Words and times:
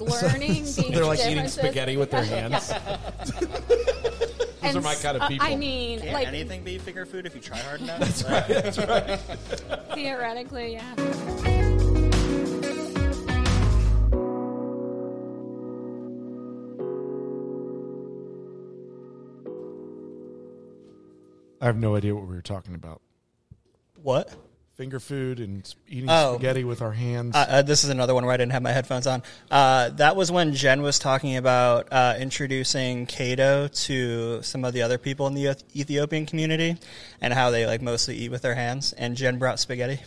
like 0.00 0.22
learning 0.22 0.64
So 0.66 0.82
these 0.82 0.90
they're 0.92 1.04
like 1.04 1.18
eating 1.20 1.34
differences. 1.34 1.60
spaghetti 1.60 1.96
with 1.96 2.10
their 2.10 2.24
hands. 2.34 2.72
And 4.62 4.76
are 4.76 4.80
my 4.80 4.94
kind 4.96 5.16
of 5.20 5.28
people. 5.28 5.46
I 5.46 5.54
mean, 5.56 6.00
Can't 6.00 6.12
like 6.12 6.28
anything 6.28 6.64
be 6.64 6.78
finger 6.78 7.06
food 7.06 7.24
if 7.26 7.34
you 7.34 7.40
try 7.40 7.58
hard 7.58 7.80
enough? 7.80 8.00
That's 8.00 8.24
right. 8.24 8.48
That's 8.48 8.78
right. 8.78 9.18
theoretically, 9.94 10.72
yeah. 10.72 10.94
I 21.60 21.66
have 21.66 21.76
no 21.76 21.96
idea 21.96 22.14
what 22.14 22.26
we 22.28 22.34
were 22.34 22.42
talking 22.42 22.74
about. 22.74 23.00
What? 24.02 24.34
Finger 24.76 25.00
food 25.00 25.40
and 25.40 25.74
eating 25.88 26.10
Oh. 26.10 26.34
spaghetti 26.34 26.62
with 26.62 26.82
our 26.82 26.92
hands. 26.92 27.34
Uh, 27.34 27.46
uh, 27.48 27.62
this 27.62 27.82
is 27.82 27.88
another 27.88 28.12
one 28.14 28.26
where 28.26 28.34
I 28.34 28.36
didn't 28.36 28.52
have 28.52 28.60
my 28.62 28.72
headphones 28.72 29.06
on. 29.06 29.22
Uh, 29.50 29.88
that 29.90 30.16
was 30.16 30.30
when 30.30 30.52
Jen 30.52 30.82
was 30.82 30.98
talking 30.98 31.36
about 31.38 31.88
uh, 31.90 32.16
introducing 32.18 33.06
Cato 33.06 33.68
to 33.68 34.42
some 34.42 34.66
of 34.66 34.74
the 34.74 34.82
other 34.82 34.98
people 34.98 35.26
in 35.28 35.32
the 35.34 35.56
Ethiopian 35.74 36.26
community 36.26 36.76
and 37.22 37.32
how 37.32 37.48
they 37.48 37.64
like 37.66 37.80
mostly 37.80 38.16
eat 38.18 38.30
with 38.30 38.42
their 38.42 38.54
hands. 38.54 38.92
And 38.92 39.16
Jen 39.16 39.38
brought 39.38 39.58
spaghetti. 39.60 40.00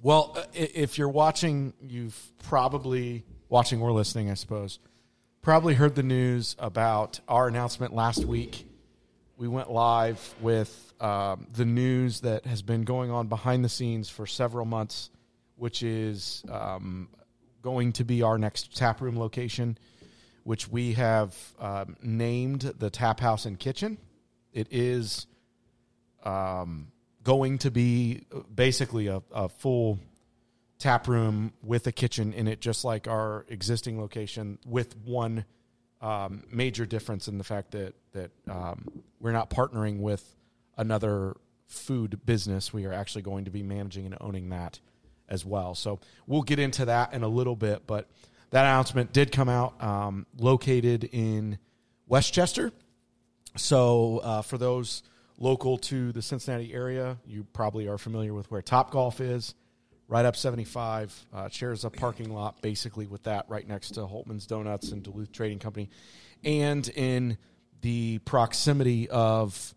Well, 0.00 0.32
uh, 0.38 0.42
if 0.54 0.96
you're 0.96 1.10
watching, 1.10 1.74
you've 1.82 2.18
probably 2.42 3.22
watching 3.50 3.82
or 3.82 3.92
listening, 3.92 4.30
I 4.30 4.34
suppose, 4.34 4.78
probably 5.42 5.74
heard 5.74 5.94
the 5.94 6.02
news 6.02 6.56
about 6.58 7.20
our 7.28 7.48
announcement 7.48 7.94
last 7.94 8.24
week. 8.24 8.66
We 9.36 9.48
went 9.48 9.68
live 9.68 10.34
with 10.40 10.92
um, 11.00 11.48
the 11.52 11.64
news 11.64 12.20
that 12.20 12.46
has 12.46 12.62
been 12.62 12.82
going 12.82 13.10
on 13.10 13.26
behind 13.26 13.64
the 13.64 13.68
scenes 13.68 14.08
for 14.08 14.26
several 14.26 14.64
months, 14.64 15.10
which 15.56 15.82
is 15.82 16.44
um, 16.48 17.08
going 17.60 17.92
to 17.94 18.04
be 18.04 18.22
our 18.22 18.38
next 18.38 18.76
tap 18.76 19.00
room 19.00 19.18
location, 19.18 19.76
which 20.44 20.68
we 20.68 20.92
have 20.92 21.36
um, 21.58 21.96
named 22.00 22.60
the 22.78 22.90
Tap 22.90 23.18
House 23.18 23.44
and 23.44 23.58
Kitchen. 23.58 23.98
It 24.52 24.68
is 24.70 25.26
um, 26.22 26.92
going 27.24 27.58
to 27.58 27.72
be 27.72 28.26
basically 28.54 29.08
a, 29.08 29.20
a 29.32 29.48
full 29.48 29.98
tap 30.78 31.08
room 31.08 31.52
with 31.60 31.88
a 31.88 31.92
kitchen 31.92 32.32
in 32.32 32.46
it, 32.46 32.60
just 32.60 32.84
like 32.84 33.08
our 33.08 33.46
existing 33.48 34.00
location, 34.00 34.60
with 34.64 34.96
one 34.98 35.44
um, 36.04 36.42
major 36.50 36.84
difference 36.84 37.28
in 37.28 37.38
the 37.38 37.44
fact 37.44 37.70
that 37.70 37.94
that 38.12 38.30
um, 38.48 38.84
we're 39.20 39.32
not 39.32 39.48
partnering 39.48 40.00
with 40.00 40.36
another 40.76 41.34
food 41.66 42.20
business. 42.26 42.72
We 42.72 42.84
are 42.84 42.92
actually 42.92 43.22
going 43.22 43.46
to 43.46 43.50
be 43.50 43.62
managing 43.62 44.04
and 44.04 44.16
owning 44.20 44.50
that 44.50 44.78
as 45.28 45.44
well. 45.46 45.74
So 45.74 46.00
we'll 46.26 46.42
get 46.42 46.58
into 46.58 46.84
that 46.84 47.14
in 47.14 47.22
a 47.22 47.28
little 47.28 47.56
bit, 47.56 47.86
but 47.86 48.10
that 48.50 48.66
announcement 48.66 49.14
did 49.14 49.32
come 49.32 49.48
out. 49.48 49.82
Um, 49.82 50.26
located 50.36 51.04
in 51.04 51.58
West 52.06 52.34
Chester, 52.34 52.70
so 53.56 54.18
uh, 54.18 54.42
for 54.42 54.58
those 54.58 55.02
local 55.38 55.78
to 55.78 56.12
the 56.12 56.20
Cincinnati 56.20 56.74
area, 56.74 57.16
you 57.26 57.44
probably 57.54 57.88
are 57.88 57.98
familiar 57.98 58.34
with 58.34 58.50
where 58.50 58.60
Top 58.60 58.90
Golf 58.90 59.22
is. 59.22 59.54
Right 60.06 60.26
up 60.26 60.36
75, 60.36 61.26
uh, 61.32 61.48
shares 61.48 61.84
a 61.84 61.90
parking 61.90 62.32
lot 62.32 62.60
basically 62.60 63.06
with 63.06 63.22
that 63.22 63.46
right 63.48 63.66
next 63.66 63.92
to 63.92 64.00
Holtman's 64.00 64.46
Donuts 64.46 64.92
and 64.92 65.02
Duluth 65.02 65.32
Trading 65.32 65.58
Company, 65.58 65.88
and 66.44 66.86
in 66.90 67.38
the 67.80 68.18
proximity 68.18 69.08
of 69.08 69.74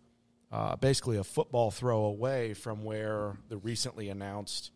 uh, 0.50 0.76
basically 0.76 1.16
a 1.18 1.24
football 1.24 1.70
throw 1.70 2.04
away 2.04 2.54
from 2.54 2.84
where 2.84 3.36
the 3.48 3.56
recently 3.58 4.08
announced 4.08 4.70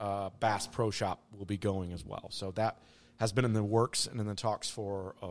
uh, 0.00 0.30
Bass 0.40 0.66
Pro 0.66 0.90
Shop 0.90 1.22
will 1.36 1.46
be 1.46 1.58
going 1.58 1.92
as 1.92 2.04
well. 2.04 2.28
So 2.30 2.50
that 2.52 2.78
has 3.16 3.32
been 3.32 3.44
in 3.44 3.52
the 3.52 3.62
works 3.62 4.06
and 4.06 4.20
in 4.20 4.26
the 4.26 4.34
talks 4.34 4.68
for 4.68 5.14
uh, 5.22 5.28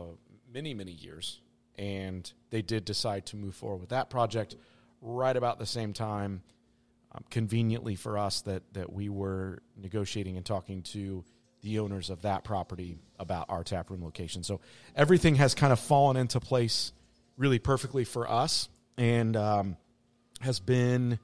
many, 0.52 0.74
many 0.74 0.92
years. 0.92 1.40
And 1.76 2.30
they 2.50 2.62
did 2.62 2.84
decide 2.84 3.26
to 3.26 3.36
move 3.36 3.54
forward 3.54 3.80
with 3.80 3.90
that 3.90 4.10
project 4.10 4.56
right 5.00 5.36
about 5.36 5.58
the 5.58 5.66
same 5.66 5.92
time, 5.92 6.42
um, 7.14 7.24
conveniently 7.30 7.94
for 7.94 8.18
us, 8.18 8.42
that, 8.42 8.62
that 8.74 8.92
we 8.92 9.08
were 9.08 9.62
negotiating 9.76 10.36
and 10.36 10.44
talking 10.44 10.82
to 10.82 11.24
the 11.62 11.78
owners 11.78 12.10
of 12.10 12.22
that 12.22 12.44
property 12.44 12.98
about 13.18 13.46
our 13.48 13.64
taproom 13.64 14.04
location. 14.04 14.42
So 14.42 14.60
everything 14.94 15.36
has 15.36 15.54
kind 15.54 15.72
of 15.72 15.80
fallen 15.80 16.16
into 16.16 16.40
place 16.40 16.92
really 17.36 17.58
perfectly 17.58 18.04
for 18.04 18.30
us 18.30 18.68
and 18.98 19.36
um, 19.36 19.76
has 20.40 20.60
been 20.60 21.18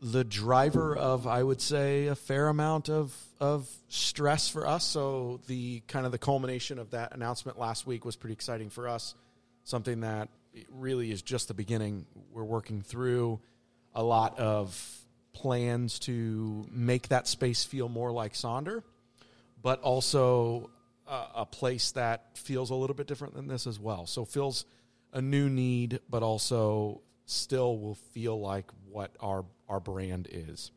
the 0.00 0.24
driver 0.24 0.96
of 0.96 1.28
I 1.28 1.42
would 1.42 1.60
say 1.60 2.08
a 2.08 2.16
fair 2.16 2.48
amount 2.48 2.88
of 2.88 3.14
of 3.38 3.68
stress 3.88 4.48
for 4.48 4.66
us. 4.66 4.84
So 4.84 5.40
the 5.46 5.80
kind 5.86 6.06
of 6.06 6.12
the 6.12 6.18
culmination 6.18 6.80
of 6.80 6.90
that 6.90 7.14
announcement 7.14 7.58
last 7.58 7.86
week 7.86 8.04
was 8.04 8.16
pretty 8.16 8.32
exciting 8.32 8.68
for 8.68 8.88
us. 8.88 9.14
Something 9.62 10.00
that 10.00 10.28
really 10.70 11.12
is 11.12 11.22
just 11.22 11.48
the 11.48 11.54
beginning. 11.54 12.06
We're 12.32 12.44
working 12.44 12.82
through 12.82 13.40
a 13.94 14.02
lot 14.02 14.38
of 14.38 14.98
plans 15.32 15.98
to 16.00 16.66
make 16.70 17.08
that 17.08 17.26
space 17.26 17.64
feel 17.64 17.88
more 17.88 18.12
like 18.12 18.34
Sonder, 18.34 18.82
but 19.62 19.80
also 19.80 20.70
a, 21.06 21.24
a 21.36 21.46
place 21.46 21.92
that 21.92 22.36
feels 22.36 22.70
a 22.70 22.74
little 22.74 22.94
bit 22.94 23.06
different 23.06 23.34
than 23.34 23.48
this 23.48 23.66
as 23.66 23.78
well. 23.78 24.06
So 24.06 24.24
feels 24.24 24.64
a 25.12 25.20
new 25.20 25.48
need, 25.48 26.00
but 26.08 26.22
also 26.22 27.00
still 27.26 27.78
will 27.78 27.94
feel 27.94 28.40
like 28.40 28.70
what 28.90 29.14
our 29.20 29.44
our 29.68 29.80
brand 29.80 30.28
is. 30.30 30.70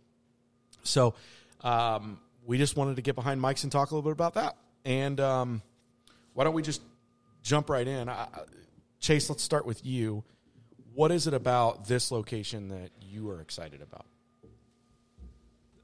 So 0.83 1.15
um, 1.61 2.19
we 2.45 2.57
just 2.57 2.77
wanted 2.77 2.95
to 2.97 3.01
get 3.01 3.15
behind 3.15 3.41
mics 3.41 3.63
and 3.63 3.71
talk 3.71 3.91
a 3.91 3.95
little 3.95 4.09
bit 4.09 4.13
about 4.13 4.35
that. 4.35 4.55
And 4.85 5.19
um, 5.19 5.61
why 6.33 6.43
don't 6.43 6.53
we 6.53 6.61
just 6.61 6.81
jump 7.41 7.69
right 7.69 7.87
in? 7.87 8.07
I, 8.07 8.27
Chase, 8.99 9.29
let's 9.29 9.43
start 9.43 9.65
with 9.65 9.85
you. 9.85 10.23
What 10.95 11.11
is 11.11 11.28
it 11.28 11.33
about 11.33 11.89
this 11.89 12.09
location 12.09 12.69
that 12.69 12.89
you 13.01 13.29
are 13.29 13.41
excited 13.41 13.81
about? 13.81 14.06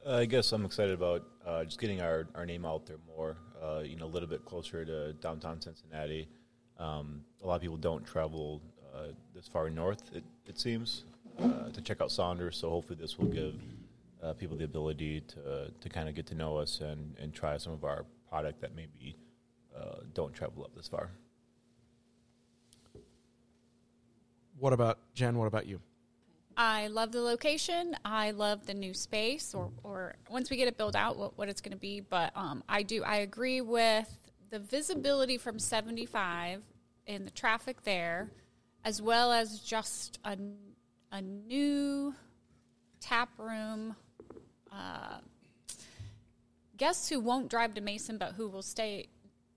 Uh, 0.07 0.19
I 0.19 0.25
guess 0.25 0.53
I'm 0.53 0.63
excited 0.63 0.93
about 0.93 1.25
uh, 1.45 1.65
just 1.65 1.81
getting 1.81 1.99
our, 1.99 2.29
our 2.33 2.45
name 2.45 2.63
out 2.65 2.85
there 2.85 2.95
more. 3.05 3.35
Uh, 3.61 3.79
you 3.79 3.97
know, 3.97 4.05
a 4.05 4.07
little 4.07 4.29
bit 4.29 4.45
closer 4.45 4.85
to 4.85 5.11
downtown 5.11 5.59
Cincinnati. 5.59 6.29
Um, 6.79 7.25
a 7.43 7.47
lot 7.47 7.55
of 7.55 7.61
people 7.61 7.75
don't 7.75 8.05
travel 8.05 8.61
uh, 8.95 9.07
this 9.35 9.49
far 9.49 9.69
north. 9.69 10.01
It, 10.15 10.23
it 10.47 10.57
seems 10.57 11.03
uh, 11.43 11.69
to 11.73 11.81
check 11.81 11.99
out 11.99 12.09
Sonder's. 12.09 12.55
So 12.55 12.69
hopefully, 12.69 12.97
this 12.99 13.19
will 13.19 13.27
give 13.27 13.55
people 14.39 14.55
the 14.55 14.63
ability 14.63 15.21
to 15.27 15.71
to 15.77 15.89
kind 15.89 16.07
of 16.07 16.15
get 16.15 16.25
to 16.27 16.35
know 16.35 16.55
us 16.55 16.79
and, 16.79 17.17
and 17.19 17.33
try 17.33 17.57
some 17.57 17.73
of 17.73 17.83
our 17.83 18.05
product 18.29 18.61
that 18.61 18.77
maybe 18.77 19.17
don't 20.13 20.33
travel 20.33 20.63
up 20.63 20.73
this 20.73 20.87
far. 20.87 21.11
What 24.61 24.73
about 24.73 24.99
Jen? 25.15 25.39
What 25.39 25.47
about 25.47 25.65
you? 25.65 25.81
I 26.55 26.85
love 26.85 27.11
the 27.11 27.21
location. 27.21 27.97
I 28.05 28.29
love 28.29 28.67
the 28.67 28.75
new 28.75 28.93
space, 28.93 29.55
or, 29.55 29.71
or 29.81 30.13
once 30.29 30.51
we 30.51 30.57
get 30.57 30.67
it 30.67 30.77
built 30.77 30.95
out, 30.95 31.17
what, 31.17 31.35
what 31.35 31.49
it's 31.49 31.61
going 31.61 31.71
to 31.71 31.79
be. 31.79 31.99
But 31.99 32.31
um, 32.35 32.63
I 32.69 32.83
do, 32.83 33.03
I 33.03 33.17
agree 33.17 33.61
with 33.61 34.07
the 34.51 34.59
visibility 34.59 35.39
from 35.39 35.57
75 35.57 36.61
and 37.07 37.25
the 37.25 37.31
traffic 37.31 37.81
there, 37.85 38.29
as 38.85 39.01
well 39.01 39.31
as 39.31 39.61
just 39.61 40.19
a, 40.25 40.37
a 41.11 41.21
new 41.23 42.13
tap 42.99 43.29
room. 43.39 43.95
Uh, 44.71 45.21
guests 46.77 47.09
who 47.09 47.19
won't 47.19 47.49
drive 47.49 47.73
to 47.73 47.81
Mason, 47.81 48.19
but 48.19 48.33
who 48.33 48.47
will 48.47 48.61
stay 48.61 49.07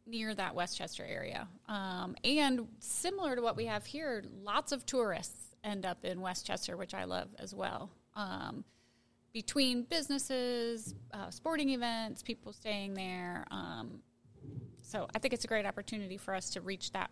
near 0.06 0.34
that 0.34 0.54
West 0.54 0.76
Chester 0.76 1.04
area. 1.04 1.48
Um, 1.68 2.14
and 2.24 2.68
similar 2.78 3.36
to 3.36 3.42
what 3.42 3.56
we 3.56 3.66
have 3.66 3.86
here, 3.86 4.24
lots 4.42 4.72
of 4.72 4.84
tourists 4.84 5.56
end 5.62 5.86
up 5.86 6.04
in 6.04 6.20
West 6.20 6.46
Chester, 6.46 6.76
which 6.76 6.94
I 6.94 7.04
love 7.04 7.28
as 7.38 7.54
well. 7.54 7.90
Um, 8.14 8.64
between 9.32 9.82
businesses, 9.82 10.94
uh, 11.12 11.30
sporting 11.30 11.70
events, 11.70 12.22
people 12.22 12.52
staying 12.52 12.94
there. 12.94 13.46
Um, 13.50 14.00
so 14.82 15.08
I 15.14 15.18
think 15.18 15.34
it's 15.34 15.44
a 15.44 15.48
great 15.48 15.66
opportunity 15.66 16.16
for 16.16 16.34
us 16.34 16.50
to 16.50 16.60
reach 16.60 16.92
that 16.92 17.10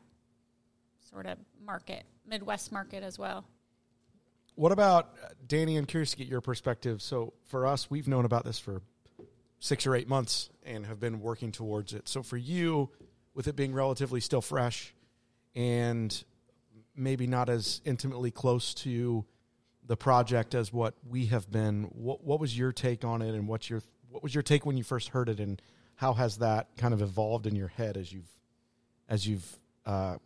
sort 1.11 1.27
of 1.27 1.39
market, 1.65 2.05
Midwest 2.27 2.71
market 2.71 3.03
as 3.03 3.19
well. 3.19 3.45
What 4.55 4.71
about 4.71 5.17
uh, 5.25 5.29
Danny? 5.47 5.77
I'm 5.77 5.87
curious 5.87 6.11
to 6.11 6.17
get 6.17 6.29
your 6.29 6.43
perspective. 6.43 7.01
So 7.01 7.33
for 7.47 7.67
us, 7.67 7.91
we've 7.91 8.07
known 8.07 8.25
about 8.25 8.45
this 8.45 8.59
for 8.59 8.83
six 9.63 9.87
or 9.87 9.95
eight 9.95 10.09
months 10.09 10.51
and 10.65 10.87
have 10.87 10.99
been 10.99 11.21
working 11.21 11.53
towards 11.53 11.95
it. 11.95 12.09
So 12.09 12.25
for 12.25 12.37
you, 12.37 12.91
with 13.33 13.47
it 13.47 13.55
being 13.55 13.73
relatively 13.73 14.19
still 14.19 14.41
fresh 14.41 14.93
and 15.55 16.25
maybe 16.97 17.29
not 17.29 17.49
as 17.49 17.81
intimately 17.85 18.33
close 18.33 18.75
to 18.75 19.25
the 19.87 19.97
project 19.97 20.57
as 20.57 20.73
what 20.73 20.95
we 21.09 21.27
have 21.27 21.49
been, 21.49 21.85
what, 21.93 22.25
what 22.25 22.41
was 22.41 22.59
your 22.59 22.73
take 22.73 23.05
on 23.05 23.23
it, 23.23 23.37
and 23.37 23.47
what's 23.47 23.71
your 23.71 23.83
what 24.11 24.21
was 24.23 24.35
your 24.35 24.43
take 24.43 24.67
when 24.67 24.77
you 24.77 24.83
first 24.83 25.11
heard 25.11 25.29
it, 25.29 25.39
and 25.39 25.63
how 25.95 26.13
has 26.13 26.39
that 26.39 26.77
kind 26.77 26.93
of 26.93 27.01
evolved 27.01 27.47
in 27.47 27.55
your 27.55 27.69
head 27.69 27.97
as 27.97 28.13
you've 28.13 28.29
as 29.09 29.29
you've 29.29 29.61
uh, 29.87 30.17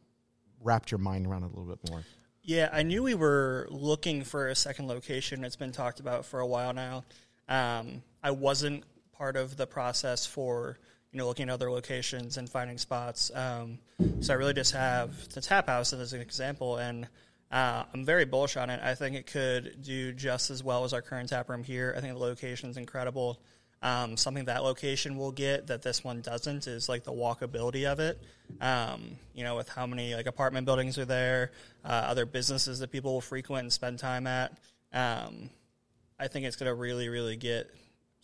wrapped 0.63 0.91
your 0.91 0.99
mind 0.99 1.27
around 1.27 1.43
it 1.43 1.53
a 1.53 1.61
little 1.61 1.67
bit 1.67 1.91
more? 1.91 2.03
Yeah, 2.43 2.71
I 2.73 2.85
knew 2.85 3.03
we 3.03 3.15
were 3.15 3.69
looking 3.71 4.25
for 4.25 4.49
a 4.49 4.55
second 4.55 4.89
location. 4.89 5.45
It's 5.45 5.57
been 5.57 5.73
talked 5.73 6.01
about 6.01 6.25
for 6.25 6.41
a 6.41 6.47
while 6.47 6.73
now. 6.73 7.05
Um, 7.49 8.03
I 8.23 8.31
wasn't 8.31 8.85
part 9.17 9.37
of 9.37 9.57
the 9.57 9.67
process 9.67 10.27
for 10.27 10.79
you 11.17 11.19
know, 11.19 11.29
looking 11.29 11.49
at 11.49 11.55
other 11.55 11.71
locations 11.71 12.37
and 12.37 12.49
finding 12.49 12.77
spots. 12.77 13.31
Um, 13.35 13.79
so 14.21 14.35
I 14.35 14.37
really 14.37 14.53
just 14.53 14.73
have 14.73 15.29
the 15.31 15.41
tap 15.41 15.67
house 15.69 15.95
as 15.95 16.13
an 16.13 16.21
example, 16.21 16.77
and 16.77 17.09
uh, 17.51 17.85
I'm 17.95 18.05
very 18.05 18.27
bullish 18.27 18.59
on 18.59 18.69
it. 18.69 18.81
I 18.83 18.95
think 18.95 19.17
it 19.17 19.27
could 19.27 19.83
do 19.83 20.13
just 20.13 20.51
as 20.51 20.63
well 20.63 20.85
as 20.85 20.93
our 20.93 21.01
current 21.01 21.31
tap 21.31 21.49
room 21.49 21.65
here. 21.65 21.95
I 21.97 22.01
think 22.01 22.13
the 22.13 22.21
location 22.21 22.69
is 22.69 22.77
incredible. 22.77 23.41
Um, 23.83 24.19
something 24.19 24.47
that 24.47 24.63
location 24.63 25.17
will 25.17 25.33
get 25.33 25.69
that 25.69 25.81
this 25.81 26.05
one 26.05 26.21
doesn't 26.21 26.67
is 26.67 26.89
like 26.89 27.05
the 27.05 27.13
walkability 27.13 27.91
of 27.91 27.99
it. 27.99 28.21
Um, 28.61 29.17
you 29.33 29.45
know, 29.45 29.57
with 29.57 29.71
how 29.71 29.87
many 29.87 30.15
like 30.15 30.27
apartment 30.27 30.67
buildings 30.67 30.99
are 30.99 31.07
there, 31.07 31.53
uh, 31.85 31.89
other 31.89 32.27
businesses 32.27 32.81
that 32.81 32.91
people 32.91 33.15
will 33.15 33.21
frequent 33.23 33.63
and 33.63 33.73
spend 33.73 33.99
time 33.99 34.27
at. 34.27 34.53
Um, 34.93 35.51
I 36.19 36.29
think 36.29 36.47
it's 36.47 36.57
going 36.57 36.69
to 36.69 36.75
really, 36.75 37.09
really 37.09 37.37
get 37.37 37.71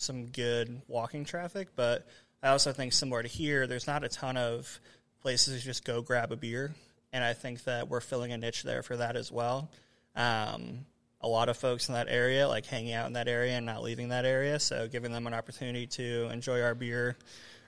some 0.03 0.27
good 0.27 0.83
walking 0.89 1.25
traffic. 1.25 1.69
But 1.77 2.07
I 2.43 2.49
also 2.49 2.73
think 2.73 2.93
similar 2.93 3.23
to 3.23 3.29
here, 3.29 3.67
there's 3.67 3.87
not 3.87 4.05
a 4.05 4.09
ton 4.09 4.37
of 4.37 4.81
places 5.21 5.59
to 5.59 5.65
just 5.65 5.85
go 5.85 6.03
grab 6.03 6.33
a 6.33 6.37
beer, 6.37 6.75
and 7.13 7.23
I 7.23 7.33
think 7.33 7.65
that 7.65 7.89
we're 7.89 8.01
filling 8.01 8.33
a 8.33 8.37
niche 8.37 8.63
there 8.63 8.83
for 8.83 8.97
that 8.97 9.17
as 9.17 9.31
well. 9.31 9.71
Um, 10.17 10.87
a 11.21 11.29
lot 11.29 11.49
of 11.49 11.57
folks 11.57 11.89
in 11.89 11.95
that 11.95 12.09
area 12.09 12.49
like 12.49 12.67
hanging 12.67 12.93
out 12.93 13.07
in 13.07 13.13
that 13.13 13.29
area 13.29 13.53
and 13.53 13.65
not 13.65 13.83
leaving 13.83 14.09
that 14.09 14.25
area. 14.25 14.59
So 14.59 14.89
giving 14.89 15.13
them 15.13 15.27
an 15.27 15.35
opportunity 15.35 15.87
to 15.87 16.29
enjoy 16.33 16.61
our 16.63 16.75
beer 16.75 17.17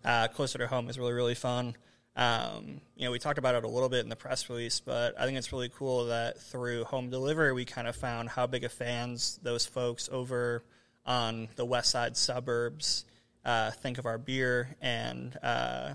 uh, 0.04 0.28
closer 0.28 0.58
to 0.58 0.66
home 0.66 0.88
is 0.88 0.98
really 0.98 1.12
really 1.12 1.34
fun. 1.34 1.76
Um, 2.16 2.81
you 2.96 3.04
know, 3.04 3.10
we 3.10 3.19
talked 3.19 3.38
about 3.38 3.56
it 3.56 3.64
a 3.64 3.69
little 3.69 3.88
bit 3.88 4.04
in 4.04 4.08
the 4.08 4.16
press 4.16 4.48
release, 4.48 4.81
but 4.81 5.19
I 5.19 5.25
think 5.25 5.36
it's 5.36 5.52
really 5.52 5.69
cool 5.69 6.06
that 6.06 6.40
through 6.40 6.84
home 6.84 7.10
delivery, 7.10 7.52
we 7.52 7.64
kind 7.64 7.88
of 7.88 7.96
found 7.96 8.28
how 8.28 8.46
big 8.46 8.62
of 8.62 8.72
fans 8.72 9.40
those 9.42 9.66
folks 9.66 10.08
over 10.12 10.62
on 11.06 11.48
the 11.56 11.64
west 11.64 11.90
side 11.90 12.16
suburbs 12.16 13.04
uh, 13.44 13.70
think 13.70 13.98
of 13.98 14.06
our 14.06 14.18
beer, 14.18 14.74
and 14.80 15.36
uh, 15.42 15.94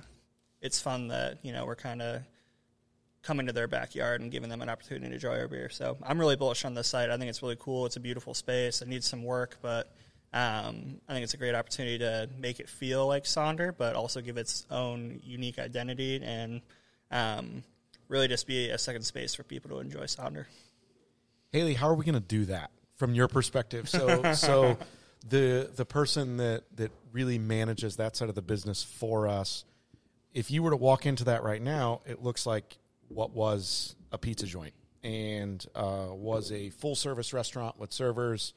it's 0.61 0.79
fun 0.79 1.07
that 1.07 1.39
you 1.43 1.51
know 1.51 1.65
we're 1.65 1.75
kind 1.75 2.01
of 2.01 2.21
coming 3.21 3.47
to 3.47 3.53
their 3.53 3.67
backyard 3.67 4.21
and 4.21 4.31
giving 4.31 4.49
them 4.49 4.61
an 4.61 4.69
opportunity 4.69 5.07
to 5.07 5.13
enjoy 5.13 5.37
our 5.37 5.47
beer. 5.47 5.69
So 5.69 5.97
I'm 6.03 6.19
really 6.19 6.35
bullish 6.35 6.63
on 6.63 6.73
this 6.73 6.87
site. 6.87 7.09
I 7.09 7.17
think 7.17 7.29
it's 7.29 7.41
really 7.41 7.57
cool. 7.59 7.85
It's 7.85 7.97
a 7.97 7.99
beautiful 7.99 8.33
space. 8.33 8.81
It 8.81 8.87
needs 8.87 9.05
some 9.05 9.23
work, 9.23 9.57
but 9.61 9.91
um, 10.31 11.01
I 11.07 11.13
think 11.13 11.23
it's 11.23 11.33
a 11.33 11.37
great 11.37 11.53
opportunity 11.53 11.97
to 11.99 12.29
make 12.39 12.59
it 12.59 12.69
feel 12.69 13.07
like 13.07 13.25
Sonder, 13.25 13.73
but 13.75 13.95
also 13.95 14.21
give 14.21 14.37
its 14.37 14.65
own 14.71 15.19
unique 15.23 15.59
identity 15.59 16.21
and 16.23 16.61
um, 17.11 17.63
really 18.07 18.27
just 18.27 18.47
be 18.47 18.69
a 18.69 18.77
second 18.77 19.01
space 19.01 19.35
for 19.35 19.43
people 19.43 19.69
to 19.71 19.79
enjoy 19.79 20.03
Sonder. 20.03 20.45
Haley, 21.51 21.73
how 21.73 21.89
are 21.89 21.95
we 21.95 22.05
going 22.05 22.13
to 22.13 22.21
do 22.21 22.45
that 22.45 22.71
from 22.95 23.15
your 23.15 23.27
perspective? 23.27 23.89
So, 23.89 24.33
so 24.33 24.77
the 25.27 25.69
the 25.75 25.85
person 25.85 26.37
that 26.37 26.63
that 26.75 26.91
really 27.11 27.37
manages 27.37 27.97
that 27.97 28.15
side 28.15 28.29
of 28.29 28.35
the 28.35 28.41
business 28.41 28.83
for 28.83 29.27
us, 29.27 29.65
if 30.33 30.51
you 30.51 30.63
were 30.63 30.71
to 30.71 30.77
walk 30.77 31.05
into 31.05 31.25
that 31.25 31.43
right 31.43 31.61
now, 31.61 32.01
it 32.05 32.21
looks 32.21 32.45
like 32.45 32.77
what 33.07 33.31
was 33.31 33.95
a 34.11 34.17
pizza 34.17 34.45
joint 34.45 34.73
and 35.03 35.65
uh, 35.75 36.07
was 36.09 36.51
a 36.51 36.69
full 36.69 36.95
service 36.95 37.33
restaurant 37.33 37.79
with 37.79 37.91
servers 37.91 38.53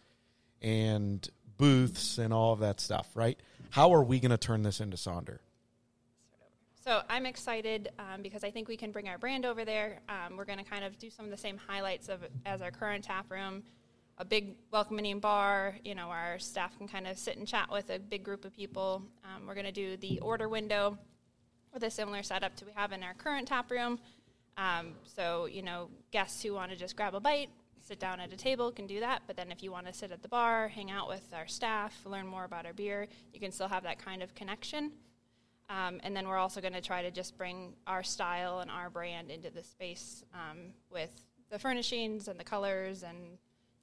and 0.60 1.28
booths 1.56 2.18
and 2.18 2.32
all 2.32 2.52
of 2.52 2.60
that 2.60 2.80
stuff, 2.80 3.08
right? 3.14 3.38
How 3.70 3.94
are 3.94 4.02
we 4.02 4.20
going 4.20 4.30
to 4.30 4.38
turn 4.38 4.62
this 4.62 4.80
into 4.80 4.96
Sonder? 4.96 5.38
So 6.84 7.02
I'm 7.08 7.26
excited 7.26 7.90
um, 7.98 8.22
because 8.22 8.42
I 8.42 8.50
think 8.50 8.66
we 8.66 8.76
can 8.76 8.90
bring 8.90 9.08
our 9.08 9.16
brand 9.16 9.46
over 9.46 9.64
there. 9.64 10.00
Um, 10.08 10.36
we're 10.36 10.44
going 10.44 10.58
to 10.58 10.64
kind 10.64 10.84
of 10.84 10.98
do 10.98 11.10
some 11.10 11.24
of 11.24 11.30
the 11.30 11.36
same 11.36 11.56
highlights 11.56 12.08
of 12.08 12.24
as 12.44 12.60
our 12.60 12.72
current 12.72 13.04
tap 13.04 13.30
room, 13.30 13.62
a 14.22 14.24
big 14.24 14.54
welcoming 14.70 15.18
bar. 15.18 15.74
You 15.84 15.96
know, 15.96 16.06
our 16.06 16.38
staff 16.38 16.78
can 16.78 16.86
kind 16.86 17.08
of 17.08 17.18
sit 17.18 17.36
and 17.38 17.46
chat 17.46 17.68
with 17.72 17.90
a 17.90 17.98
big 17.98 18.22
group 18.22 18.44
of 18.44 18.54
people. 18.54 19.02
Um, 19.24 19.48
we're 19.48 19.54
going 19.54 19.66
to 19.66 19.72
do 19.72 19.96
the 19.96 20.20
order 20.20 20.48
window 20.48 20.96
with 21.74 21.82
a 21.82 21.90
similar 21.90 22.22
setup 22.22 22.54
to 22.56 22.64
we 22.64 22.70
have 22.76 22.92
in 22.92 23.02
our 23.02 23.14
current 23.14 23.48
tap 23.48 23.68
room. 23.72 23.98
Um, 24.56 24.92
so 25.02 25.46
you 25.46 25.62
know, 25.62 25.90
guests 26.12 26.40
who 26.40 26.54
want 26.54 26.70
to 26.70 26.76
just 26.76 26.94
grab 26.94 27.16
a 27.16 27.20
bite, 27.20 27.50
sit 27.80 27.98
down 27.98 28.20
at 28.20 28.32
a 28.32 28.36
table 28.36 28.70
can 28.70 28.86
do 28.86 29.00
that. 29.00 29.22
But 29.26 29.36
then 29.36 29.50
if 29.50 29.60
you 29.60 29.72
want 29.72 29.88
to 29.88 29.92
sit 29.92 30.12
at 30.12 30.22
the 30.22 30.28
bar, 30.28 30.68
hang 30.68 30.92
out 30.92 31.08
with 31.08 31.24
our 31.34 31.48
staff, 31.48 31.92
learn 32.04 32.28
more 32.28 32.44
about 32.44 32.64
our 32.64 32.72
beer, 32.72 33.08
you 33.32 33.40
can 33.40 33.50
still 33.50 33.68
have 33.68 33.82
that 33.82 33.98
kind 33.98 34.22
of 34.22 34.36
connection. 34.36 34.92
Um, 35.68 36.00
and 36.04 36.14
then 36.14 36.28
we're 36.28 36.38
also 36.38 36.60
going 36.60 36.74
to 36.74 36.80
try 36.80 37.02
to 37.02 37.10
just 37.10 37.36
bring 37.36 37.72
our 37.88 38.04
style 38.04 38.60
and 38.60 38.70
our 38.70 38.88
brand 38.88 39.32
into 39.32 39.50
the 39.50 39.64
space 39.64 40.22
um, 40.32 40.58
with 40.92 41.10
the 41.50 41.58
furnishings 41.58 42.28
and 42.28 42.38
the 42.38 42.44
colors 42.44 43.02
and 43.02 43.16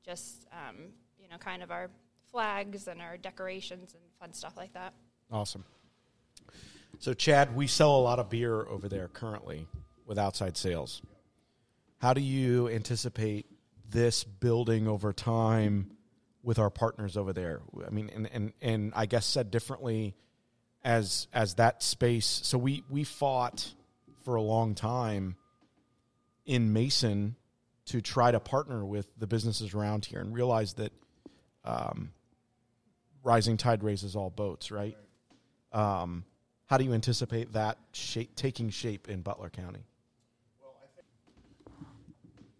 just 0.09 0.47
um, 0.51 0.75
you 1.19 1.29
know 1.29 1.37
kind 1.37 1.61
of 1.61 1.69
our 1.69 1.89
flags 2.31 2.87
and 2.87 2.99
our 2.99 3.15
decorations 3.15 3.93
and 3.93 4.03
fun 4.19 4.33
stuff 4.33 4.57
like 4.57 4.73
that. 4.73 4.93
Awesome. 5.31 5.63
So, 6.97 7.13
Chad, 7.13 7.55
we 7.55 7.67
sell 7.67 7.95
a 7.95 8.01
lot 8.01 8.17
of 8.17 8.29
beer 8.29 8.61
over 8.67 8.89
there 8.89 9.07
currently 9.07 9.67
with 10.07 10.17
outside 10.17 10.57
sales. 10.57 11.01
How 11.99 12.13
do 12.13 12.21
you 12.21 12.69
anticipate 12.69 13.45
this 13.89 14.23
building 14.23 14.87
over 14.87 15.13
time 15.13 15.91
with 16.41 16.57
our 16.57 16.71
partners 16.71 17.15
over 17.15 17.31
there? 17.31 17.61
I 17.85 17.91
mean, 17.91 18.09
and, 18.13 18.29
and, 18.33 18.53
and 18.61 18.93
I 18.95 19.05
guess 19.05 19.25
said 19.27 19.51
differently, 19.51 20.15
as 20.83 21.27
as 21.33 21.55
that 21.55 21.83
space. 21.83 22.41
So 22.43 22.57
we 22.57 22.83
we 22.89 23.03
fought 23.03 23.71
for 24.23 24.35
a 24.35 24.41
long 24.41 24.73
time 24.73 25.35
in 26.45 26.73
Mason 26.73 27.35
to 27.89 28.01
try 28.01 28.31
to 28.31 28.39
partner 28.39 28.85
with 28.85 29.07
the 29.17 29.25
businesses 29.25 29.73
around 29.73 30.05
here 30.05 30.19
and 30.19 30.31
realize 30.31 30.73
that 30.73 30.91
um, 31.65 32.11
rising 33.23 33.57
tide 33.57 33.83
raises 33.83 34.15
all 34.15 34.29
boats, 34.29 34.69
right? 34.69 34.95
Um, 35.71 36.23
how 36.67 36.77
do 36.77 36.83
you 36.83 36.93
anticipate 36.93 37.53
that 37.53 37.79
shape, 37.91 38.35
taking 38.35 38.69
shape 38.69 39.09
in 39.09 39.21
Butler 39.21 39.49
County? 39.49 39.85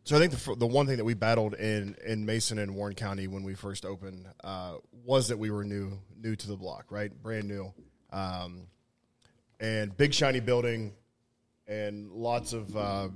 So 0.04 0.16
I 0.16 0.20
think 0.20 0.32
the, 0.32 0.56
the 0.56 0.66
one 0.66 0.88
thing 0.88 0.98
that 0.98 1.06
we 1.06 1.14
battled 1.14 1.54
in, 1.54 1.96
in 2.04 2.26
Mason 2.26 2.58
and 2.58 2.74
Warren 2.74 2.96
County 2.96 3.28
when 3.28 3.44
we 3.44 3.54
first 3.54 3.86
opened 3.86 4.26
uh, 4.44 4.78
was 5.06 5.28
that 5.28 5.38
we 5.38 5.52
were 5.52 5.64
new 5.64 6.00
new 6.20 6.36
to 6.36 6.48
the 6.48 6.58
block, 6.58 6.86
right? 6.90 7.12
Brand 7.22 7.48
new, 7.48 7.72
um, 8.12 8.66
and 9.60 9.96
big 9.96 10.16
shiny 10.16 10.40
building, 10.40 10.94
and 11.68 12.12
lots 12.12 12.54
of 12.54 12.76
uh, 12.76 13.10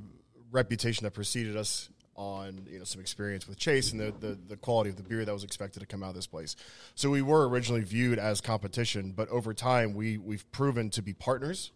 reputation 0.52 1.06
that 1.06 1.16
preceded 1.16 1.58
us 1.58 1.90
on 2.16 2.68
you 2.70 2.78
know 2.78 2.86
some 2.86 3.02
experience 3.02 3.48
with 3.48 3.58
Chase 3.58 3.92
and 3.92 4.00
the, 4.00 4.14
the 4.20 4.38
the 4.50 4.58
quality 4.58 4.90
of 4.90 4.98
the 4.98 5.04
beer 5.04 5.26
that 5.26 5.34
was 5.34 5.44
expected 5.44 5.80
to 5.80 5.86
come 5.86 6.04
out 6.04 6.10
of 6.10 6.16
this 6.16 6.28
place. 6.28 6.56
So 6.96 7.10
we 7.10 7.22
were 7.22 7.48
originally 7.48 7.84
viewed 7.84 8.20
as 8.20 8.42
competition, 8.42 9.14
but 9.16 9.30
over 9.30 9.54
time 9.54 9.94
we 9.94 10.18
we've 10.18 10.50
proven 10.52 10.90
to 10.92 11.02
be 11.02 11.14
partners 11.14 11.72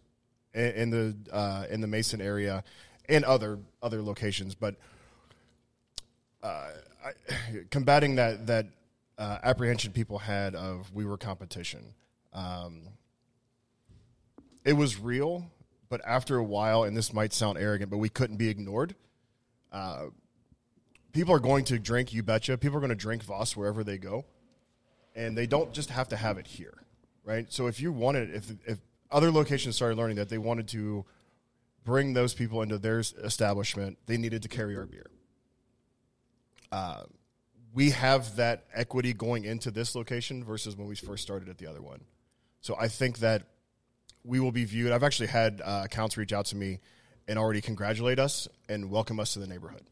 in, 0.54 0.70
in 0.70 0.90
the 0.90 1.16
uh, 1.32 1.66
in 1.70 1.80
the 1.80 1.88
Mason 1.88 2.20
area 2.20 2.64
and 3.08 3.24
other 3.24 3.58
other 3.82 4.02
locations, 4.02 4.54
but 4.54 4.76
uh, 6.42 6.68
I, 7.04 7.12
combating 7.70 8.16
that 8.16 8.46
that 8.46 8.66
uh, 9.18 9.38
apprehension 9.42 9.92
people 9.92 10.18
had 10.18 10.54
of 10.54 10.92
we 10.94 11.04
were 11.04 11.16
competition. 11.16 11.94
Um, 12.32 12.82
it 14.64 14.74
was 14.74 14.98
real, 14.98 15.50
but 15.88 16.00
after 16.06 16.36
a 16.36 16.44
while, 16.44 16.84
and 16.84 16.96
this 16.96 17.12
might 17.12 17.32
sound 17.32 17.58
arrogant, 17.58 17.90
but 17.90 17.98
we 17.98 18.08
couldn't 18.08 18.36
be 18.36 18.48
ignored. 18.48 18.94
Uh, 19.72 20.06
people 21.12 21.34
are 21.34 21.40
going 21.40 21.64
to 21.66 21.78
drink, 21.78 22.12
you 22.12 22.22
betcha. 22.22 22.56
People 22.58 22.76
are 22.78 22.80
going 22.80 22.90
to 22.90 22.96
drink 22.96 23.22
Voss 23.22 23.56
wherever 23.56 23.84
they 23.84 23.98
go, 23.98 24.24
and 25.14 25.36
they 25.36 25.46
don't 25.46 25.72
just 25.72 25.90
have 25.90 26.08
to 26.08 26.16
have 26.16 26.38
it 26.38 26.46
here, 26.46 26.74
right? 27.24 27.46
So 27.52 27.66
if 27.66 27.80
you 27.80 27.92
wanted, 27.92 28.34
if 28.34 28.50
if 28.66 28.78
other 29.10 29.30
locations 29.30 29.76
started 29.76 29.96
learning 29.96 30.16
that 30.16 30.28
they 30.28 30.38
wanted 30.38 30.68
to 30.68 31.04
bring 31.84 32.12
those 32.12 32.34
people 32.34 32.62
into 32.62 32.78
their 32.78 32.98
establishment, 32.98 33.98
they 34.06 34.16
needed 34.16 34.42
to 34.42 34.48
carry 34.48 34.76
our 34.76 34.86
beer 34.86 35.06
uh, 36.72 37.02
we 37.74 37.90
have 37.90 38.36
that 38.36 38.64
equity 38.74 39.12
going 39.12 39.44
into 39.44 39.70
this 39.70 39.94
location 39.94 40.44
versus 40.44 40.76
when 40.76 40.88
we 40.88 40.94
first 40.94 41.22
started 41.22 41.48
at 41.48 41.58
the 41.58 41.66
other 41.66 41.82
one. 41.82 42.00
So 42.60 42.76
I 42.78 42.88
think 42.88 43.18
that 43.18 43.44
we 44.24 44.40
will 44.40 44.52
be 44.52 44.64
viewed. 44.64 44.92
I've 44.92 45.04
actually 45.04 45.28
had 45.28 45.62
uh, 45.64 45.82
accounts 45.84 46.16
reach 46.16 46.32
out 46.32 46.46
to 46.46 46.56
me 46.56 46.80
and 47.28 47.38
already 47.38 47.60
congratulate 47.60 48.18
us 48.18 48.48
and 48.68 48.90
welcome 48.90 49.20
us 49.20 49.34
to 49.34 49.38
the 49.38 49.46
neighborhood. 49.46 49.82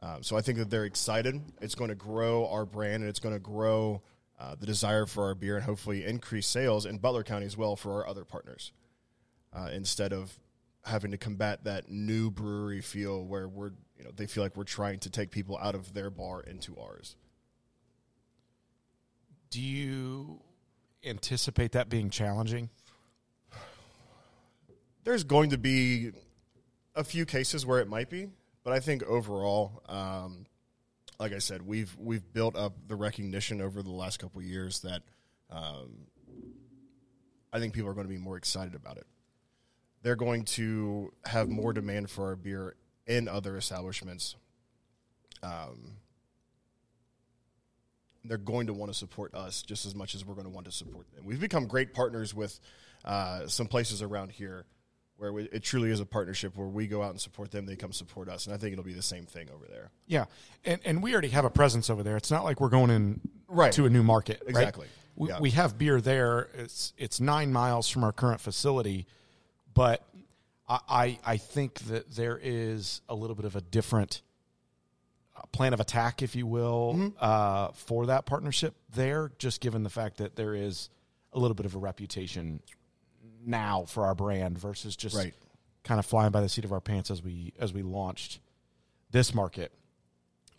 Um, 0.00 0.22
so 0.22 0.36
I 0.36 0.40
think 0.40 0.58
that 0.58 0.70
they're 0.70 0.84
excited. 0.84 1.40
It's 1.60 1.74
going 1.74 1.88
to 1.88 1.96
grow 1.96 2.46
our 2.48 2.64
brand 2.64 3.02
and 3.02 3.10
it's 3.10 3.18
going 3.18 3.34
to 3.34 3.40
grow 3.40 4.02
uh, 4.38 4.54
the 4.54 4.66
desire 4.66 5.06
for 5.06 5.24
our 5.24 5.34
beer 5.34 5.56
and 5.56 5.64
hopefully 5.64 6.04
increase 6.04 6.46
sales 6.46 6.86
in 6.86 6.98
Butler 6.98 7.24
County 7.24 7.46
as 7.46 7.56
well 7.56 7.74
for 7.74 7.94
our 7.94 8.08
other 8.08 8.24
partners. 8.24 8.72
Uh, 9.52 9.70
instead 9.72 10.12
of 10.12 10.38
having 10.84 11.10
to 11.10 11.18
combat 11.18 11.64
that 11.64 11.90
new 11.90 12.30
brewery 12.30 12.80
feel 12.80 13.24
where 13.24 13.48
we're 13.48 13.72
you 13.96 14.04
know 14.04 14.10
they 14.14 14.26
feel 14.26 14.42
like 14.42 14.56
we're 14.56 14.64
trying 14.64 14.98
to 14.98 15.10
take 15.10 15.30
people 15.30 15.58
out 15.58 15.74
of 15.74 15.92
their 15.94 16.10
bar 16.10 16.42
into 16.42 16.78
ours. 16.78 17.16
Do 19.50 19.60
you 19.60 20.40
anticipate 21.04 21.72
that 21.72 21.88
being 21.88 22.10
challenging? 22.10 22.70
There's 25.04 25.24
going 25.24 25.50
to 25.50 25.58
be 25.58 26.12
a 26.94 27.02
few 27.02 27.24
cases 27.24 27.64
where 27.64 27.80
it 27.80 27.88
might 27.88 28.10
be, 28.10 28.28
but 28.68 28.76
I 28.76 28.80
think 28.80 29.02
overall, 29.04 29.82
um, 29.88 30.44
like 31.18 31.32
I 31.32 31.38
said, 31.38 31.66
we've 31.66 31.96
we've 31.98 32.34
built 32.34 32.54
up 32.54 32.74
the 32.86 32.96
recognition 32.96 33.62
over 33.62 33.82
the 33.82 33.90
last 33.90 34.18
couple 34.18 34.42
years 34.42 34.80
that 34.80 35.00
um, 35.48 36.00
I 37.50 37.60
think 37.60 37.72
people 37.72 37.88
are 37.88 37.94
going 37.94 38.06
to 38.06 38.12
be 38.12 38.18
more 38.18 38.36
excited 38.36 38.74
about 38.74 38.98
it. 38.98 39.06
They're 40.02 40.16
going 40.16 40.44
to 40.44 41.14
have 41.24 41.48
more 41.48 41.72
demand 41.72 42.10
for 42.10 42.26
our 42.26 42.36
beer 42.36 42.74
in 43.06 43.26
other 43.26 43.56
establishments. 43.56 44.36
Um, 45.42 45.94
they're 48.22 48.36
going 48.36 48.66
to 48.66 48.74
want 48.74 48.92
to 48.92 48.98
support 48.98 49.34
us 49.34 49.62
just 49.62 49.86
as 49.86 49.94
much 49.94 50.14
as 50.14 50.26
we're 50.26 50.34
going 50.34 50.44
to 50.44 50.52
want 50.52 50.66
to 50.66 50.72
support 50.72 51.10
them. 51.14 51.24
We've 51.24 51.40
become 51.40 51.68
great 51.68 51.94
partners 51.94 52.34
with 52.34 52.60
uh, 53.02 53.46
some 53.46 53.66
places 53.66 54.02
around 54.02 54.30
here 54.32 54.66
where 55.18 55.32
we, 55.32 55.42
it 55.50 55.62
truly 55.64 55.90
is 55.90 55.98
a 56.00 56.06
partnership 56.06 56.56
where 56.56 56.68
we 56.68 56.86
go 56.86 57.02
out 57.02 57.10
and 57.10 57.20
support 57.20 57.50
them, 57.50 57.66
they 57.66 57.76
come 57.76 57.92
support 57.92 58.28
us, 58.28 58.46
and 58.46 58.54
I 58.54 58.58
think 58.58 58.72
it'll 58.72 58.84
be 58.84 58.92
the 58.94 59.02
same 59.02 59.26
thing 59.26 59.48
over 59.52 59.66
there. 59.68 59.90
Yeah, 60.06 60.24
and 60.64 60.80
and 60.84 61.02
we 61.02 61.12
already 61.12 61.28
have 61.28 61.44
a 61.44 61.50
presence 61.50 61.90
over 61.90 62.02
there. 62.02 62.16
It's 62.16 62.30
not 62.30 62.44
like 62.44 62.60
we're 62.60 62.68
going 62.70 62.90
in 62.90 63.20
Right. 63.48 63.72
to 63.72 63.84
a 63.84 63.90
new 63.90 64.02
market. 64.02 64.40
right? 64.42 64.50
Exactly. 64.50 64.86
We, 65.16 65.28
Yeah. 65.28 65.40
we 65.40 65.50
have 65.50 65.76
beer 65.76 66.00
there. 66.00 66.48
It's 66.54 66.92
it's 66.96 67.20
nine 67.20 67.52
miles 67.52 67.88
from 67.88 68.04
our 68.04 68.12
current 68.12 68.40
facility, 68.40 69.06
but 69.74 70.04
I 70.68 70.78
I, 70.88 71.18
I 71.24 71.36
think 71.36 71.80
that 71.88 72.12
there 72.12 72.38
is 72.40 73.00
a 73.08 73.14
little 73.14 73.34
bit 73.36 73.44
of 73.44 73.56
a 73.56 73.60
different 73.60 74.22
uh, 75.36 75.42
plan 75.50 75.72
of 75.74 75.80
attack, 75.80 76.22
if 76.22 76.36
you 76.36 76.46
will, 76.46 76.94
Mm-hmm. 76.94 77.16
uh, 77.20 77.68
for 77.72 78.06
that 78.06 78.24
partnership 78.26 78.74
there. 78.94 79.32
Just 79.38 79.60
given 79.60 79.82
the 79.82 79.90
fact 79.90 80.18
that 80.18 80.36
there 80.36 80.54
is 80.54 80.90
a 81.32 81.38
little 81.40 81.54
bit 81.56 81.66
of 81.66 81.74
a 81.74 81.78
reputation 81.78 82.60
now 83.48 83.84
for 83.88 84.04
our 84.04 84.14
brand 84.14 84.58
versus 84.58 84.94
just 84.96 85.16
Right. 85.16 85.34
kind 85.84 85.98
of 85.98 86.06
flying 86.06 86.30
by 86.30 86.40
the 86.40 86.48
seat 86.48 86.64
of 86.64 86.72
our 86.72 86.80
pants 86.80 87.10
as 87.10 87.22
we 87.22 87.52
as 87.58 87.72
we 87.72 87.82
launched 87.82 88.40
this 89.10 89.34
market. 89.34 89.72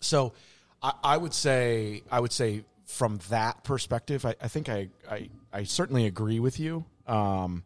So 0.02 0.34
I, 0.82 0.94
I 1.04 1.18
would 1.18 1.34
say 1.34 2.02
I 2.12 2.20
would 2.20 2.32
say 2.34 2.64
from 2.86 3.20
that 3.30 3.64
perspective, 3.64 4.26
I, 4.26 4.36
I 4.42 4.48
think 4.48 4.68
I, 4.70 4.90
I 5.10 5.30
I 5.54 5.64
certainly 5.64 6.06
agree 6.06 6.40
with 6.40 6.60
you. 6.60 6.86
Um, 7.06 7.64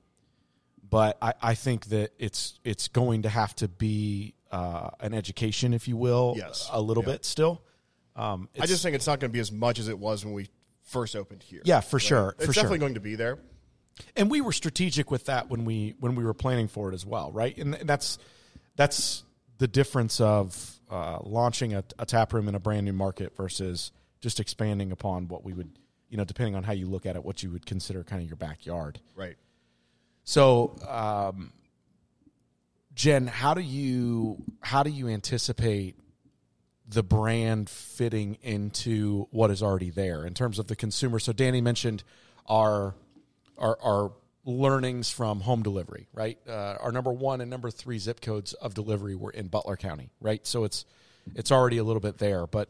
but 0.89 1.17
I, 1.21 1.33
I 1.41 1.55
think 1.55 1.85
that 1.87 2.11
it's 2.19 2.59
it's 2.63 2.87
going 2.89 3.23
to 3.23 3.29
have 3.29 3.55
to 3.57 3.67
be 3.67 4.33
uh, 4.51 4.89
an 4.99 5.13
education, 5.13 5.73
if 5.73 5.87
you 5.87 5.97
will, 5.97 6.35
Yes. 6.37 6.69
a 6.71 6.79
little 6.81 7.03
Yeah. 7.03 7.13
bit 7.13 7.25
still. 7.25 7.63
Um, 8.15 8.47
I 8.59 8.67
just 8.67 8.83
think 8.83 8.95
it's 8.95 9.07
not 9.07 9.19
going 9.19 9.31
to 9.31 9.33
be 9.33 9.39
as 9.39 9.51
much 9.51 9.79
as 9.79 9.87
it 9.87 9.97
was 9.97 10.23
when 10.23 10.35
we 10.35 10.47
first 10.83 11.15
opened 11.15 11.41
here. 11.41 11.61
Yeah, 11.65 11.79
for 11.79 11.97
sure, 11.99 12.35
It's 12.37 12.45
for 12.45 12.53
definitely 12.53 12.75
sure. 12.77 12.79
going 12.81 12.93
to 12.93 12.99
be 12.99 13.15
there. 13.15 13.39
And 14.15 14.29
we 14.29 14.41
were 14.41 14.51
strategic 14.51 15.11
with 15.11 15.25
that 15.25 15.49
when 15.49 15.65
we 15.65 15.95
when 15.99 16.15
we 16.15 16.23
were 16.23 16.33
planning 16.33 16.67
for 16.67 16.91
it 16.91 16.93
as 16.93 17.05
well, 17.05 17.31
right? 17.31 17.57
And 17.57 17.73
that's 17.73 18.17
that's 18.75 19.23
the 19.57 19.67
difference 19.67 20.19
of 20.19 20.79
uh, 20.89 21.19
launching 21.23 21.73
a, 21.73 21.83
a 21.99 22.05
tap 22.05 22.33
room 22.33 22.47
in 22.47 22.55
a 22.55 22.59
brand 22.59 22.85
new 22.85 22.93
market 22.93 23.35
versus 23.35 23.91
just 24.21 24.39
expanding 24.39 24.91
upon 24.91 25.27
what 25.27 25.43
we 25.43 25.53
would, 25.53 25.69
you 26.09 26.17
know, 26.17 26.23
depending 26.23 26.55
on 26.55 26.63
how 26.63 26.73
you 26.73 26.87
look 26.87 27.05
at 27.05 27.15
it, 27.15 27.23
what 27.23 27.43
you 27.43 27.51
would 27.51 27.65
consider 27.65 28.03
kind 28.03 28.21
of 28.21 28.27
your 28.27 28.37
backyard. 28.37 28.99
Right. 29.15 29.35
So, 30.23 30.75
um, 30.87 31.51
Jen, 32.95 33.27
how 33.27 33.53
do 33.53 33.61
you 33.61 34.43
how 34.61 34.83
do 34.83 34.89
you 34.89 35.07
anticipate 35.07 35.97
the 36.87 37.03
brand 37.03 37.69
fitting 37.69 38.37
into 38.41 39.27
what 39.31 39.49
is 39.49 39.63
already 39.63 39.89
there 39.89 40.25
in 40.25 40.33
terms 40.33 40.59
of 40.59 40.67
the 40.67 40.75
consumer? 40.75 41.19
So, 41.19 41.33
Danny 41.33 41.61
mentioned 41.61 42.03
our 42.47 42.95
our, 43.57 43.77
our 43.81 44.11
learnings 44.45 45.09
from 45.09 45.39
home 45.41 45.63
delivery, 45.63 46.07
right? 46.13 46.37
Uh, 46.47 46.77
our 46.79 46.91
number 46.91 47.11
one 47.11 47.41
and 47.41 47.49
number 47.49 47.71
three 47.71 47.97
zip 47.97 48.21
codes 48.21 48.53
of 48.53 48.73
delivery 48.73 49.15
were 49.15 49.31
in 49.31 49.47
Butler 49.47 49.77
County, 49.77 50.09
right? 50.19 50.45
So 50.45 50.63
it's 50.63 50.85
it's 51.35 51.51
already 51.51 51.77
a 51.77 51.83
little 51.83 52.01
bit 52.01 52.17
there, 52.17 52.45
but 52.47 52.69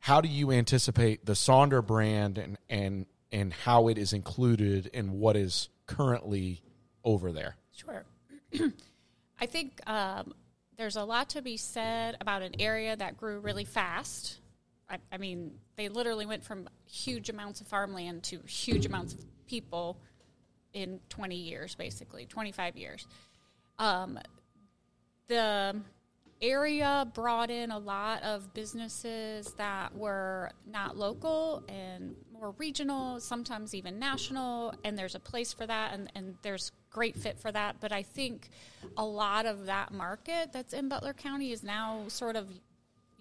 how 0.00 0.20
do 0.20 0.28
you 0.28 0.52
anticipate 0.52 1.24
the 1.24 1.32
Sonder 1.32 1.84
brand 1.84 2.38
and 2.38 2.58
and 2.68 3.06
and 3.32 3.52
how 3.52 3.88
it 3.88 3.98
is 3.98 4.12
included 4.12 4.86
in 4.88 5.12
what 5.12 5.36
is 5.36 5.68
currently 5.86 6.62
over 7.04 7.32
there? 7.32 7.56
Sure. 7.74 8.04
I 9.40 9.46
think 9.46 9.80
um, 9.88 10.34
there's 10.76 10.96
a 10.96 11.04
lot 11.04 11.30
to 11.30 11.42
be 11.42 11.56
said 11.56 12.16
about 12.20 12.42
an 12.42 12.54
area 12.58 12.96
that 12.96 13.16
grew 13.16 13.40
really 13.40 13.64
fast. 13.64 14.38
I, 14.90 14.98
I 15.12 15.18
mean, 15.18 15.52
they 15.76 15.88
literally 15.88 16.26
went 16.26 16.44
from 16.44 16.68
huge 16.86 17.28
amounts 17.28 17.60
of 17.60 17.66
farmland 17.66 18.22
to 18.24 18.40
huge 18.46 18.86
amounts 18.86 19.14
of 19.14 19.20
people 19.48 19.98
in 20.72 21.00
20 21.08 21.34
years, 21.34 21.74
basically, 21.74 22.26
25 22.26 22.76
years. 22.76 23.06
Um, 23.78 24.18
the 25.28 25.80
area 26.40 27.06
brought 27.14 27.50
in 27.50 27.70
a 27.70 27.78
lot 27.78 28.22
of 28.22 28.54
businesses 28.54 29.52
that 29.54 29.94
were 29.94 30.50
not 30.66 30.96
local 30.96 31.64
and 31.68 32.14
more 32.32 32.54
regional, 32.58 33.18
sometimes 33.18 33.74
even 33.74 33.98
national, 33.98 34.74
and 34.84 34.96
there's 34.96 35.14
a 35.14 35.20
place 35.20 35.52
for 35.52 35.66
that, 35.66 35.92
and, 35.92 36.10
and 36.14 36.36
there's 36.42 36.70
great 36.90 37.16
fit 37.16 37.38
for 37.38 37.50
that. 37.50 37.76
But 37.80 37.92
I 37.92 38.02
think 38.02 38.50
a 38.96 39.04
lot 39.04 39.46
of 39.46 39.66
that 39.66 39.92
market 39.92 40.52
that's 40.52 40.72
in 40.72 40.88
Butler 40.88 41.12
County 41.12 41.50
is 41.50 41.64
now 41.64 42.04
sort 42.08 42.36
of 42.36 42.48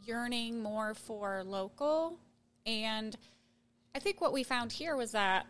yearning 0.04 0.62
more 0.62 0.94
for 0.94 1.44
local. 1.44 2.20
And 2.66 3.16
I 3.96 4.00
think 4.00 4.22
what 4.22 4.34
we 4.34 4.44
found 4.44 4.72
here 4.72 4.96
was 4.96 5.12
that 5.14 5.48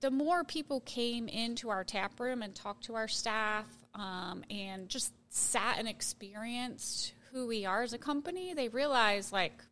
the 0.00 0.10
more 0.10 0.44
people 0.44 0.80
came 0.80 1.28
into 1.28 1.70
our 1.70 1.84
tap 1.84 2.20
room 2.20 2.42
and 2.42 2.54
talked 2.54 2.84
to 2.84 2.94
our 2.94 3.08
staff 3.08 3.66
um, 3.94 4.44
and 4.50 4.88
just 4.88 5.12
sat 5.28 5.78
and 5.78 5.88
experienced 5.88 7.14
who 7.32 7.46
we 7.46 7.66
are 7.66 7.82
as 7.82 7.92
a 7.92 7.98
company, 7.98 8.54
they 8.54 8.68
realized 8.68 9.32
like, 9.32 9.62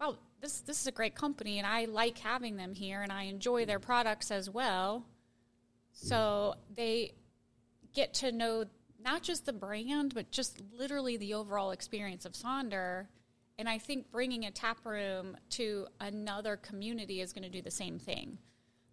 wow, 0.00 0.16
this 0.40 0.60
this 0.60 0.80
is 0.80 0.86
a 0.86 0.92
great 0.92 1.14
company, 1.14 1.58
and 1.58 1.66
I 1.66 1.86
like 1.86 2.18
having 2.18 2.56
them 2.56 2.74
here, 2.74 3.02
and 3.02 3.10
I 3.10 3.24
enjoy 3.24 3.64
their 3.64 3.80
products 3.80 4.30
as 4.30 4.48
well. 4.48 5.04
So 5.92 6.54
they 6.76 7.14
get 7.94 8.14
to 8.14 8.30
know 8.30 8.66
not 9.02 9.22
just 9.22 9.46
the 9.46 9.52
brand, 9.52 10.14
but 10.14 10.30
just 10.30 10.60
literally 10.76 11.16
the 11.16 11.34
overall 11.34 11.70
experience 11.70 12.24
of 12.24 12.32
Sonder. 12.32 13.06
And 13.58 13.68
I 13.68 13.78
think 13.78 14.12
bringing 14.12 14.44
a 14.44 14.52
tap 14.52 14.84
room 14.84 15.36
to 15.50 15.88
another 15.98 16.56
community 16.56 17.20
is 17.20 17.32
going 17.32 17.42
to 17.42 17.48
do 17.48 17.62
the 17.62 17.72
same 17.72 17.98
thing 17.98 18.38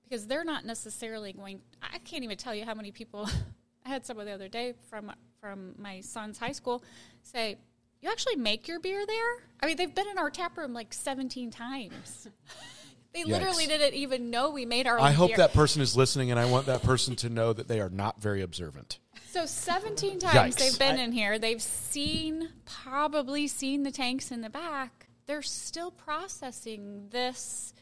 because 0.08 0.28
they're 0.28 0.44
not 0.44 0.66
necessarily 0.66 1.34
going. 1.34 1.62
I 1.82 2.00
can't 2.00 2.24
even 2.24 2.38
tell 2.38 2.56
you 2.56 2.66
how 2.66 2.74
many 2.74 2.92
people 2.92 3.30
I 3.86 3.90
had 3.90 4.06
someone 4.06 4.26
the 4.26 4.32
other 4.32 4.50
day 4.50 4.74
from 4.90 5.12
from 5.40 5.76
my 5.78 6.02
son's 6.02 6.38
high 6.38 6.52
school 6.52 6.84
say, 7.22 7.58
"You 8.02 8.10
actually 8.10 8.38
make 8.38 8.68
your 8.68 8.80
beer 8.80 9.06
there?" 9.06 9.44
I 9.62 9.68
mean, 9.68 9.78
they've 9.78 9.94
been 9.94 10.08
in 10.08 10.18
our 10.18 10.30
tap 10.30 10.58
room 10.58 10.74
like 10.74 10.94
seventeen 10.94 11.52
times. 11.52 12.28
they 13.14 13.24
literally 13.24 13.68
didn't 13.68 13.94
even 13.94 14.30
know 14.30 14.50
we 14.50 14.66
made 14.66 14.88
our. 14.88 14.98
own 14.98 15.06
I 15.06 15.12
hope 15.12 15.30
beer. 15.30 15.38
that 15.38 15.54
person 15.54 15.82
is 15.82 15.96
listening, 15.96 16.32
and 16.32 16.40
I 16.40 16.46
want 16.46 16.66
that 16.66 16.84
person 16.84 17.16
to 17.18 17.30
know 17.30 17.54
that 17.54 17.68
they 17.68 17.80
are 17.80 17.90
not 17.90 18.22
very 18.22 18.42
observant. 18.42 19.00
So 19.30 19.46
17 19.46 20.20
times 20.20 20.56
Yikes. 20.56 20.60
they've 20.60 20.80
been 20.80 20.98
in 20.98 21.12
here. 21.12 21.38
They've 21.38 21.62
seen, 21.62 22.48
probably 22.64 23.48
seen 23.48 23.84
the 23.84 23.92
tanks 23.92 24.32
in 24.32 24.40
the 24.40 24.50
back. 24.50 25.08
They're 25.26 25.42
still 25.42 25.92
processing 25.92 27.08
this 27.10 27.74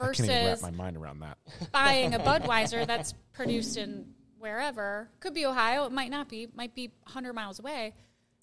I 0.00 0.12
can't 0.12 0.28
wrap 0.28 0.58
versus 0.58 0.62
my 0.62 0.70
mind 0.70 0.96
around 0.96 1.20
that. 1.20 1.38
buying 1.72 2.14
a 2.14 2.18
Budweiser 2.18 2.86
that's 2.86 3.14
produced 3.32 3.76
in 3.76 4.14
wherever. 4.38 5.08
Could 5.20 5.34
be 5.34 5.46
Ohio. 5.46 5.84
It 5.84 5.92
might 5.92 6.10
not 6.10 6.28
be. 6.28 6.48
Might 6.54 6.74
be 6.74 6.88
100 7.04 7.32
miles 7.32 7.58
away. 7.58 7.94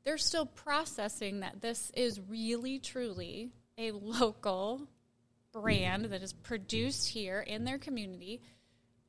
They're 0.05 0.17
still 0.17 0.45
processing 0.45 1.41
that 1.41 1.61
this 1.61 1.91
is 1.95 2.21
really, 2.29 2.79
truly 2.79 3.51
a 3.77 3.91
local 3.91 4.87
brand 5.51 6.05
that 6.05 6.21
is 6.21 6.33
produced 6.33 7.09
here 7.09 7.41
in 7.41 7.65
their 7.65 7.77
community. 7.77 8.41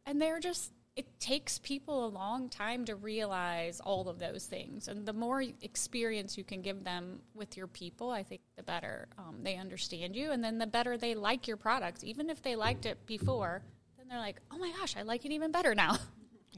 And 0.06 0.20
they're 0.20 0.40
just, 0.40 0.72
it 0.98 1.20
takes 1.20 1.60
people 1.60 2.04
a 2.04 2.10
long 2.10 2.48
time 2.48 2.84
to 2.84 2.96
realize 2.96 3.78
all 3.78 4.08
of 4.08 4.18
those 4.18 4.46
things. 4.46 4.88
And 4.88 5.06
the 5.06 5.12
more 5.12 5.44
experience 5.62 6.36
you 6.36 6.42
can 6.42 6.60
give 6.60 6.82
them 6.82 7.20
with 7.34 7.56
your 7.56 7.68
people, 7.68 8.10
I 8.10 8.24
think 8.24 8.40
the 8.56 8.64
better 8.64 9.06
um, 9.16 9.36
they 9.44 9.54
understand 9.54 10.16
you. 10.16 10.32
And 10.32 10.42
then 10.42 10.58
the 10.58 10.66
better 10.66 10.98
they 10.98 11.14
like 11.14 11.46
your 11.46 11.56
products. 11.56 12.02
Even 12.02 12.28
if 12.28 12.42
they 12.42 12.56
liked 12.56 12.84
it 12.84 13.06
before, 13.06 13.62
then 13.96 14.08
they're 14.08 14.18
like, 14.18 14.40
oh 14.50 14.58
my 14.58 14.72
gosh, 14.72 14.96
I 14.96 15.02
like 15.02 15.24
it 15.24 15.30
even 15.30 15.52
better 15.52 15.74
now. 15.74 15.96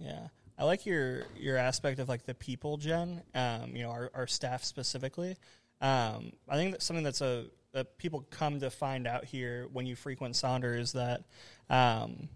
Yeah, 0.02 0.28
I 0.56 0.64
like 0.64 0.86
your 0.86 1.24
your 1.36 1.58
aspect 1.58 1.98
of 1.98 2.08
like 2.08 2.24
the 2.24 2.32
people, 2.32 2.78
Jen. 2.78 3.20
Um, 3.34 3.76
you 3.76 3.82
know, 3.82 3.90
our, 3.90 4.10
our 4.14 4.26
staff 4.26 4.64
specifically. 4.64 5.36
Um, 5.82 6.32
I 6.48 6.54
think 6.54 6.72
that 6.72 6.80
something 6.80 7.04
that's 7.04 7.20
a 7.20 7.48
that 7.72 7.98
people 7.98 8.24
come 8.30 8.60
to 8.60 8.70
find 8.70 9.06
out 9.06 9.26
here 9.26 9.66
when 9.74 9.84
you 9.84 9.94
frequent 9.94 10.36
Sonder 10.36 10.78
is 10.78 10.92
that, 10.92 11.24
um, 11.68 12.30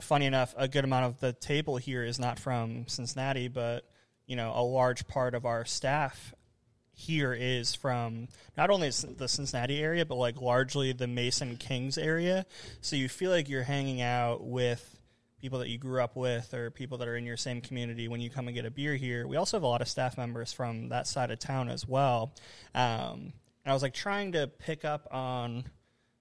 funny 0.00 0.26
enough, 0.26 0.54
a 0.56 0.68
good 0.68 0.84
amount 0.84 1.06
of 1.06 1.20
the 1.20 1.32
table 1.32 1.76
here 1.76 2.04
is 2.04 2.18
not 2.18 2.38
from 2.38 2.86
Cincinnati, 2.86 3.48
but 3.48 3.84
you 4.26 4.36
know, 4.36 4.52
a 4.54 4.62
large 4.62 5.06
part 5.08 5.34
of 5.34 5.44
our 5.44 5.64
staff 5.64 6.34
here 6.92 7.32
is 7.32 7.74
from 7.74 8.28
not 8.56 8.70
only 8.70 8.90
the 8.90 9.26
Cincinnati 9.26 9.82
area, 9.82 10.04
but 10.04 10.16
like 10.16 10.40
largely 10.40 10.92
the 10.92 11.06
Mason 11.06 11.56
Kings 11.56 11.96
area. 11.96 12.46
So 12.80 12.94
you 12.94 13.08
feel 13.08 13.30
like 13.30 13.48
you're 13.48 13.62
hanging 13.62 14.02
out 14.02 14.44
with 14.44 15.00
people 15.40 15.58
that 15.60 15.68
you 15.68 15.78
grew 15.78 16.02
up 16.02 16.14
with 16.14 16.52
or 16.52 16.70
people 16.70 16.98
that 16.98 17.08
are 17.08 17.16
in 17.16 17.24
your 17.24 17.36
same 17.36 17.60
community 17.60 18.08
when 18.08 18.20
you 18.20 18.28
come 18.28 18.46
and 18.46 18.54
get 18.54 18.66
a 18.66 18.70
beer 18.70 18.94
here. 18.94 19.26
We 19.26 19.36
also 19.36 19.56
have 19.56 19.64
a 19.64 19.66
lot 19.66 19.80
of 19.80 19.88
staff 19.88 20.18
members 20.18 20.52
from 20.52 20.90
that 20.90 21.06
side 21.06 21.30
of 21.30 21.38
town 21.38 21.68
as 21.68 21.88
well. 21.88 22.34
Um, 22.74 23.32
and 23.64 23.70
I 23.70 23.72
was 23.72 23.82
like 23.82 23.94
trying 23.94 24.32
to 24.32 24.46
pick 24.46 24.84
up 24.84 25.08
on 25.10 25.64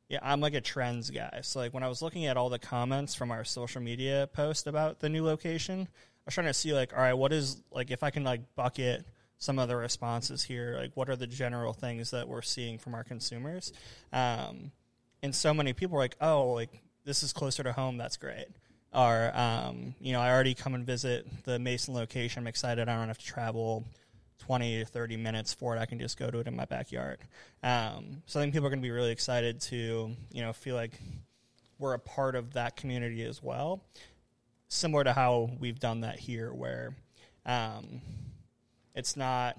Yeah, 0.10 0.20
I'm 0.24 0.42
like 0.42 0.56
a 0.56 0.62
trends 0.62 1.12
guy. 1.12 1.40
So 1.44 1.60
like 1.60 1.74
when 1.74 1.84
I 1.84 1.88
was 1.88 2.02
looking 2.02 2.26
at 2.26 2.36
all 2.36 2.50
the 2.50 2.60
comments 2.60 3.14
from 3.14 3.30
our 3.30 3.44
social 3.44 3.80
media 3.80 4.28
post 4.34 4.66
about 4.66 5.00
the 5.00 5.08
new 5.08 5.24
location, 5.24 5.82
I 5.82 6.22
was 6.26 6.34
trying 6.34 6.48
to 6.48 6.54
see 6.54 6.74
like, 6.74 6.94
all 6.94 7.00
right, 7.00 7.14
what 7.14 7.32
is 7.32 7.62
like 7.72 7.92
if 7.92 8.02
I 8.02 8.10
can 8.10 8.24
like 8.24 8.56
bucket 8.56 9.06
some 9.38 9.60
of 9.60 9.70
the 9.70 9.76
responses 9.76 10.44
here, 10.44 10.76
like 10.80 10.98
what 10.98 11.10
are 11.10 11.16
the 11.16 11.28
general 11.28 11.74
things 11.74 12.10
that 12.12 12.28
we're 12.28 12.42
seeing 12.42 12.80
from 12.80 12.96
our 12.96 13.04
consumers? 13.04 13.72
Um, 14.12 14.72
and 15.22 15.34
so 15.34 15.54
many 15.54 15.74
people 15.74 15.96
are 15.98 16.02
like, 16.02 16.18
oh, 16.20 16.54
like 16.54 16.82
this 17.06 17.22
is 17.22 17.32
closer 17.32 17.62
to 17.62 17.72
home. 17.72 17.98
That's 17.98 18.18
great. 18.18 18.48
Or 18.92 19.32
um, 19.36 19.94
you 20.02 20.12
know, 20.14 20.22
I 20.22 20.32
already 20.32 20.56
come 20.56 20.74
and 20.74 20.86
visit 20.88 21.28
the 21.44 21.60
Mason 21.60 21.94
location. 21.94 22.42
I'm 22.42 22.48
excited. 22.48 22.90
I 22.90 22.98
don't 22.98 23.10
have 23.10 23.20
to 23.20 23.26
travel 23.26 23.86
20 24.40 24.82
or 24.82 24.86
30 24.86 25.18
minutes 25.18 25.54
for 25.54 25.76
it. 25.76 25.80
I 25.80 25.86
can 25.86 26.00
just 26.00 26.18
go 26.18 26.30
to 26.30 26.40
it 26.40 26.48
in 26.48 26.56
my 26.56 26.66
backyard. 26.66 27.20
Um, 27.64 28.24
so 28.26 28.40
I 28.40 28.44
think 28.44 28.54
people 28.54 28.68
are 28.68 28.70
going 28.70 28.82
to 28.82 28.86
be 28.86 28.92
really 28.92 29.12
excited 29.12 29.62
to, 29.62 30.16
you 30.32 30.42
know, 30.42 30.54
feel 30.54 30.76
like 30.76 31.00
we're 31.78 31.94
a 31.94 32.00
part 32.00 32.36
of 32.36 32.54
that 32.54 32.76
community 32.76 33.24
as 33.24 33.42
well. 33.42 33.82
Similar 34.68 35.06
to 35.06 35.14
how 35.14 35.52
we've 35.60 35.80
done 35.80 36.02
that 36.02 36.20
here, 36.20 36.54
where 36.54 36.96
um, 37.46 38.02
it's 38.94 39.16
not 39.16 39.58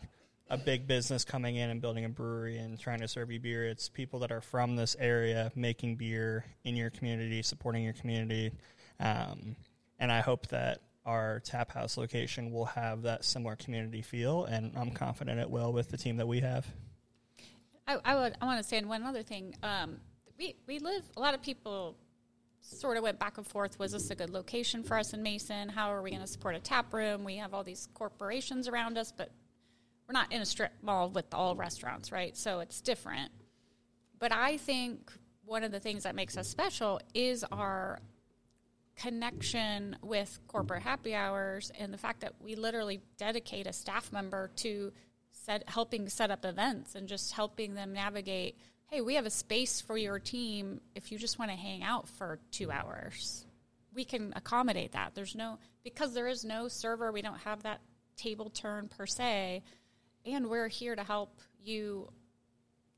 a 0.51 0.59
big 0.59 0.87
business 0.87 1.25
coming 1.25 1.57
in 1.57 1.71
and 1.71 1.81
building 1.81 2.05
a 2.05 2.09
brewery 2.09 2.59
and 2.59 2.79
trying 2.79 3.01
to 3.01 3.09
serve 3.09 3.31
you 3.31 3.39
beer. 3.39 3.65
It's 3.65 3.89
people 3.89 4.19
that 4.21 4.33
are 4.33 4.41
from 4.41 4.77
this 4.77 4.97
area 4.99 5.53
making 5.55 5.97
beer 5.97 6.45
in 6.65 6.77
your 6.77 6.91
community, 6.91 7.43
supporting 7.43 7.85
your 7.85 7.93
community. 7.93 8.53
Um, 8.99 9.57
and 9.99 10.11
I 10.11 10.21
hope 10.21 10.49
that 10.49 10.81
our 11.11 11.41
tap 11.41 11.73
house 11.73 11.97
location 11.97 12.53
will 12.53 12.67
have 12.67 13.03
that 13.03 13.25
similar 13.25 13.57
community 13.57 14.01
feel, 14.01 14.45
and 14.45 14.73
I'm 14.77 14.93
confident 14.93 15.41
it 15.41 15.51
will 15.51 15.73
with 15.73 15.91
the 15.91 15.97
team 15.97 16.19
that 16.19 16.29
we 16.29 16.41
have. 16.41 16.65
I, 17.89 17.99
I 18.05 18.15
would. 18.15 18.37
I 18.41 18.45
want 18.45 18.63
to 18.63 18.69
say 18.69 18.81
one 18.83 19.03
other 19.03 19.25
thing. 19.25 19.57
Um, 19.65 19.97
we 20.39 20.55
we 20.69 20.79
live. 20.79 21.03
A 21.17 21.21
lot 21.21 21.35
of 21.35 21.43
people 21.43 21.97
sort 22.61 22.97
of 22.97 23.03
went 23.03 23.19
back 23.19 23.39
and 23.39 23.47
forth. 23.47 23.79
Was 23.81 23.91
this 23.91 24.11
a 24.11 24.15
good 24.15 24.31
location 24.31 24.85
for 24.85 24.97
us 24.97 25.13
in 25.13 25.23
Mason? 25.23 25.69
How 25.69 25.93
are 25.93 26.01
we 26.01 26.11
going 26.11 26.23
to 26.23 26.29
support 26.29 26.55
a 26.55 26.61
tap 26.61 26.95
room? 26.95 27.25
We 27.25 27.37
have 27.37 27.55
all 27.55 27.65
these 27.65 27.89
corporations 27.95 28.69
around 28.69 28.97
us, 28.97 29.13
but 29.17 29.33
we're 30.07 30.13
not 30.13 30.31
in 30.33 30.41
a 30.41 30.47
strip 30.47 30.73
mall 30.81 31.11
with 31.11 31.35
all 31.35 31.57
restaurants, 31.57 32.13
right? 32.13 32.37
So 32.37 32.61
it's 32.61 32.81
different. 32.81 33.33
But 34.21 34.33
I 34.33 34.59
think 34.59 35.11
one 35.45 35.65
of 35.65 35.73
the 35.73 35.81
things 35.81 36.05
that 36.05 36.15
makes 36.15 36.37
us 36.37 36.47
special 36.47 37.01
is 37.15 37.45
our 37.51 37.99
connection 39.01 39.97
with 40.03 40.39
corporate 40.47 40.83
happy 40.83 41.15
hours 41.15 41.73
and 41.79 41.93
the 41.93 41.99
fact 41.99 42.21
that 42.21 42.35
we 42.39 42.55
literally 42.55 43.01
dedicate 43.17 43.67
a 43.67 43.73
staff 43.73 44.13
member 44.13 44.51
to 44.57 44.93
set, 45.33 45.67
helping 45.69 46.09
set 46.09 46.31
up 46.31 46.45
events 46.45 46.95
and 46.95 47.09
just 47.09 47.33
helping 47.33 47.75
them 47.75 47.95
navigate 47.95 48.59
hey 48.89 49.01
we 49.01 49.15
have 49.15 49.25
a 49.25 49.31
space 49.31 49.81
for 49.81 49.97
your 49.97 50.19
team 50.19 50.81
if 50.95 51.11
you 51.11 51.19
just 51.19 51.39
want 51.39 51.51
to 51.51 51.57
hang 51.57 51.83
out 51.83 52.09
for 52.09 52.39
two 52.51 52.71
hours. 52.71 53.47
We 53.95 54.05
can 54.05 54.33
accommodate 54.37 54.93
that. 54.93 55.15
There's 55.15 55.35
no 55.35 55.59
because 55.83 56.13
there 56.13 56.29
is 56.29 56.45
no 56.45 56.69
server 56.69 57.11
we 57.11 57.23
don't 57.23 57.41
have 57.41 57.63
that 57.63 57.81
table 58.17 58.51
turn 58.51 58.89
per 58.89 59.07
se 59.07 59.63
and 60.27 60.51
we're 60.51 60.69
here 60.69 60.95
to 60.95 61.03
help 61.03 61.41
you 61.63 62.09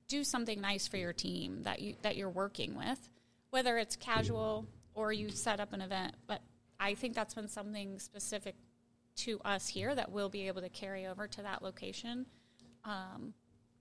do 0.09 0.25
something 0.25 0.61
nice 0.61 0.89
for 0.89 0.97
your 0.97 1.13
team 1.13 1.63
that 1.63 1.81
you 1.81 1.95
that 2.03 2.17
you're 2.17 2.29
working 2.29 2.75
with 2.77 3.09
whether 3.51 3.79
it's 3.79 3.95
casual 3.95 4.67
or 4.95 5.13
you 5.13 5.31
set 5.31 5.61
up 5.61 5.73
an 5.73 5.81
event. 5.81 6.15
But 6.27 6.43
I 6.79 6.95
think 6.95 7.15
that's 7.15 7.35
been 7.35 7.49
something 7.49 7.99
specific 7.99 8.55
to 9.15 9.41
us 9.45 9.69
here 9.69 9.95
that 9.95 10.11
we'll 10.11 10.29
be 10.29 10.49
able 10.49 10.63
to 10.63 10.69
carry 10.69 11.07
over 11.07 11.29
to 11.29 11.43
that 11.43 11.63
location. 11.63 12.27
Um, 12.85 13.35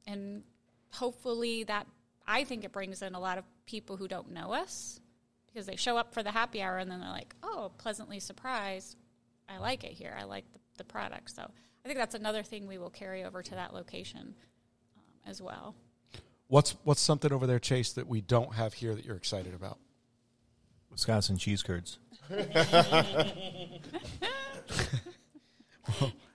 and 0.06 0.44
hopefully 0.92 1.64
that 1.64 1.88
I 2.28 2.44
think 2.44 2.64
it 2.64 2.72
brings 2.72 3.02
in 3.02 3.16
a 3.16 3.20
lot 3.20 3.38
of 3.38 3.46
people 3.66 3.98
who 3.98 4.08
don't 4.08 4.32
know 4.32 4.52
us 4.52 5.00
because 5.48 5.66
they 5.66 5.76
show 5.76 5.98
up 5.98 6.14
for 6.14 6.24
the 6.24 6.32
happy 6.32 6.62
hour 6.62 6.78
and 6.78 6.90
then 6.90 7.00
they're 7.00 7.10
like, 7.10 7.36
oh, 7.44 7.72
pleasantly 7.78 8.20
surprised. 8.20 8.98
I 9.50 9.58
like 9.58 9.84
it 9.84 9.92
here. 9.92 10.16
I 10.18 10.24
like 10.24 10.46
the, 10.54 10.60
the 10.78 10.84
product. 10.84 11.32
So 11.32 11.44
I 11.44 11.88
think 11.88 11.98
that's 11.98 12.16
another 12.16 12.44
thing 12.44 12.68
we 12.68 12.78
will 12.78 12.90
carry 12.90 13.24
over 13.24 13.42
to 13.42 13.56
that 13.56 13.74
location 13.74 14.36
um, 14.96 15.30
as 15.30 15.42
well. 15.42 15.76
What's 16.48 16.76
what's 16.84 17.02
something 17.02 17.32
over 17.32 17.48
there, 17.48 17.60
Chase, 17.60 17.94
that 17.94 18.08
we 18.08 18.20
don't 18.20 18.54
have 18.54 18.74
here 18.74 18.94
that 18.94 19.06
you're 19.06 19.16
excited 19.16 19.54
about? 19.54 19.80
Wisconsin 20.92 21.38
cheese 21.38 21.64
curds. 21.64 21.98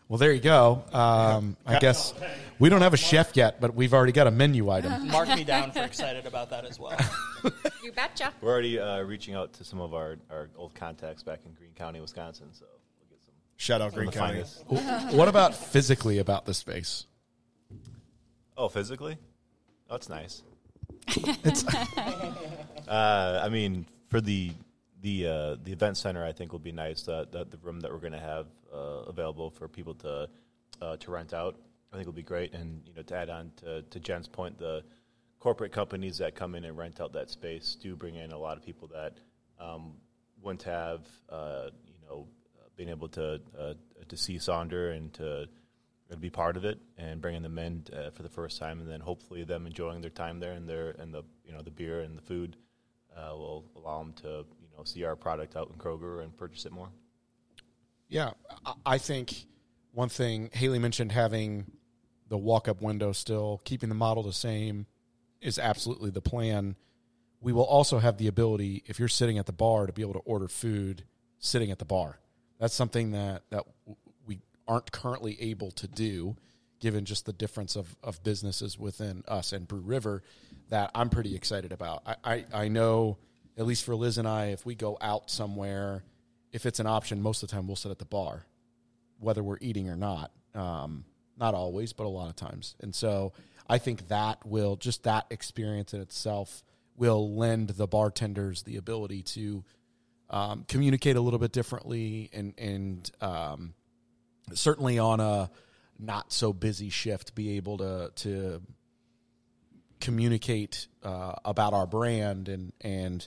Well, 0.09 0.19
there 0.19 0.33
you 0.33 0.41
go. 0.41 0.85
Um, 0.93 1.57
I 1.67 1.81
guess 1.81 2.15
we 2.61 2.69
don't 2.69 2.83
have 2.83 2.95
a 2.95 2.97
chef 2.97 3.37
yet, 3.37 3.61
but 3.61 3.75
we've 3.75 3.93
already 3.93 4.13
got 4.13 4.29
a 4.29 4.31
menu 4.31 4.71
item. 4.71 5.09
Mark 5.11 5.29
me 5.29 5.43
down 5.43 5.73
for 5.73 5.83
excited 5.83 6.27
about 6.27 6.51
that 6.51 6.65
as 6.65 6.79
well. 6.79 6.97
You 7.85 7.93
betcha. 7.93 8.33
We're 8.41 8.51
already 8.51 8.81
uh, 8.81 9.03
reaching 9.03 9.37
out 9.37 9.53
to 9.55 9.65
some 9.65 9.81
of 9.81 9.95
our, 9.95 10.17
our 10.29 10.49
old 10.57 10.75
contacts 10.75 11.23
back 11.23 11.41
in 11.47 11.53
Green 11.53 11.71
County, 11.77 12.01
Wisconsin. 12.01 12.49
So 12.51 12.65
we'll 12.99 13.09
get 13.09 13.23
some. 13.25 13.35
Shout 13.57 13.81
out 13.81 13.93
some 13.93 14.01
Green 14.01 14.11
County. 14.11 14.43
finest. 14.69 15.15
what 15.15 15.29
about 15.29 15.55
physically 15.55 16.19
about 16.19 16.47
the 16.47 16.55
space? 16.55 17.07
Oh, 18.57 18.69
physically? 18.69 19.19
Oh, 19.89 19.93
that's 19.95 20.09
nice. 20.09 20.43
uh, 22.89 23.41
I 23.45 23.49
mean, 23.49 23.87
for 24.09 24.21
the 24.21 24.53
the 25.03 25.27
uh, 25.27 25.57
the 25.63 25.73
event 25.73 25.97
center, 25.97 26.25
I 26.25 26.33
think 26.33 26.53
will 26.53 26.59
be 26.59 26.73
nice. 26.73 27.03
That 27.03 27.33
the, 27.33 27.45
the 27.45 27.59
room 27.59 27.81
that 27.81 27.93
we're 27.93 27.99
going 27.99 28.13
to 28.13 28.19
have 28.19 28.47
uh, 28.73 29.05
available 29.09 29.51
for 29.51 29.69
people 29.69 29.95
to 29.95 30.29
uh, 30.81 30.97
to 30.97 31.11
rent 31.11 31.35
out, 31.35 31.57
I 31.93 31.97
think 31.97 32.07
will 32.07 32.13
be 32.13 32.23
great. 32.23 32.55
And 32.55 32.83
you 32.87 32.95
know, 32.95 33.03
to 33.03 33.17
add 33.17 33.31
on 33.31 33.53
to, 33.59 33.83
to 33.83 34.01
Jen's 34.01 34.29
point, 34.29 34.59
the 34.59 34.83
corporate 35.39 35.73
companies 35.73 36.19
that 36.19 36.35
come 36.35 36.55
in 36.55 36.65
and 36.65 36.77
rent 36.77 37.01
out 37.01 37.13
that 37.13 37.31
space 37.31 37.77
do 37.81 37.95
bring 37.95 38.17
in 38.17 38.33
a 38.33 38.39
lot 38.39 38.57
of 38.57 38.65
people 38.65 38.89
that 38.89 39.19
um, 39.61 39.93
wouldn't 40.43 40.63
have 40.63 41.01
uh, 41.31 41.69
you 41.87 41.95
know 42.09 42.27
been 42.77 42.89
able 42.89 43.09
to 43.09 43.41
uh, 43.59 43.75
to 44.09 44.17
see 44.17 44.37
Sonder 44.37 44.97
and 44.97 45.13
to 45.15 45.47
to 46.11 46.17
be 46.17 46.31
part 46.31 46.57
of 46.57 46.65
it 46.65 46.79
and 46.97 47.21
bringing 47.21 47.43
them 47.43 47.59
in 47.59 47.85
uh, 47.93 48.11
for 48.11 48.23
the 48.23 48.29
first 48.29 48.59
time, 48.59 48.81
and 48.81 48.89
then 48.89 49.01
hopefully 49.01 49.45
them 49.45 49.67
enjoying 49.67 50.01
their 50.01 50.11
time 50.11 50.41
there 50.41 50.53
and 50.53 50.69
their 50.69 50.91
and 50.91 51.13
the 51.13 51.23
you 51.45 51.53
know 51.53 51.63
the 51.63 51.71
beer 51.71 52.01
and 52.01 52.17
the 52.17 52.23
food 52.23 52.57
uh, 53.17 53.35
will 53.35 53.65
allow 53.77 53.99
them 53.99 54.13
to 54.23 54.29
you 54.29 54.69
know 54.77 54.85
see 54.85 55.05
our 55.05 55.17
product 55.17 55.57
out 55.57 55.71
in 55.71 55.77
Kroger 55.77 56.23
and 56.23 56.37
purchase 56.37 56.67
it 56.67 56.73
more. 56.73 56.89
Yeah, 58.09 58.33
I- 58.85 58.99
think 58.99 59.47
one 59.93 60.09
thing 60.09 60.51
Haley 60.53 60.79
mentioned 60.79 61.13
having 61.13 61.67
the 62.29 62.39
walk 62.39 62.69
up 62.69 62.81
window 62.83 63.13
still, 63.13 63.61
keeping 63.65 63.89
the 63.89 63.95
model 63.95 64.23
the 64.23 64.33
same 64.33 64.87
is 65.41 65.59
absolutely 65.59 66.11
the 66.11 66.21
plan. 66.21 66.77
We 67.41 67.53
will 67.53 67.65
also 67.65 67.99
have 67.99 68.17
the 68.19 68.27
ability, 68.27 68.83
if 68.87 68.99
you're 68.99 69.09
sitting 69.09 69.39
at 69.39 69.47
the 69.47 69.53
bar, 69.53 69.87
to 69.87 69.93
be 69.93 70.03
able 70.03 70.15
to 70.15 70.21
order 70.21 70.49
food 70.49 71.05
sitting 71.39 71.71
at 71.71 71.79
the 71.79 71.85
bar. 71.85 72.19
That's 72.59 72.75
something 72.75 73.13
that, 73.13 73.43
that 73.51 73.65
we 74.27 74.41
aren't 74.67 74.91
currently 74.93 75.41
able 75.41 75.71
to 75.73 75.87
do, 75.87 76.37
given 76.81 77.05
just 77.05 77.27
the 77.27 77.33
difference 77.33 77.77
of, 77.77 77.97
of 78.03 78.23
businesses 78.23 78.79
within 78.79 79.23
us 79.29 79.53
and 79.53 79.69
Brew 79.69 79.81
River, 79.81 80.23
that 80.69 80.91
I'm 80.95 81.09
pretty 81.09 81.35
excited 81.35 81.73
about. 81.73 82.03
I, 82.07 82.17
I, 82.25 82.45
I 82.53 82.69
know, 82.69 83.19
at 83.57 83.67
least 83.67 83.85
for 83.85 83.95
Liz 83.95 84.19
and 84.19 84.27
I, 84.27 84.47
if 84.47 84.67
we 84.67 84.75
go 84.75 84.99
out 85.01 85.31
somewhere, 85.31 86.03
if 86.53 86.67
it's 86.67 86.81
an 86.81 86.87
option, 86.87 87.23
most 87.23 87.43
of 87.43 87.49
the 87.49 87.55
time 87.55 87.67
we'll 87.67 87.77
sit 87.77 87.91
at 87.91 87.99
the 87.99 88.05
bar, 88.05 88.47
whether 89.19 89.43
we're 89.43 89.59
eating 89.61 89.89
or 89.89 89.97
not. 89.97 90.33
Um, 90.55 91.05
not 91.39 91.55
always, 91.55 91.93
but 91.93 92.05
a 92.05 92.09
lot 92.09 92.29
of 92.29 92.37
times. 92.37 92.75
And 92.81 92.95
so 92.95 93.33
I 93.69 93.79
think 93.79 94.09
that 94.09 94.45
will 94.47 94.77
just 94.77 95.05
that 95.05 95.27
experience 95.31 95.93
in 95.93 96.01
itself 96.01 96.63
will 96.97 97.35
lend 97.37 97.71
the 97.71 97.87
bartenders 97.87 98.63
the 98.63 98.77
ability 98.77 99.23
to 99.23 99.65
um, 100.31 100.65
communicate 100.67 101.17
a 101.17 101.21
little 101.21 101.39
bit 101.39 101.53
differently 101.53 102.31
and 102.33 102.55
and 102.59 103.11
um, 103.21 103.75
certainly 104.55 104.99
on 104.99 105.21
a 105.21 105.51
not 105.99 106.33
so 106.33 106.53
busy 106.53 106.91
shift 106.91 107.35
be 107.35 107.57
able 107.57 107.79
to 107.79 108.11
to 108.17 108.63
communicate 110.01 110.87
uh, 111.03 111.35
about 111.45 111.73
our 111.73 111.87
brand 111.87 112.49
and 112.49 112.73
and 112.81 113.27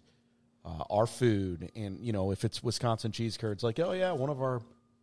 uh, 0.65 0.84
our 0.89 1.08
food. 1.08 1.71
And 1.75 1.99
you 1.99 2.13
know 2.13 2.32
if 2.32 2.43
it's 2.45 2.63
Wisconsin 2.63 3.12
cheese 3.12 3.38
curds 3.38 3.63
like 3.63 3.79
oh 3.79 3.91
yeah 3.91 4.12
one 4.12 4.29
of 4.29 4.41
our 4.41 4.62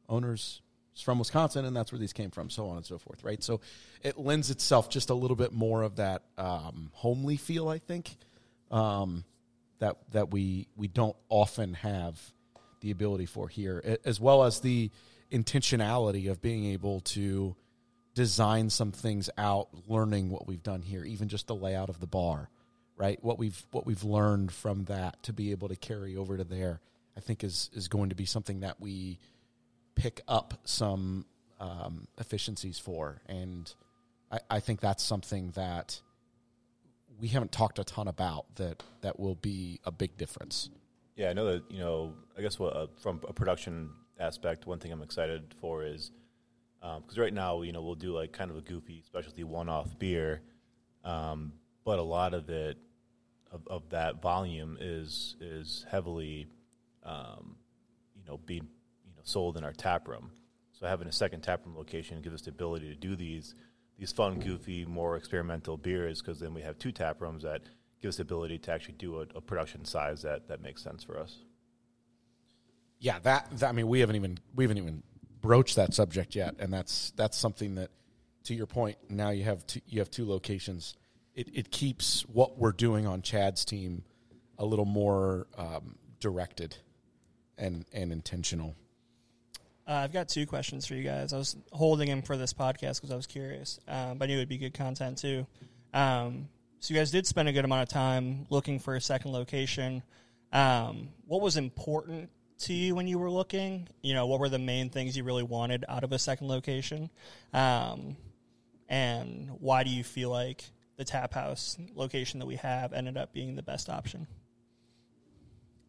owners 0.09 0.61
is 0.95 1.03
from 1.03 1.19
Wisconsin 1.19 1.65
and 1.65 1.77
that's 1.77 1.93
where 1.93 1.99
these 1.99 2.13
came 2.13 2.31
from 2.31 2.51
so 2.51 2.69
on 2.69 2.77
and 2.77 2.87
so 2.87 2.99
forth 2.99 3.23
right? 3.25 3.43
So 3.43 3.61
it 4.03 4.19
lends 4.19 4.51
itself 4.51 4.89
just 4.91 5.11
a 5.11 5.15
little 5.15 5.37
bit 5.37 5.53
more 5.53 5.83
of 5.83 5.97
that 5.97 6.23
um, 6.39 6.91
homely 6.93 7.37
feel 7.37 7.69
I 7.69 7.79
think 7.79 8.17
um, 8.71 9.25
that 9.79 9.97
that 10.13 10.31
we 10.31 10.69
we 10.77 10.89
don't 10.89 11.17
often 11.29 11.75
have 11.75 12.21
the 12.81 12.91
ability 12.91 13.27
for 13.27 13.49
here 13.49 13.99
as 14.05 14.21
well 14.21 14.45
as 14.45 14.61
the 14.61 14.91
intentionality 15.33 16.31
of 16.31 16.41
being 16.41 16.67
able 16.67 17.01
to 17.01 17.57
design 18.17 18.69
some 18.69 18.91
things 18.91 19.31
out 19.39 19.69
learning 19.87 20.31
what 20.31 20.49
we've 20.49 20.63
done 20.63 20.83
here 20.83 21.05
even 21.05 21.29
just 21.29 21.47
the 21.47 21.55
layout 21.55 21.89
of 21.89 22.01
the 22.01 22.07
bar 22.07 22.49
right 22.97 23.23
what 23.23 23.39
we've 23.39 23.65
what 23.71 23.87
we've 23.87 24.03
learned 24.03 24.51
from 24.51 24.85
that 24.85 25.23
to 25.23 25.33
be 25.33 25.51
able 25.51 25.69
to 25.69 25.77
carry 25.77 26.17
over 26.17 26.37
to 26.37 26.45
there 26.45 26.81
i 27.17 27.21
think 27.21 27.45
is 27.45 27.71
is 27.75 27.89
going 27.89 28.09
to 28.09 28.15
be 28.17 28.25
something 28.25 28.61
that 28.61 28.81
we 28.81 29.19
pick 29.95 30.23
up 30.27 30.55
some 30.65 31.27
um, 31.61 32.09
efficiencies 32.19 32.79
for 32.79 33.21
and 33.29 33.75
I, 34.31 34.41
I 34.51 34.61
think 34.61 34.81
that's 34.81 35.03
something 35.03 35.51
that 35.53 36.01
we 37.19 37.29
haven't 37.29 37.53
talked 37.53 37.79
a 37.79 37.85
ton 37.85 38.09
about 38.09 38.47
that 38.57 38.83
that 39.01 39.19
will 39.19 39.37
be 39.37 39.81
a 39.85 39.91
big 39.91 40.17
difference. 40.17 40.71
Yeah, 41.17 41.31
I 41.31 41.33
know 41.33 41.47
that 41.47 41.71
you 41.71 41.79
know. 41.79 42.15
I 42.37 42.43
guess 42.43 42.59
what, 42.59 42.77
uh, 42.77 42.87
from 43.01 43.21
a 43.27 43.33
production 43.33 43.91
aspect, 44.21 44.67
one 44.67 44.79
thing 44.79 44.93
I'm 44.93 45.03
excited 45.03 45.55
for 45.61 45.83
is 45.85 46.11
because 46.81 47.19
right 47.19 47.33
now, 47.33 47.63
you 47.63 47.73
know, 47.73 47.83
we'll 47.83 47.95
do 47.95 48.15
like 48.15 48.33
kind 48.33 48.51
of 48.51 48.57
a 48.57 48.61
goofy 48.61 49.03
specialty 49.05 49.45
one-off 49.45 49.99
beer, 49.99 50.43
um, 51.05 51.53
but 51.85 51.99
a 51.99 52.03
lot 52.03 52.35
of 52.35 52.49
it 52.49 52.79
of, 53.51 53.67
of 53.69 53.89
that 53.91 54.21
volume 54.21 54.77
is 54.81 55.37
is 55.41 55.87
heavily, 55.91 56.47
um, 57.03 57.57
you 58.15 58.23
know, 58.27 58.39
being 58.47 58.69
you 59.05 59.13
know 59.17 59.23
sold 59.25 59.57
in 59.57 59.65
our 59.65 59.73
tap 59.73 60.09
room. 60.09 60.31
So 60.73 60.87
having 60.87 61.09
a 61.09 61.13
second 61.13 61.41
tap 61.41 61.65
room 61.65 61.77
location 61.77 62.21
gives 62.21 62.35
us 62.35 62.43
the 62.43 62.51
ability 62.51 62.89
to 62.89 62.97
do 62.97 63.17
these 63.17 63.55
these 63.99 64.13
fun, 64.13 64.39
goofy, 64.41 64.85
more 64.85 65.17
experimental 65.17 65.77
beers 65.77 66.21
because 66.21 66.39
then 66.39 66.53
we 66.53 66.61
have 66.63 66.79
two 66.79 66.93
tap 66.93 67.21
rooms 67.21 67.43
that 67.45 67.63
give 68.03 68.11
us 68.11 68.17
the 68.17 68.23
ability 68.23 68.59
to 68.59 68.73
actually 68.73 68.95
do 68.95 69.21
a, 69.21 69.27
a 69.35 69.41
production 69.41 69.85
size 69.85 70.23
that 70.23 70.49
that 70.49 70.61
makes 70.61 70.83
sense 70.83 71.03
for 71.03 71.19
us. 71.19 71.39
Yeah, 72.99 73.19
that, 73.21 73.49
that 73.59 73.69
I 73.69 73.73
mean, 73.73 73.89
we 73.89 74.01
haven't 74.01 74.17
even 74.17 74.39
we 74.55 74.65
haven't 74.65 74.79
even 74.79 75.03
broached 75.47 75.77
that 75.77 75.95
subject 75.95 76.35
yet, 76.35 76.57
and 76.59 76.73
that's 76.73 77.13
that's 77.17 77.39
something 77.39 77.77
that, 77.77 77.91
to 78.45 78.55
your 78.55 78.67
point, 78.67 78.99
now 79.09 79.31
you 79.31 79.45
have 79.45 79.67
two, 79.67 79.81
you 79.87 80.01
have 80.01 80.11
two 80.11 80.29
locations. 80.29 80.95
It 81.35 81.49
it 81.55 81.71
keeps 81.71 82.23
what 82.23 82.59
we're 82.59 82.73
doing 82.73 83.07
on 83.07 83.23
Chad's 83.23 83.65
team 83.65 84.03
a 84.59 84.65
little 84.65 84.85
more 84.85 85.47
um, 85.57 85.97
directed 86.21 86.77
and 87.57 87.85
and 87.93 88.11
intentional. 88.13 88.75
Uh, 89.89 89.93
I've 89.93 90.13
got 90.13 90.29
two 90.29 90.47
questions 90.47 90.85
for 90.85 90.95
you 90.95 91.05
guys. 91.05 91.33
I 91.33 91.39
was 91.39 91.57
holding 91.71 92.09
him 92.09 92.23
for 92.23 92.37
this 92.37 92.53
podcast 92.53 92.97
because 92.97 93.13
I 93.13 93.17
was 93.17 93.29
curious, 93.29 93.79
um, 93.87 94.19
but 94.19 94.25
I 94.25 94.27
knew 94.27 94.37
it'd 94.37 94.49
be 94.49 94.59
good 94.59 94.75
content 94.75 95.19
too. 95.19 95.47
Um, 95.95 96.49
so 96.81 96.93
you 96.93 96.99
guys 96.99 97.13
did 97.13 97.25
spend 97.25 97.49
a 97.49 97.53
good 97.53 97.65
amount 97.65 97.83
of 97.83 97.89
time 97.89 98.47
looking 98.51 98.81
for 98.81 98.97
a 98.97 99.01
second 99.01 99.31
location. 99.31 100.03
Um, 100.53 101.11
what 101.27 101.41
was 101.41 101.57
important 101.57 102.31
to 102.59 102.73
you 102.73 102.95
when 102.95 103.07
you 103.07 103.19
were 103.19 103.31
looking? 103.31 103.89
You 104.03 104.15
know, 104.15 104.27
what 104.27 104.41
were 104.41 104.49
the 104.49 104.59
main 104.59 104.91
things 104.91 105.17
you 105.17 105.25
really 105.25 105.43
wanted 105.43 105.85
out 105.89 106.05
of 106.05 106.13
a 106.13 106.19
second 106.19 106.49
location? 106.49 107.11
Um, 107.53 108.17
and 108.89 109.51
why 109.61 109.83
do 109.85 109.91
you 109.91 110.05
feel 110.05 110.31
like 110.31 110.65
the 110.97 111.05
tap 111.05 111.35
house 111.35 111.77
location 111.95 112.41
that 112.41 112.47
we 112.47 112.57
have 112.57 112.93
ended 112.93 113.17
up 113.17 113.33
being 113.33 113.57
the 113.57 113.63
best 113.63 113.89
option? 113.89 114.27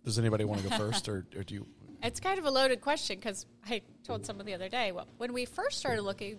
Does 0.03 0.19
anybody 0.19 0.45
want 0.45 0.61
to 0.61 0.69
go 0.69 0.77
first, 0.77 1.09
or, 1.09 1.25
or 1.35 1.43
do 1.43 1.55
you? 1.55 1.67
It's 2.03 2.19
kind 2.19 2.37
of 2.37 2.45
a 2.45 2.51
loaded 2.51 2.79
question 2.79 3.15
because 3.15 3.47
I 3.67 3.81
told 4.03 4.23
someone 4.23 4.45
the 4.45 4.53
other 4.53 4.69
day. 4.69 4.91
Well, 4.91 5.07
when 5.17 5.33
we 5.33 5.45
first 5.45 5.79
started 5.79 6.03
looking, 6.03 6.37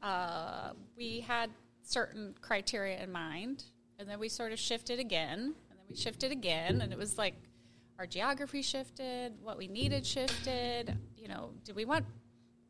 uh, 0.00 0.70
we 0.96 1.20
had 1.26 1.50
certain 1.82 2.36
criteria 2.40 3.02
in 3.02 3.10
mind, 3.10 3.64
and 3.98 4.08
then 4.08 4.20
we 4.20 4.28
sort 4.28 4.52
of 4.52 4.60
shifted 4.60 5.00
again, 5.00 5.56
and 5.70 5.78
then 5.78 5.86
we 5.88 5.96
shifted 5.96 6.30
again, 6.30 6.82
and 6.82 6.92
it 6.92 6.98
was 6.98 7.18
like 7.18 7.34
our 8.00 8.06
geography 8.06 8.62
shifted, 8.62 9.34
what 9.42 9.58
we 9.58 9.68
needed 9.68 10.06
shifted. 10.06 10.96
You 11.18 11.28
know, 11.28 11.50
did 11.64 11.76
we 11.76 11.84
want 11.84 12.06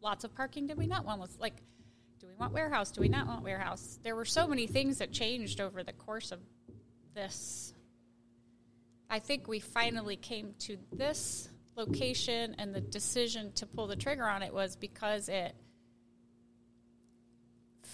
lots 0.02 0.24
of 0.24 0.34
parking? 0.34 0.66
Did 0.66 0.76
we 0.76 0.88
not 0.88 1.04
want 1.04 1.20
lots? 1.20 1.38
Like, 1.38 1.54
do 2.18 2.26
we 2.26 2.34
want 2.34 2.52
warehouse? 2.52 2.90
Do 2.90 3.00
we 3.00 3.08
not 3.08 3.28
want 3.28 3.44
warehouse? 3.44 4.00
There 4.02 4.16
were 4.16 4.24
so 4.24 4.48
many 4.48 4.66
things 4.66 4.98
that 4.98 5.12
changed 5.12 5.60
over 5.60 5.84
the 5.84 5.92
course 5.92 6.32
of 6.32 6.40
this. 7.14 7.72
I 9.08 9.20
think 9.20 9.46
we 9.46 9.60
finally 9.60 10.16
came 10.16 10.54
to 10.60 10.76
this 10.92 11.48
location, 11.76 12.56
and 12.58 12.74
the 12.74 12.80
decision 12.80 13.52
to 13.52 13.66
pull 13.66 13.86
the 13.86 13.94
trigger 13.94 14.26
on 14.26 14.42
it 14.42 14.52
was 14.52 14.74
because 14.74 15.28
it 15.28 15.54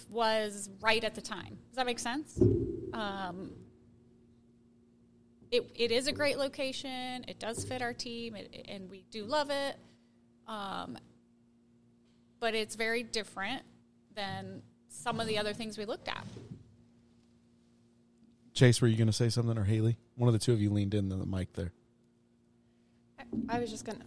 was 0.09 0.71
right 0.81 1.03
at 1.03 1.13
the 1.13 1.21
time. 1.21 1.59
Does 1.69 1.75
that 1.75 1.85
make 1.85 1.99
sense? 1.99 2.35
Um, 2.93 3.51
it, 5.51 5.69
it 5.75 5.91
is 5.91 6.07
a 6.07 6.11
great 6.11 6.37
location. 6.37 7.25
It 7.27 7.39
does 7.39 7.63
fit 7.63 7.81
our 7.81 7.93
team, 7.93 8.35
it, 8.35 8.65
and 8.67 8.89
we 8.89 9.05
do 9.11 9.23
love 9.23 9.49
it. 9.49 9.77
Um, 10.47 10.97
but 12.39 12.53
it's 12.53 12.75
very 12.75 13.03
different 13.03 13.63
than 14.15 14.61
some 14.89 15.19
of 15.19 15.27
the 15.27 15.37
other 15.37 15.53
things 15.53 15.77
we 15.77 15.85
looked 15.85 16.07
at. 16.07 16.23
Chase, 18.53 18.81
were 18.81 18.87
you 18.87 18.97
going 18.97 19.07
to 19.07 19.13
say 19.13 19.29
something, 19.29 19.57
or 19.57 19.63
Haley? 19.63 19.97
One 20.15 20.27
of 20.27 20.33
the 20.33 20.39
two 20.39 20.53
of 20.53 20.61
you 20.61 20.69
leaned 20.69 20.93
in 20.93 21.09
the 21.09 21.25
mic 21.25 21.53
there. 21.53 21.71
I 23.49 23.59
was 23.59 23.69
just 23.69 23.85
gonna. 23.85 24.05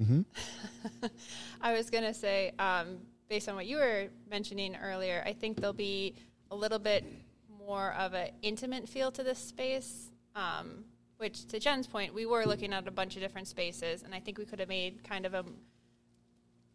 Mm-hmm. 0.00 0.22
I 1.60 1.72
was 1.72 1.90
gonna 1.90 2.14
say, 2.14 2.52
um, 2.58 2.98
based 3.28 3.48
on 3.48 3.54
what 3.54 3.66
you 3.66 3.76
were 3.76 4.08
mentioning 4.30 4.76
earlier, 4.76 5.22
I 5.26 5.32
think 5.32 5.58
there'll 5.58 5.72
be 5.72 6.14
a 6.50 6.56
little 6.56 6.78
bit 6.78 7.04
more 7.70 7.92
of 7.92 8.14
an 8.14 8.30
intimate 8.42 8.88
feel 8.88 9.12
to 9.12 9.22
this 9.22 9.38
space. 9.38 10.10
Um, 10.34 10.84
which, 11.18 11.46
to 11.46 11.60
Jen's 11.60 11.86
point, 11.86 12.12
we 12.12 12.26
were 12.26 12.44
looking 12.44 12.72
at 12.72 12.88
a 12.88 12.90
bunch 12.90 13.14
of 13.14 13.22
different 13.22 13.46
spaces, 13.46 14.02
and 14.02 14.12
I 14.12 14.18
think 14.18 14.38
we 14.38 14.44
could 14.44 14.58
have 14.58 14.68
made 14.68 15.04
kind 15.04 15.24
of 15.24 15.34
a 15.34 15.44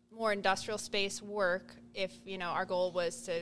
more 0.10 0.31
industrial 0.31 0.77
space 0.77 1.21
work 1.21 1.75
if 1.93 2.12
you 2.23 2.38
know 2.38 2.51
our 2.58 2.63
goal 2.63 2.93
was 2.93 3.23
to 3.23 3.34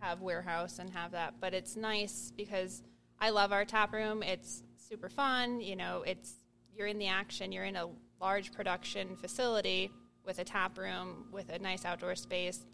have 0.00 0.20
warehouse 0.20 0.78
and 0.78 0.90
have 0.90 1.12
that. 1.12 1.34
But 1.40 1.54
it's 1.54 1.74
nice 1.74 2.32
because 2.36 2.82
I 3.18 3.30
love 3.30 3.50
our 3.50 3.64
tap 3.64 3.94
room. 3.94 4.22
It's 4.22 4.62
super 4.76 5.08
fun. 5.08 5.62
You 5.62 5.76
know, 5.76 6.02
it's 6.06 6.34
you're 6.76 6.88
in 6.88 6.98
the 6.98 7.08
action. 7.08 7.50
You're 7.50 7.64
in 7.64 7.76
a 7.76 7.88
large 8.20 8.52
production 8.52 9.16
facility 9.16 9.90
with 10.26 10.38
a 10.38 10.44
tap 10.44 10.76
room 10.76 11.28
with 11.32 11.48
a 11.48 11.58
nice 11.58 11.86
outdoor 11.86 12.14
space. 12.16 12.66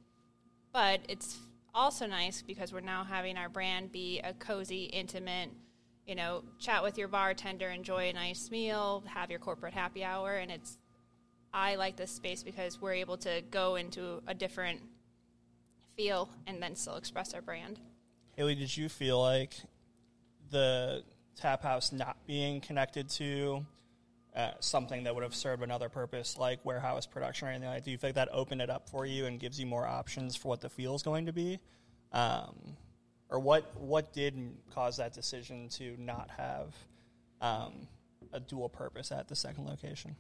But 0.73 1.03
it's 1.09 1.39
also 1.77 2.07
nice 2.07 2.43
because 2.43 2.73
we're 2.73 2.81
now 2.81 3.05
having 3.05 3.37
our 3.37 3.49
brand 3.49 3.93
be 3.93 4.21
a 4.21 4.33
cozy, 4.33 4.85
intimate, 4.85 5.51
you 6.07 6.15
know, 6.15 6.43
chat 6.59 6.83
with 6.83 6.97
your 6.97 7.07
bartender, 7.07 7.69
enjoy 7.69 8.09
a 8.09 8.13
nice 8.13 8.51
meal, 8.51 9.05
have 9.07 9.31
your 9.31 9.39
corporate 9.39 9.75
happy 9.75 10.03
hour, 10.03 10.37
and 10.37 10.51
it's. 10.51 10.79
I 11.53 11.77
like 11.77 11.97
this 11.97 12.11
space 12.11 12.43
because 12.43 12.83
we're 12.83 12.95
able 12.95 13.17
to 13.19 13.43
go 13.51 13.77
into 13.77 14.21
a 14.27 14.35
different 14.35 14.81
feel 15.97 16.29
and 16.47 16.63
then 16.63 16.77
still 16.77 16.97
express 16.97 17.33
our 17.33 17.41
brand. 17.41 17.81
Haley, 18.33 18.55
did 18.55 18.77
you 18.77 18.91
feel 18.91 19.23
like 19.23 19.55
the 20.51 21.03
tap 21.35 21.63
house 21.63 21.93
not 21.93 22.19
being 22.27 22.61
connected 22.61 23.09
to 23.11 23.65
uh, 24.37 24.51
something 24.61 25.05
that 25.05 25.15
would 25.15 25.25
have 25.25 25.35
served 25.35 25.63
another 25.63 25.89
purpose, 25.89 26.37
like 26.37 26.63
warehouse 26.65 27.07
production 27.07 27.49
or 27.49 27.53
anything 27.53 27.69
like? 27.69 27.79
that, 27.79 27.85
Do 27.85 27.91
you 27.91 27.99
like 28.03 28.15
that 28.15 28.29
opened 28.33 28.61
it 28.61 28.69
up 28.69 28.89
for 28.89 29.07
you 29.07 29.25
and 29.25 29.41
gives 29.41 29.59
you 29.59 29.65
more 29.65 29.87
options 29.87 30.37
for 30.37 30.49
what 30.49 30.61
the 30.61 30.69
feel 30.69 30.95
is 30.95 31.03
going 31.03 31.27
to 31.27 31.33
be, 31.33 31.59
um, 32.13 32.55
or 33.31 33.41
what 33.41 33.75
what 33.81 34.13
did 34.13 34.35
cause 34.75 34.99
that 34.99 35.15
decision 35.15 35.69
to 35.71 35.97
not 35.99 36.31
have 36.37 36.75
um, 37.41 37.89
a 38.33 38.41
dual 38.41 38.69
purpose 38.69 39.11
at 39.11 39.27
the 39.27 39.35
second 39.35 39.65
location? 39.65 40.15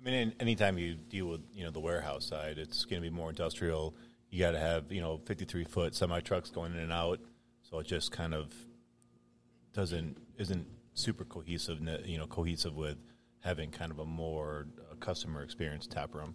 I 0.00 0.08
mean, 0.08 0.32
anytime 0.38 0.78
you 0.78 0.94
deal 0.94 1.26
with 1.26 1.40
you 1.52 1.64
know 1.64 1.72
the 1.72 1.80
warehouse 1.80 2.24
side, 2.24 2.56
it's 2.56 2.84
going 2.84 3.02
to 3.02 3.10
be 3.10 3.14
more 3.14 3.30
industrial. 3.30 3.96
You 4.30 4.38
got 4.38 4.52
to 4.52 4.60
have 4.60 4.92
you 4.92 5.00
know 5.00 5.20
fifty 5.26 5.44
three 5.44 5.64
foot 5.64 5.96
semi 5.96 6.20
trucks 6.20 6.50
going 6.50 6.72
in 6.72 6.78
and 6.78 6.92
out, 6.92 7.18
so 7.68 7.80
it 7.80 7.86
just 7.88 8.12
kind 8.12 8.32
of 8.32 8.54
doesn't 9.72 10.16
isn't 10.38 10.66
super 11.00 11.24
cohesive. 11.24 11.80
You 12.04 12.18
know, 12.18 12.26
cohesive 12.26 12.74
with 12.74 12.98
having 13.40 13.70
kind 13.70 13.90
of 13.90 13.98
a 13.98 14.06
more 14.06 14.68
uh, 14.78 14.94
customer 14.96 15.42
experience 15.42 15.86
tap 15.86 16.14
room. 16.14 16.34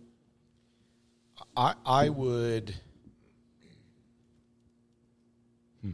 I 1.56 1.73
I 1.86 2.10
would. 2.10 2.75
Hmm. 5.82 5.91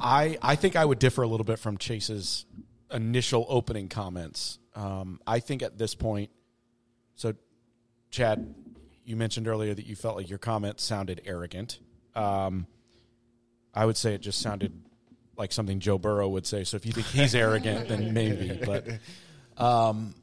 I 0.00 0.38
I 0.42 0.56
think 0.56 0.76
I 0.76 0.84
would 0.84 0.98
differ 0.98 1.22
a 1.22 1.28
little 1.28 1.44
bit 1.44 1.58
from 1.58 1.76
Chase's 1.78 2.46
initial 2.92 3.46
opening 3.48 3.88
comments. 3.88 4.58
Um, 4.74 5.20
I 5.26 5.40
think 5.40 5.62
at 5.62 5.78
this 5.78 5.94
point, 5.94 6.30
so 7.14 7.34
Chad, 8.10 8.54
you 9.04 9.16
mentioned 9.16 9.48
earlier 9.48 9.74
that 9.74 9.86
you 9.86 9.96
felt 9.96 10.16
like 10.16 10.28
your 10.28 10.38
comments 10.38 10.82
sounded 10.82 11.20
arrogant. 11.24 11.80
Um, 12.14 12.66
I 13.74 13.86
would 13.86 13.96
say 13.96 14.14
it 14.14 14.20
just 14.20 14.40
sounded 14.40 14.72
like 15.40 15.52
something 15.52 15.80
Joe 15.80 15.98
Burrow 15.98 16.28
would 16.28 16.46
say. 16.46 16.62
So 16.62 16.76
if 16.76 16.86
you 16.86 16.92
think 16.92 17.06
he's 17.08 17.34
arrogant, 17.34 17.88
then 17.88 18.14
maybe. 18.14 18.60
But 18.64 18.86
um, 19.56 20.14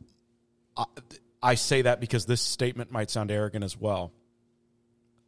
I, 0.77 0.85
I 1.43 1.55
say 1.55 1.81
that 1.81 1.99
because 1.99 2.25
this 2.25 2.41
statement 2.41 2.91
might 2.91 3.09
sound 3.09 3.31
arrogant 3.31 3.65
as 3.65 3.77
well. 3.77 4.13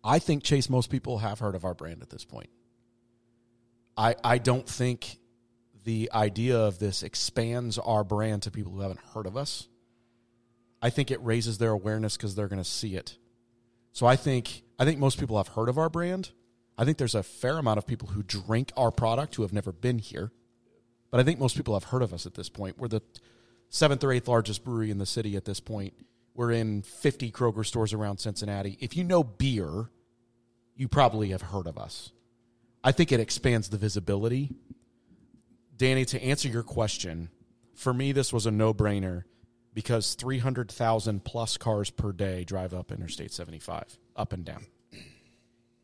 I 0.02 0.20
think 0.20 0.44
Chase, 0.44 0.70
most 0.70 0.90
people 0.90 1.18
have 1.18 1.40
heard 1.40 1.56
of 1.56 1.66
our 1.66 1.74
brand 1.74 2.02
at 2.02 2.10
this 2.10 2.24
point. 2.24 2.50
I 3.98 4.16
I 4.24 4.38
don't 4.38 4.68
think 4.68 5.18
the 5.84 6.10
idea 6.14 6.58
of 6.58 6.80
this 6.80 7.04
expands 7.04 7.78
our 7.78 8.04
brand 8.04 8.44
to 8.44 8.52
people 8.52 8.72
who 8.72 8.82
haven't 8.82 9.02
heard 9.14 9.26
of 9.26 9.36
us. 9.36 9.68
I 10.82 10.90
think 10.90 11.12
it 11.12 11.22
raises 11.22 11.58
their 11.58 11.72
awareness 11.72 12.16
because 12.16 12.36
they're 12.36 12.48
going 12.48 12.64
to 12.64 12.70
see 12.70 12.96
it. 12.96 13.18
So 13.92 14.06
I 14.06 14.16
think 14.16 14.64
I 14.78 14.86
think 14.86 15.00
most 15.00 15.20
people 15.20 15.36
have 15.38 15.50
heard 15.50 15.68
of 15.68 15.78
our 15.78 15.90
brand. 15.90 16.32
I 16.80 16.86
think 16.86 16.98
there's 16.98 17.14
a 17.14 17.24
fair 17.24 17.58
amount 17.58 17.78
of 17.78 17.86
people 17.86 18.08
who 18.08 18.24
drink 18.24 18.72
our 18.78 18.90
product 18.90 19.36
who 19.36 19.42
have 19.42 19.52
never 19.52 19.74
been 19.74 20.00
here. 20.00 20.32
But 21.12 21.20
I 21.20 21.24
think 21.24 21.38
most 21.38 21.58
people 21.58 21.74
have 21.74 21.84
heard 21.86 22.02
of 22.02 22.14
us 22.14 22.26
at 22.26 22.36
this 22.36 22.48
point. 22.48 22.78
We're 22.78 22.88
the 22.88 23.02
seventh 23.68 24.02
or 24.02 24.14
eighth 24.14 24.30
largest 24.30 24.64
brewery 24.64 24.90
in 24.90 24.98
the 24.98 25.06
city 25.06 25.36
at 25.36 25.44
this 25.44 25.60
point. 25.60 25.94
We're 26.34 26.52
in 26.52 26.84
50 26.84 27.34
Kroger 27.34 27.66
stores 27.66 27.92
around 27.92 28.20
Cincinnati. 28.20 28.78
If 28.80 28.96
you 28.96 29.04
know 29.04 29.26
beer, 29.26 29.90
you 30.74 30.88
probably 30.88 31.32
have 31.32 31.42
heard 31.42 31.68
of 31.68 31.78
us. 31.78 32.14
I 32.82 32.94
think 32.94 33.12
it 33.12 33.20
expands 33.20 33.68
the 33.68 33.78
visibility. 33.78 34.50
Danny, 35.76 36.06
to 36.06 36.24
answer 36.24 36.48
your 36.48 36.64
question, 36.64 37.28
for 37.76 37.94
me, 37.94 38.14
this 38.14 38.32
was 38.32 38.46
a 38.46 38.52
no 38.52 38.74
brainer 38.74 39.24
because 39.74 40.16
300,000 40.16 41.26
plus 41.26 41.58
cars 41.58 41.90
per 41.90 42.14
day 42.14 42.46
drive 42.46 42.74
up 42.74 42.90
Interstate 42.90 43.34
75, 43.34 44.00
up 44.16 44.32
and 44.32 44.46
down. 44.46 44.66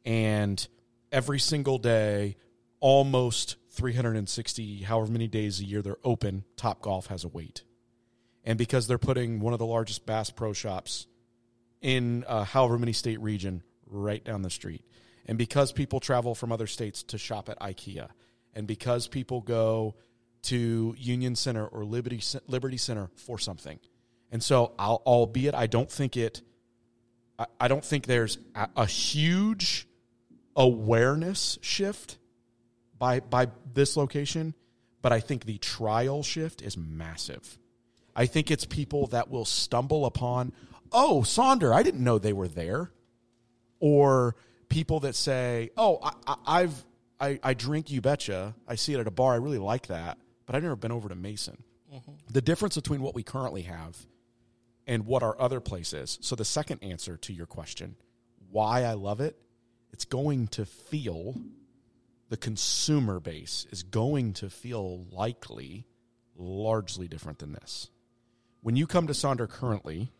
And 0.05 0.65
every 1.11 1.39
single 1.39 1.77
day, 1.77 2.37
almost 2.79 3.57
360, 3.71 4.83
however 4.83 5.11
many 5.11 5.27
days 5.27 5.59
a 5.59 5.65
year 5.65 5.81
they're 5.81 5.97
open, 6.03 6.43
Top 6.55 6.81
Golf 6.81 7.07
has 7.07 7.23
a 7.23 7.27
wait. 7.27 7.63
And 8.43 8.57
because 8.57 8.87
they're 8.87 8.97
putting 8.97 9.39
one 9.39 9.53
of 9.53 9.59
the 9.59 9.65
largest 9.65 10.05
Bass 10.05 10.29
Pro 10.29 10.53
shops 10.53 11.07
in 11.81 12.23
uh, 12.27 12.43
however 12.43 12.77
many 12.77 12.93
state 12.93 13.19
region 13.19 13.63
right 13.87 14.23
down 14.23 14.41
the 14.41 14.49
street, 14.49 14.83
and 15.25 15.37
because 15.37 15.71
people 15.71 15.99
travel 15.99 16.35
from 16.35 16.51
other 16.51 16.67
states 16.67 17.03
to 17.03 17.17
shop 17.17 17.49
at 17.49 17.59
IKEA, 17.59 18.09
and 18.53 18.67
because 18.67 19.07
people 19.07 19.41
go 19.41 19.95
to 20.43 20.95
Union 20.97 21.35
Center 21.35 21.65
or 21.65 21.83
Liberty 21.83 22.21
Liberty 22.47 22.77
Center 22.77 23.09
for 23.15 23.39
something, 23.39 23.79
and 24.31 24.43
so 24.43 24.73
I'll, 24.77 25.01
albeit 25.05 25.55
I 25.55 25.67
don't 25.67 25.91
think 25.91 26.15
it, 26.17 26.41
I, 27.37 27.45
I 27.59 27.67
don't 27.67 27.83
think 27.83 28.05
there's 28.05 28.37
a, 28.53 28.69
a 28.77 28.85
huge 28.85 29.87
awareness 30.55 31.59
shift 31.61 32.17
by 32.97 33.19
by 33.19 33.49
this 33.73 33.97
location, 33.97 34.53
but 35.01 35.11
I 35.11 35.19
think 35.19 35.45
the 35.45 35.57
trial 35.57 36.23
shift 36.23 36.61
is 36.61 36.77
massive. 36.77 37.57
I 38.15 38.25
think 38.25 38.49
it's 38.49 38.65
people 38.65 39.07
that 39.07 39.29
will 39.29 39.45
stumble 39.45 40.05
upon, 40.05 40.53
oh, 40.91 41.21
Sonder, 41.25 41.73
I 41.73 41.83
didn't 41.83 42.03
know 42.03 42.17
they 42.17 42.33
were 42.33 42.47
there, 42.47 42.91
or 43.79 44.35
people 44.69 45.01
that 45.01 45.15
say, 45.15 45.69
oh, 45.75 45.99
I, 46.01 46.35
I, 46.45 46.61
have 46.61 46.85
I, 47.19 47.39
I 47.43 47.53
drink 47.53 47.91
you 47.91 48.01
betcha. 48.01 48.55
I 48.67 48.75
see 48.75 48.93
it 48.93 48.99
at 48.99 49.07
a 49.07 49.11
bar. 49.11 49.33
I 49.33 49.37
really 49.37 49.57
like 49.57 49.87
that, 49.87 50.17
but 50.45 50.55
I've 50.55 50.63
never 50.63 50.77
been 50.77 50.93
over 50.93 51.09
to 51.09 51.15
Mason. 51.15 51.61
Mm-hmm. 51.93 52.11
The 52.31 52.41
difference 52.41 52.75
between 52.75 53.01
what 53.01 53.15
we 53.15 53.23
currently 53.23 53.63
have 53.63 53.97
and 54.87 55.05
what 55.05 55.23
our 55.23 55.39
other 55.39 55.59
place 55.59 55.93
is. 55.93 56.17
So 56.21 56.35
the 56.35 56.45
second 56.45 56.83
answer 56.83 57.17
to 57.17 57.33
your 57.33 57.45
question, 57.45 57.95
why 58.49 58.83
I 58.83 58.93
love 58.93 59.19
it, 59.19 59.37
it's 59.95 60.03
going 60.03 60.45
to 60.45 60.65
feel 60.65 61.33
the 62.27 62.35
consumer 62.35 63.21
base 63.21 63.65
is 63.71 63.81
going 63.81 64.33
to 64.33 64.49
feel 64.49 65.05
likely 65.09 65.85
largely 66.35 67.07
different 67.07 67.39
than 67.39 67.53
this. 67.53 67.89
When 68.59 68.75
you 68.75 68.87
come 68.87 69.07
to 69.07 69.13
Sonder 69.13 69.47
currently, 69.47 70.11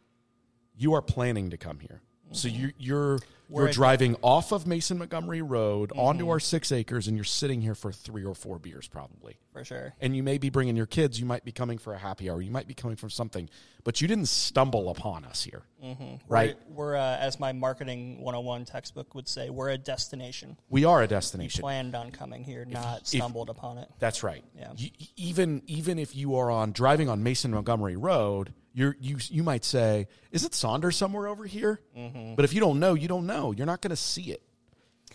you 0.77 0.93
are 0.93 1.01
planning 1.01 1.49
to 1.49 1.57
come 1.57 1.81
here. 1.81 2.01
So 2.31 2.47
you, 2.47 2.71
you're 2.77 3.19
you're 3.49 3.71
driving 3.71 4.15
off 4.21 4.51
of 4.51 4.65
Mason 4.65 4.97
Montgomery 4.97 5.41
Road 5.41 5.89
mm-hmm. 5.89 5.99
onto 5.99 6.29
our 6.29 6.39
six 6.39 6.71
acres, 6.71 7.07
and 7.07 7.15
you're 7.15 7.23
sitting 7.23 7.61
here 7.61 7.75
for 7.75 7.91
three 7.91 8.25
or 8.25 8.33
four 8.33 8.59
beers, 8.59 8.87
probably. 8.87 9.37
For 9.53 9.63
sure. 9.63 9.93
And 10.01 10.15
you 10.15 10.23
may 10.23 10.37
be 10.37 10.49
bringing 10.49 10.75
your 10.75 10.85
kids. 10.85 11.19
You 11.19 11.25
might 11.25 11.45
be 11.45 11.51
coming 11.51 11.77
for 11.77 11.93
a 11.93 11.97
happy 11.97 12.29
hour. 12.29 12.41
You 12.41 12.51
might 12.51 12.67
be 12.67 12.73
coming 12.73 12.97
for 12.97 13.09
something, 13.09 13.49
but 13.83 14.01
you 14.01 14.07
didn't 14.07 14.27
stumble 14.27 14.89
upon 14.89 15.25
us 15.25 15.43
here, 15.43 15.63
mm-hmm. 15.83 16.15
right? 16.27 16.57
We're, 16.69 16.95
uh, 16.95 17.17
as 17.17 17.39
my 17.39 17.53
marketing 17.53 18.21
101 18.21 18.65
textbook 18.65 19.15
would 19.15 19.27
say, 19.27 19.49
we're 19.49 19.69
a 19.69 19.77
destination. 19.77 20.57
We 20.69 20.85
are 20.85 21.03
a 21.03 21.07
destination. 21.07 21.59
We 21.59 21.63
planned 21.63 21.95
on 21.95 22.11
coming 22.11 22.43
here, 22.43 22.65
not 22.65 23.07
stumbled 23.07 23.49
upon 23.49 23.77
it. 23.77 23.89
That's 23.99 24.23
right. 24.23 24.43
Yeah. 24.57 24.71
You, 24.75 24.89
even 25.15 25.61
even 25.67 25.99
if 25.99 26.15
you 26.15 26.35
are 26.35 26.49
on 26.51 26.71
driving 26.71 27.09
on 27.09 27.23
Mason 27.23 27.51
Montgomery 27.51 27.95
Road 27.95 28.53
you're, 28.75 28.97
you 28.99 29.17
you 29.29 29.41
might 29.41 29.63
say, 29.63 30.07
"Is 30.31 30.43
it 30.43 30.53
Sonder's 30.53 30.97
somewhere 30.97 31.27
over 31.27 31.45
here?" 31.45 31.79
Mm-hmm. 31.97 32.35
But 32.35 32.43
if 32.43 32.53
you 32.53 32.59
don't 32.59 32.77
know, 32.77 32.93
you 32.93 33.07
don't 33.07 33.25
know. 33.25 33.53
You're 33.53 33.65
not 33.65 33.81
going 33.81 33.91
to 33.91 33.95
see 33.95 34.23
it. 34.23 34.43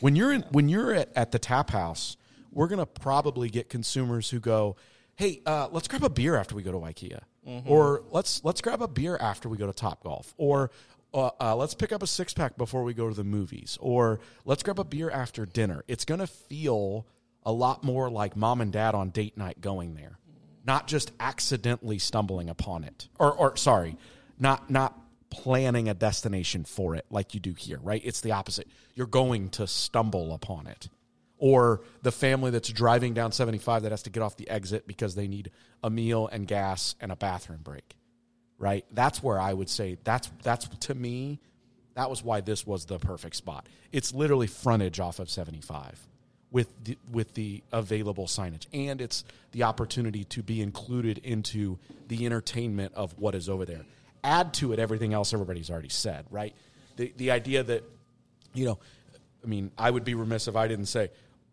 When 0.00 0.16
you're 0.16 0.32
in, 0.32 0.42
when 0.50 0.70
you're 0.70 0.94
at, 0.94 1.10
at 1.14 1.30
the 1.30 1.38
tap 1.38 1.68
house, 1.68 2.16
we're 2.50 2.68
going 2.68 2.78
to 2.78 2.86
probably 2.86 3.50
get 3.50 3.68
consumers 3.68 4.30
who 4.30 4.40
go, 4.40 4.76
"Hey, 5.14 5.42
uh, 5.44 5.68
let's 5.70 5.88
grab 5.88 6.02
a 6.02 6.08
beer 6.08 6.36
after 6.36 6.54
we 6.54 6.62
go 6.62 6.72
to 6.72 6.78
IKEA," 6.78 7.20
mm-hmm. 7.46 7.70
or 7.70 8.02
"Let's 8.10 8.42
let's 8.44 8.62
grab 8.62 8.80
a 8.80 8.88
beer 8.88 9.18
after 9.20 9.50
we 9.50 9.58
go 9.58 9.66
to 9.66 9.74
Top 9.74 10.02
Golf," 10.02 10.32
or 10.38 10.70
uh, 11.12 11.28
uh, 11.38 11.54
let's 11.54 11.74
pick 11.74 11.92
up 11.92 12.02
a 12.02 12.06
six 12.06 12.32
pack 12.32 12.56
before 12.56 12.82
we 12.82 12.94
go 12.94 13.10
to 13.10 13.14
the 13.14 13.24
movies, 13.24 13.76
or 13.82 14.20
let's 14.46 14.62
grab 14.62 14.78
a 14.78 14.84
beer 14.84 15.10
after 15.10 15.44
dinner. 15.44 15.84
It's 15.86 16.06
going 16.06 16.20
to 16.20 16.26
feel 16.26 17.06
a 17.44 17.52
lot 17.52 17.84
more 17.84 18.08
like 18.08 18.36
mom 18.36 18.62
and 18.62 18.72
dad 18.72 18.94
on 18.94 19.10
date 19.10 19.36
night 19.36 19.60
going 19.60 19.96
there 19.96 20.18
not 20.64 20.86
just 20.86 21.12
accidentally 21.20 21.98
stumbling 21.98 22.48
upon 22.48 22.84
it 22.84 23.08
or 23.18 23.32
or 23.32 23.56
sorry 23.56 23.96
not 24.38 24.70
not 24.70 24.98
planning 25.30 25.88
a 25.88 25.94
destination 25.94 26.64
for 26.64 26.94
it 26.94 27.06
like 27.10 27.34
you 27.34 27.40
do 27.40 27.54
here 27.54 27.78
right? 27.82 28.02
It's 28.04 28.20
the 28.20 28.32
opposite. 28.32 28.68
You're 28.94 29.06
going 29.06 29.50
to 29.50 29.66
stumble 29.66 30.34
upon 30.34 30.66
it. 30.66 30.88
Or 31.38 31.82
the 32.02 32.12
family 32.12 32.50
that's 32.50 32.68
driving 32.68 33.14
down 33.14 33.32
75 33.32 33.84
that 33.84 33.92
has 33.92 34.02
to 34.02 34.10
get 34.10 34.22
off 34.22 34.36
the 34.36 34.50
exit 34.50 34.86
because 34.86 35.14
they 35.14 35.26
need 35.26 35.50
a 35.82 35.88
meal 35.88 36.28
and 36.30 36.46
gas 36.46 36.96
and 37.00 37.10
a 37.10 37.16
bathroom 37.16 37.60
break 37.62 37.96
right? 38.58 38.84
That's 38.92 39.22
where 39.22 39.40
i 39.40 39.54
would 39.54 39.70
say 39.70 39.96
that's 40.04 40.30
that's 40.42 40.68
to 40.68 40.94
me 40.94 41.40
that 41.94 42.08
was 42.08 42.22
why 42.22 42.40
this 42.40 42.66
was 42.66 42.84
the 42.84 42.98
perfect 42.98 43.36
spot. 43.36 43.68
It's 43.92 44.14
literally 44.14 44.46
frontage 44.46 45.00
off 45.00 45.18
of 45.18 45.28
75 45.28 46.06
with 46.52 46.68
the, 46.84 46.98
with 47.10 47.34
the 47.34 47.62
available 47.72 48.26
signage, 48.26 48.66
and 48.72 49.00
it's 49.00 49.24
the 49.52 49.62
opportunity 49.62 50.24
to 50.24 50.42
be 50.42 50.60
included 50.60 51.18
into 51.18 51.78
the 52.08 52.26
entertainment 52.26 52.92
of 52.94 53.16
what 53.18 53.34
is 53.34 53.48
over 53.48 53.64
there. 53.64 53.84
Add 54.24 54.52
to 54.54 54.72
it 54.72 54.78
everything 54.78 55.14
else 55.14 55.32
everybody's 55.32 55.70
already 55.70 55.88
said, 55.88 56.26
right? 56.30 56.54
The 56.96 57.12
the 57.16 57.30
idea 57.30 57.62
that 57.62 57.84
you 58.52 58.66
know, 58.66 58.78
I 59.42 59.46
mean, 59.46 59.70
I 59.78 59.90
would 59.90 60.04
be 60.04 60.14
remiss 60.14 60.48
if 60.48 60.56
I 60.56 60.68
didn't 60.68 60.86
say 60.86 61.10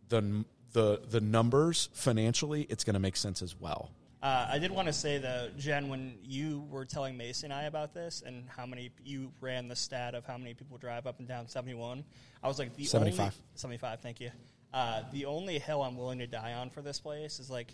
the 0.09 0.43
the 0.73 1.01
the 1.09 1.21
numbers 1.21 1.89
financially, 1.93 2.63
it's 2.69 2.83
going 2.83 2.95
to 2.95 2.99
make 2.99 3.15
sense 3.15 3.41
as 3.41 3.59
well. 3.59 3.91
Uh, 4.21 4.47
I 4.51 4.57
did 4.57 4.71
want 4.71 4.87
to 4.87 4.93
say 4.93 5.19
though, 5.19 5.49
Jen, 5.57 5.89
when 5.89 6.17
you 6.23 6.65
were 6.71 6.85
telling 6.85 7.15
Mason 7.15 7.51
and 7.51 7.59
I 7.59 7.65
about 7.65 7.93
this 7.93 8.23
and 8.25 8.45
how 8.49 8.65
many 8.65 8.91
you 9.05 9.31
ran 9.41 9.67
the 9.67 9.75
stat 9.75 10.15
of 10.15 10.25
how 10.25 10.37
many 10.37 10.55
people 10.55 10.77
drive 10.77 11.05
up 11.05 11.19
and 11.19 11.27
down 11.27 11.47
seventy 11.47 11.75
one, 11.75 12.03
I 12.43 12.47
was 12.47 12.57
like 12.59 12.75
the 12.75 12.83
75. 12.83 13.19
only 13.19 13.33
seventy 13.55 13.77
five. 13.77 14.01
Thank 14.01 14.19
you. 14.19 14.31
Uh, 14.77 15.01
the 15.11 15.25
only 15.25 15.57
hill 15.57 15.81
I'm 15.81 15.97
willing 15.97 16.19
to 16.19 16.27
die 16.27 16.53
on 16.53 16.69
for 16.69 16.83
this 16.83 16.99
place 16.99 17.39
is 17.39 17.49
like 17.49 17.73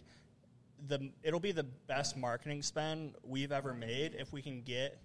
the 0.87 1.11
it'll 1.21 1.41
be 1.41 1.51
the 1.51 1.65
best 1.65 2.15
marketing 2.15 2.61
spend 2.61 3.15
we've 3.25 3.51
ever 3.51 3.73
made 3.73 4.15
if 4.17 4.31
we 4.31 4.41
can 4.41 4.61
get 4.61 5.01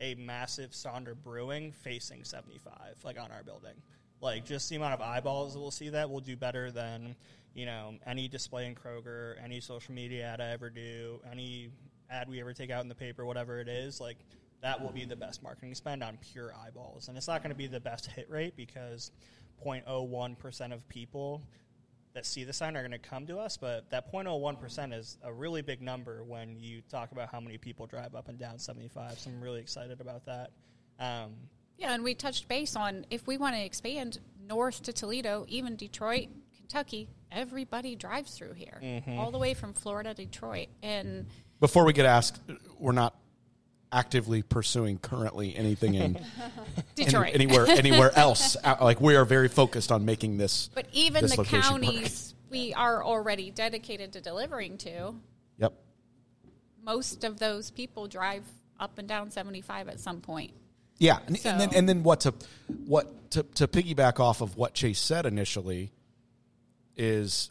a 0.00 0.14
massive 0.14 0.70
Sonder 0.70 1.14
Brewing 1.14 1.72
facing 1.72 2.24
75, 2.24 2.72
like 3.04 3.20
on 3.20 3.30
our 3.30 3.42
building. 3.42 3.74
Like 4.22 4.46
just 4.46 4.70
the 4.70 4.76
amount 4.76 4.94
of 4.94 5.02
eyeballs 5.02 5.52
that 5.52 5.60
we'll 5.60 5.70
see 5.70 5.90
that 5.90 6.08
will 6.08 6.20
do 6.20 6.38
better 6.38 6.70
than 6.70 7.16
you 7.52 7.66
know 7.66 7.96
any 8.06 8.28
display 8.28 8.64
in 8.64 8.74
Kroger, 8.74 9.34
any 9.44 9.60
social 9.60 9.92
media 9.92 10.24
ad 10.24 10.40
I 10.40 10.52
ever 10.52 10.70
do, 10.70 11.20
any 11.30 11.68
ad 12.08 12.30
we 12.30 12.40
ever 12.40 12.54
take 12.54 12.70
out 12.70 12.82
in 12.82 12.88
the 12.88 12.94
paper, 12.94 13.26
whatever 13.26 13.60
it 13.60 13.68
is. 13.68 14.00
Like 14.00 14.16
that 14.62 14.80
will 14.80 14.92
be 14.92 15.04
the 15.04 15.16
best 15.16 15.42
marketing 15.42 15.74
spend 15.74 16.02
on 16.02 16.16
pure 16.32 16.54
eyeballs, 16.66 17.08
and 17.08 17.18
it's 17.18 17.28
not 17.28 17.42
going 17.42 17.50
to 17.50 17.58
be 17.58 17.66
the 17.66 17.78
best 17.78 18.06
hit 18.06 18.30
rate 18.30 18.56
because 18.56 19.10
0.01% 19.64 20.72
of 20.72 20.88
people 20.88 21.42
that 22.14 22.26
see 22.26 22.44
the 22.44 22.52
sign 22.52 22.76
are 22.76 22.80
going 22.80 22.92
to 22.92 22.98
come 22.98 23.26
to 23.26 23.38
us, 23.38 23.56
but 23.56 23.88
that 23.90 24.12
0.01% 24.12 24.98
is 24.98 25.18
a 25.22 25.32
really 25.32 25.62
big 25.62 25.80
number 25.80 26.22
when 26.24 26.58
you 26.58 26.82
talk 26.90 27.12
about 27.12 27.30
how 27.30 27.40
many 27.40 27.56
people 27.56 27.86
drive 27.86 28.14
up 28.14 28.28
and 28.28 28.38
down 28.38 28.58
75. 28.58 29.18
So 29.18 29.30
I'm 29.30 29.40
really 29.40 29.60
excited 29.60 30.00
about 30.00 30.26
that. 30.26 30.50
Um, 30.98 31.32
yeah, 31.78 31.94
and 31.94 32.04
we 32.04 32.14
touched 32.14 32.48
base 32.48 32.76
on 32.76 33.06
if 33.10 33.26
we 33.26 33.38
want 33.38 33.56
to 33.56 33.64
expand 33.64 34.20
north 34.46 34.82
to 34.82 34.92
Toledo, 34.92 35.46
even 35.48 35.76
Detroit, 35.76 36.28
Kentucky, 36.56 37.08
everybody 37.30 37.96
drives 37.96 38.36
through 38.36 38.52
here, 38.54 38.78
mm-hmm. 38.82 39.18
all 39.18 39.30
the 39.30 39.38
way 39.38 39.54
from 39.54 39.72
Florida 39.72 40.14
to 40.14 40.24
Detroit. 40.24 40.68
And 40.82 41.26
before 41.60 41.84
we 41.84 41.92
get 41.92 42.06
asked, 42.06 42.40
we're 42.78 42.92
not 42.92 43.16
actively 43.92 44.42
pursuing 44.42 44.98
currently 44.98 45.54
anything 45.54 45.94
in 45.94 46.18
Detroit, 46.94 47.34
any, 47.34 47.44
anywhere 47.44 47.66
anywhere 47.66 48.10
else. 48.16 48.56
Uh, 48.64 48.76
like 48.80 49.00
we 49.00 49.14
are 49.14 49.24
very 49.24 49.48
focused 49.48 49.92
on 49.92 50.04
making 50.04 50.38
this. 50.38 50.70
But 50.74 50.86
even 50.92 51.22
this 51.22 51.36
the 51.36 51.44
counties 51.44 52.34
work. 52.34 52.50
we 52.50 52.74
are 52.74 53.04
already 53.04 53.50
dedicated 53.50 54.12
to 54.14 54.20
delivering 54.20 54.78
to. 54.78 55.14
Yep. 55.58 55.74
Most 56.82 57.24
of 57.24 57.38
those 57.38 57.70
people 57.70 58.08
drive 58.08 58.44
up 58.80 58.98
and 58.98 59.06
down 59.06 59.30
seventy 59.30 59.60
five 59.60 59.88
at 59.88 60.00
some 60.00 60.20
point. 60.20 60.52
Yeah, 60.98 61.18
and, 61.26 61.38
so. 61.38 61.50
and, 61.50 61.60
then 61.60 61.74
and 61.74 61.88
then 61.88 62.02
what 62.02 62.20
to 62.20 62.34
what 62.86 63.30
to 63.32 63.42
to 63.42 63.68
piggyback 63.68 64.18
off 64.18 64.40
of 64.40 64.56
what 64.56 64.74
Chase 64.74 64.98
said 64.98 65.26
initially 65.26 65.92
is 66.96 67.50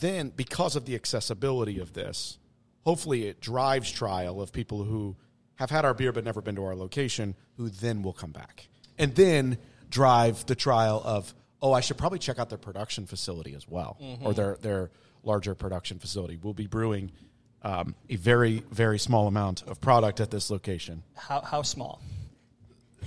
then 0.00 0.30
because 0.30 0.76
of 0.76 0.84
the 0.84 0.94
accessibility 0.94 1.78
of 1.78 1.92
this, 1.94 2.38
hopefully 2.84 3.26
it 3.26 3.40
drives 3.40 3.90
trial 3.90 4.40
of 4.40 4.52
people 4.52 4.84
who 4.84 5.16
have 5.58 5.70
had 5.70 5.84
our 5.84 5.94
beer 5.94 6.12
but 6.12 6.24
never 6.24 6.40
been 6.40 6.56
to 6.56 6.64
our 6.64 6.74
location, 6.74 7.34
who 7.56 7.68
then 7.68 8.02
will 8.02 8.12
come 8.12 8.30
back 8.30 8.68
and 8.98 9.14
then 9.14 9.58
drive 9.90 10.44
the 10.46 10.54
trial 10.54 11.00
of 11.04 11.34
oh, 11.60 11.72
I 11.72 11.80
should 11.80 11.98
probably 11.98 12.20
check 12.20 12.38
out 12.38 12.48
their 12.48 12.58
production 12.58 13.06
facility 13.06 13.54
as 13.54 13.66
well, 13.68 13.96
mm-hmm. 14.00 14.26
or 14.26 14.34
their 14.34 14.56
their 14.60 14.90
larger 15.22 15.54
production 15.54 15.98
facility. 15.98 16.38
We'll 16.40 16.54
be 16.54 16.66
brewing 16.66 17.12
um, 17.62 17.94
a 18.08 18.16
very 18.16 18.62
very 18.70 18.98
small 18.98 19.26
amount 19.26 19.62
of 19.62 19.80
product 19.80 20.20
at 20.20 20.30
this 20.30 20.50
location. 20.50 21.02
How 21.16 21.40
how 21.40 21.62
small? 21.62 22.00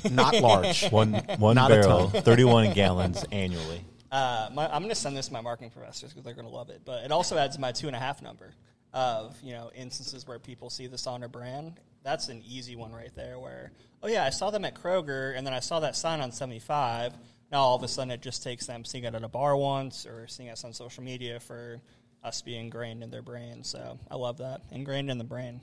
Not 0.10 0.36
large. 0.36 0.90
one 0.92 1.14
one 1.38 1.56
Not 1.56 1.70
barrel, 1.70 2.10
thirty 2.10 2.44
one 2.44 2.74
gallons 2.74 3.24
annually. 3.32 3.86
Uh, 4.12 4.50
my, 4.54 4.66
I'm 4.66 4.82
going 4.82 4.90
to 4.90 4.96
send 4.96 5.16
this 5.16 5.28
to 5.28 5.34
my 5.34 5.40
marketing 5.40 5.70
professors 5.70 6.10
because 6.10 6.26
they're 6.26 6.34
going 6.34 6.48
to 6.48 6.54
love 6.54 6.70
it. 6.70 6.82
But 6.84 7.06
it 7.06 7.14
also 7.14 7.38
adds 7.38 7.58
my 7.58 7.72
two 7.72 7.88
and 7.88 7.96
a 7.96 8.00
half 8.00 8.22
number 8.22 8.54
of 8.94 9.38
you 9.42 9.54
know 9.54 9.72
instances 9.74 10.28
where 10.28 10.40
people 10.40 10.70
see 10.70 10.88
the 10.88 10.98
Sonder 10.98 11.32
brand. 11.32 11.80
That's 12.04 12.30
an 12.30 12.42
easy 12.46 12.76
one 12.76 12.92
right 12.92 13.12
there. 13.16 13.40
Where 13.40 13.72
oh 14.04 14.08
yeah, 14.08 14.24
I 14.24 14.30
saw 14.30 14.50
them 14.52 14.66
at 14.66 14.76
Kroger, 14.76 15.38
and 15.38 15.46
then 15.46 15.54
I 15.54 15.60
saw 15.60 15.80
that 15.82 15.96
sign 15.96 16.22
on 16.22 16.32
75. 16.32 17.14
Now 17.52 17.60
all 17.62 17.76
of 17.76 17.84
a 17.84 17.88
sudden 17.88 18.12
it 18.12 18.22
just 18.22 18.44
takes 18.44 18.66
them 18.66 18.86
seeing 18.86 19.04
it 19.04 19.14
at 19.14 19.24
a 19.24 19.28
bar 19.28 19.56
once 19.58 20.06
or 20.06 20.28
seeing 20.28 20.50
us 20.50 20.64
on 20.64 20.74
social 20.74 21.04
media 21.04 21.40
for 21.40 21.82
us 22.24 22.42
being 22.42 22.66
ingrained 22.66 23.04
in 23.04 23.10
their 23.12 23.22
brain. 23.22 23.64
So 23.64 24.00
I 24.10 24.16
love 24.16 24.38
that 24.38 24.62
ingrained 24.72 25.10
in 25.12 25.18
the 25.18 25.24
brain. 25.24 25.60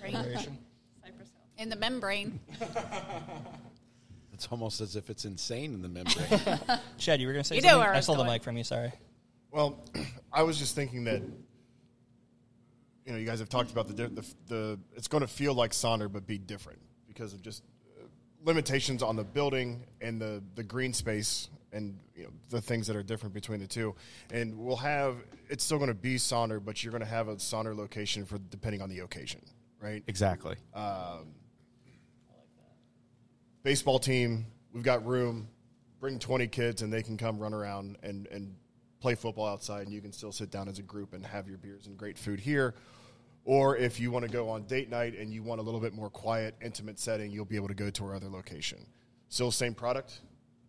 Great. 0.00 0.14
In 1.58 1.68
the 1.68 1.76
membrane. 1.76 2.40
It's 4.32 4.48
almost 4.50 4.80
as 4.80 4.96
if 4.96 5.10
it's 5.10 5.24
insane 5.24 5.74
in 5.74 5.82
the 5.82 5.88
membrane. 5.88 6.58
Chad, 6.98 7.20
you 7.20 7.26
were 7.26 7.32
going 7.32 7.44
to 7.44 7.48
say 7.48 7.56
You 7.56 7.62
know 7.62 7.68
something? 7.68 7.80
where 7.80 7.90
I 7.90 7.92
I 7.92 7.96
was 7.98 8.04
stole 8.06 8.16
the 8.16 8.24
mic 8.24 8.42
from 8.42 8.56
you. 8.56 8.64
Sorry. 8.64 8.92
Well, 9.50 9.78
I 10.32 10.42
was 10.42 10.58
just 10.58 10.74
thinking 10.74 11.04
that 11.04 11.22
you 13.06 13.12
know 13.12 13.18
you 13.18 13.26
guys 13.26 13.38
have 13.38 13.48
talked 13.48 13.70
about 13.70 13.88
the 13.88 13.94
the, 13.94 14.34
the 14.48 14.78
it's 14.96 15.08
going 15.08 15.22
to 15.22 15.28
feel 15.28 15.54
like 15.54 15.72
Sonder 15.72 16.10
but 16.10 16.26
be 16.26 16.38
different 16.38 16.78
because 17.06 17.32
of 17.32 17.42
just 17.42 17.62
uh, 17.98 18.04
limitations 18.44 19.02
on 19.02 19.16
the 19.16 19.24
building 19.24 19.84
and 20.00 20.20
the 20.20 20.42
the 20.54 20.62
green 20.62 20.92
space 20.92 21.48
and 21.72 21.98
you 22.14 22.24
know 22.24 22.30
the 22.50 22.60
things 22.60 22.86
that 22.86 22.96
are 22.96 23.02
different 23.02 23.34
between 23.34 23.60
the 23.60 23.66
two. 23.66 23.94
And 24.30 24.58
we'll 24.58 24.76
have 24.76 25.16
it's 25.48 25.64
still 25.64 25.78
going 25.78 25.88
to 25.88 25.94
be 25.94 26.16
Sonder, 26.16 26.62
but 26.64 26.82
you're 26.82 26.92
going 26.92 27.02
to 27.02 27.08
have 27.08 27.28
a 27.28 27.36
Sonder 27.36 27.76
location 27.76 28.24
for 28.24 28.38
depending 28.38 28.82
on 28.82 28.88
the 28.88 29.00
occasion, 29.00 29.40
right? 29.80 30.02
exactly. 30.06 30.56
baseball 33.62 33.98
team, 33.98 34.46
we've 34.72 34.84
got 34.84 35.04
room. 35.06 35.48
Bring 36.00 36.18
20 36.18 36.48
kids 36.48 36.82
and 36.82 36.92
they 36.92 37.02
can 37.02 37.16
come 37.16 37.38
run 37.38 37.54
around 37.54 37.96
and, 38.02 38.26
and 38.26 38.56
play 39.02 39.16
football 39.16 39.46
outside, 39.46 39.82
and 39.82 39.92
you 39.92 40.00
can 40.00 40.12
still 40.12 40.32
sit 40.32 40.50
down 40.50 40.68
as 40.68 40.78
a 40.78 40.82
group 40.82 41.12
and 41.12 41.26
have 41.26 41.48
your 41.48 41.58
beers 41.58 41.88
and 41.88 41.98
great 41.98 42.16
food 42.16 42.38
here. 42.38 42.74
Or 43.44 43.76
if 43.76 43.98
you 43.98 44.12
want 44.12 44.24
to 44.24 44.30
go 44.30 44.48
on 44.48 44.62
date 44.62 44.88
night 44.88 45.18
and 45.18 45.34
you 45.34 45.42
want 45.42 45.60
a 45.60 45.64
little 45.64 45.80
bit 45.80 45.92
more 45.92 46.08
quiet, 46.08 46.54
intimate 46.62 47.00
setting, 47.00 47.32
you'll 47.32 47.44
be 47.44 47.56
able 47.56 47.66
to 47.66 47.74
go 47.74 47.90
to 47.90 48.04
our 48.04 48.14
other 48.14 48.28
location. 48.28 48.86
Still 49.28 49.50
same 49.50 49.74
product, 49.74 50.20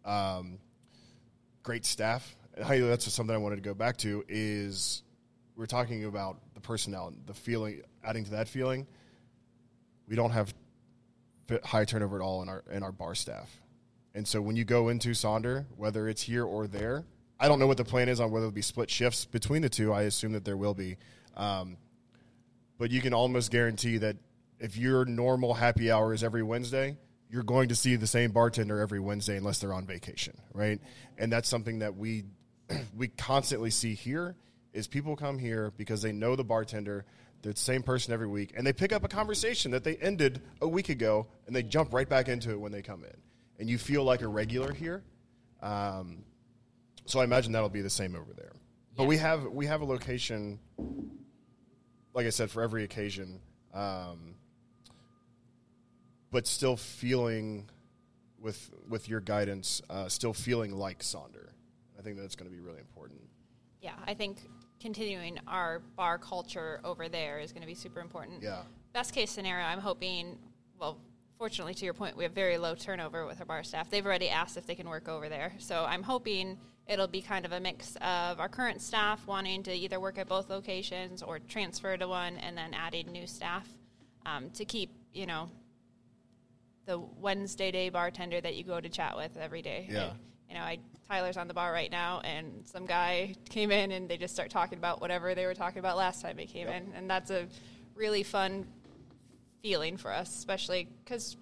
um, 0.04 0.58
great 1.62 1.86
staff. 1.86 2.36
And 2.58 2.84
that's 2.84 3.12
something 3.14 3.36
I 3.36 3.38
wanted 3.38 3.58
to 3.58 3.62
go 3.62 3.76
back 3.76 3.98
to 3.98 4.24
is 4.28 5.04
we're 5.56 5.68
talking 5.68 6.06
about 6.06 6.38
the 6.56 6.60
personnel, 6.60 7.14
the 7.28 7.34
feeling, 7.34 7.82
adding 8.04 8.26
to 8.26 8.32
that 8.32 8.48
feeling. 8.48 8.88
We 10.08 10.16
don't 10.16 10.32
have 10.32 10.54
high 11.64 11.86
turnover 11.86 12.16
at 12.16 12.24
all 12.24 12.42
in 12.42 12.50
our 12.50 12.64
in 12.72 12.82
our 12.82 12.92
bar 12.92 13.14
staff. 13.14 13.50
And 14.16 14.28
so 14.28 14.42
when 14.42 14.56
you 14.56 14.66
go 14.66 14.90
into 14.90 15.10
Sonder, 15.10 15.66
whether 15.78 16.08
it's 16.08 16.24
here 16.24 16.46
or 16.46 16.68
there, 16.68 17.04
I 17.44 17.50
don't 17.50 17.60
know 17.60 17.68
what 17.68 17.76
the 17.76 17.84
plan 17.84 18.08
is 18.08 18.22
on 18.22 18.32
whether 18.32 18.46
it'll 18.46 18.56
be 18.56 18.62
split 18.62 18.90
shifts 18.90 19.26
between 19.26 19.64
the 19.64 19.70
two. 19.70 19.92
I 19.92 20.04
assume 20.04 20.32
that 20.32 20.46
there 20.46 20.56
will 20.56 20.74
be. 20.74 20.96
Um, 21.36 21.76
but 22.78 22.90
you 22.90 23.02
can 23.02 23.14
almost 23.14 23.52
guarantee 23.52 23.98
that 23.98 24.16
if 24.62 24.78
your 24.78 25.04
normal 25.04 25.54
happy 25.54 25.92
hour 25.92 26.14
is 26.14 26.24
every 26.24 26.42
Wednesday, 26.42 26.96
you're 27.30 27.44
going 27.44 27.68
to 27.68 27.76
see 27.76 27.98
the 27.98 28.08
same 28.08 28.32
bartender 28.32 28.80
every 28.80 29.02
Wednesday 29.02 29.36
unless 29.36 29.60
they're 29.60 29.74
on 29.74 29.86
vacation, 29.86 30.38
right? 30.54 30.80
And 31.18 31.34
that's 31.34 31.50
something 31.50 31.80
that 31.80 31.98
we 31.98 32.24
we 32.98 33.10
constantly 33.10 33.72
see 33.72 33.94
here 33.94 34.38
is 34.72 34.88
people 34.88 35.18
come 35.18 35.38
here 35.38 35.74
because 35.76 36.02
they 36.02 36.14
know 36.14 36.38
the 36.38 36.46
bartender, 36.46 37.04
they're 37.42 37.52
the 37.52 37.60
same 37.60 37.84
person 37.84 38.14
every 38.14 38.28
week, 38.28 38.54
and 38.56 38.66
they 38.66 38.72
pick 38.72 38.94
up 38.94 39.04
a 39.04 39.10
conversation 39.10 39.72
that 39.72 39.84
they 39.84 39.98
ended 39.98 40.42
a 40.62 40.68
week 40.68 40.88
ago 40.88 41.28
and 41.46 41.54
they 41.54 41.62
jump 41.62 41.94
right 41.94 42.08
back 42.08 42.30
into 42.30 42.52
it 42.52 42.60
when 42.62 42.72
they 42.72 42.82
come 42.82 43.04
in. 43.04 43.18
And 43.60 43.70
you 43.70 43.78
feel 43.78 44.06
like 44.06 44.22
a 44.22 44.30
regular 44.30 44.72
here. 44.72 45.04
Um, 45.62 46.24
so 47.06 47.20
I 47.20 47.24
imagine 47.24 47.52
that'll 47.52 47.70
be 47.70 47.82
the 47.82 47.90
same 47.90 48.16
over 48.16 48.34
there. 48.34 48.52
But 48.96 49.06
we 49.06 49.18
have 49.18 49.46
we 49.46 49.66
have 49.66 49.82
a 49.82 49.86
location, 49.86 50.60
like 52.14 52.26
I 52.26 52.30
said, 52.30 52.52
for 52.52 52.62
every 52.62 52.84
occasion, 52.84 53.40
um, 53.74 54.36
but 56.32 56.46
still 56.46 56.78
feeling 56.78 57.70
with 58.40 58.70
with 58.88 59.10
your 59.10 59.20
guidance, 59.20 59.82
uh, 59.90 60.08
still 60.10 60.34
feeling 60.34 60.72
like 60.72 61.00
Sonder. 61.00 61.50
I 61.98 62.02
think 62.02 62.18
that's 62.18 62.36
going 62.36 62.50
to 62.50 62.56
be 62.56 62.62
really 62.62 62.80
important. 62.80 63.22
Yeah, 63.82 63.96
I 64.06 64.14
think 64.14 64.40
continuing 64.80 65.40
our 65.48 65.80
bar 65.96 66.18
culture 66.18 66.82
over 66.84 67.08
there 67.08 67.40
is 67.40 67.52
going 67.52 67.62
to 67.62 67.68
be 67.68 67.74
super 67.74 68.02
important. 68.02 68.44
Yeah. 68.44 68.64
Best 68.92 69.14
case 69.14 69.32
scenario, 69.32 69.66
I'm 69.66 69.80
hoping, 69.80 70.38
well, 70.78 71.00
fortunately, 71.38 71.74
to 71.74 71.86
your 71.86 71.94
point, 71.94 72.18
we 72.18 72.24
have 72.26 72.34
very 72.34 72.58
low 72.58 72.76
turnover 72.76 73.26
with 73.26 73.40
our 73.40 73.46
bar 73.46 73.64
staff. 73.64 73.90
They've 73.90 74.06
already 74.06 74.30
asked 74.30 74.58
if 74.58 74.68
they 74.68 74.76
can 74.76 74.90
work 74.90 75.08
over 75.08 75.30
there. 75.30 75.54
So 75.58 75.86
I'm 75.86 76.04
hoping 76.04 76.58
it'll 76.88 77.08
be 77.08 77.22
kind 77.22 77.46
of 77.46 77.52
a 77.52 77.60
mix 77.60 77.96
of 78.02 78.40
our 78.40 78.50
current 78.50 78.82
staff 78.82 79.26
wanting 79.26 79.64
to 79.64 79.74
either 79.74 80.00
work 80.00 80.18
at 80.18 80.28
both 80.28 80.50
locations 80.50 81.24
or 81.24 81.40
transfer 81.40 81.96
to 81.96 82.08
one 82.08 82.38
and 82.38 82.58
then 82.58 82.74
adding 82.74 83.12
new 83.12 83.26
staff 83.26 83.68
um, 84.26 84.50
to 84.52 84.66
keep, 84.66 84.92
you 85.14 85.26
know, 85.26 85.50
the 86.86 87.00
Wednesday 87.00 87.72
day 87.72 87.90
bartender 87.90 88.42
that 88.42 88.56
you 88.56 88.64
go 88.64 88.80
to 88.80 88.90
chat 88.90 89.16
with 89.16 89.38
every 89.38 89.62
day. 89.62 89.88
Yeah. 89.90 90.06
I- 90.08 90.14
you 90.50 90.60
know, 90.60 90.66
I 90.66 90.78
Tyler's 91.10 91.36
on 91.38 91.48
the 91.48 91.54
bar 91.54 91.72
right 91.74 91.90
now, 91.92 92.22
and 92.24 92.62
some 92.66 92.86
guy 92.86 93.34
came 93.50 93.72
in 93.72 93.92
and 93.92 94.08
they 94.08 94.18
just 94.18 94.34
start 94.34 94.52
talking 94.52 94.78
about 94.78 95.02
whatever 95.02 95.34
they 95.34 95.46
were 95.48 95.54
talking 95.56 95.80
about 95.80 95.98
last 95.98 96.22
time 96.22 96.38
they 96.38 96.46
came 96.46 96.68
in, 96.68 96.94
and 96.96 97.10
that's 97.10 97.32
a 97.32 97.48
really 97.96 98.22
fun 98.24 98.68
feeling 99.64 99.98
for 99.98 100.12
us, 100.12 100.30
especially 100.36 100.88
because 101.04 101.38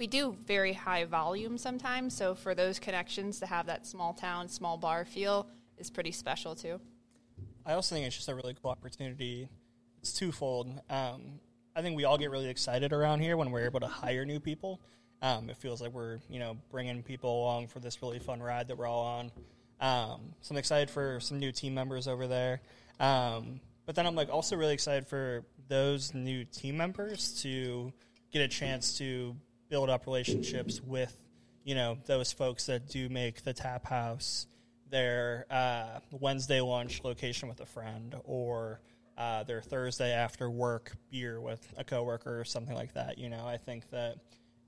we 0.00 0.06
do 0.06 0.34
very 0.46 0.72
high 0.72 1.04
volume 1.04 1.58
sometimes. 1.58 2.16
So 2.16 2.34
for 2.34 2.54
those 2.54 2.78
connections 2.78 3.38
to 3.40 3.46
have 3.46 3.66
that 3.66 3.86
small 3.86 4.14
town, 4.14 4.48
small 4.48 4.78
bar 4.78 5.04
feel 5.04 5.46
is 5.76 5.90
pretty 5.90 6.10
special 6.10 6.54
too. 6.54 6.80
I 7.66 7.74
also 7.74 7.94
think 7.94 8.06
it's 8.06 8.16
just 8.16 8.30
a 8.30 8.34
really 8.34 8.56
cool 8.60 8.70
opportunity. 8.70 9.46
It's 10.00 10.14
twofold. 10.14 10.68
Um, 10.88 11.38
I 11.76 11.82
think 11.82 11.96
we 11.96 12.04
all 12.04 12.16
get 12.16 12.30
really 12.30 12.48
excited 12.48 12.94
around 12.94 13.20
here 13.20 13.36
when 13.36 13.50
we're 13.50 13.66
able 13.66 13.80
to 13.80 13.86
hire 13.86 14.24
new 14.24 14.40
people. 14.40 14.80
Um, 15.20 15.50
it 15.50 15.58
feels 15.58 15.82
like 15.82 15.92
we're 15.92 16.20
you 16.30 16.38
know 16.38 16.56
bringing 16.70 17.02
people 17.02 17.42
along 17.42 17.68
for 17.68 17.78
this 17.78 18.00
really 18.00 18.18
fun 18.18 18.42
ride 18.42 18.68
that 18.68 18.78
we're 18.78 18.86
all 18.86 19.04
on. 19.04 19.30
Um, 19.80 20.34
so 20.40 20.54
I'm 20.54 20.56
excited 20.56 20.88
for 20.88 21.20
some 21.20 21.38
new 21.38 21.52
team 21.52 21.74
members 21.74 22.08
over 22.08 22.26
there. 22.26 22.62
Um, 22.98 23.60
but 23.84 23.96
then 23.96 24.06
I'm 24.06 24.14
like 24.14 24.30
also 24.30 24.56
really 24.56 24.72
excited 24.72 25.06
for 25.06 25.44
those 25.68 26.14
new 26.14 26.46
team 26.46 26.78
members 26.78 27.42
to 27.42 27.92
get 28.32 28.40
a 28.40 28.48
chance 28.48 28.96
to 28.96 29.36
build 29.70 29.88
up 29.88 30.04
relationships 30.04 30.82
with 30.82 31.16
you 31.64 31.74
know 31.74 31.96
those 32.06 32.32
folks 32.32 32.66
that 32.66 32.88
do 32.88 33.08
make 33.08 33.42
the 33.42 33.54
tap 33.54 33.86
house 33.86 34.46
their 34.90 35.46
uh, 35.50 36.00
Wednesday 36.10 36.60
lunch 36.60 37.02
location 37.04 37.48
with 37.48 37.60
a 37.60 37.66
friend 37.66 38.16
or 38.24 38.80
uh, 39.16 39.44
their 39.44 39.62
Thursday 39.62 40.12
after 40.12 40.50
work 40.50 40.92
beer 41.10 41.40
with 41.40 41.72
a 41.76 41.84
coworker 41.84 42.40
or 42.40 42.44
something 42.44 42.74
like 42.74 42.94
that. 42.94 43.18
You 43.18 43.28
know, 43.28 43.46
I 43.46 43.56
think 43.56 43.88
that 43.90 44.16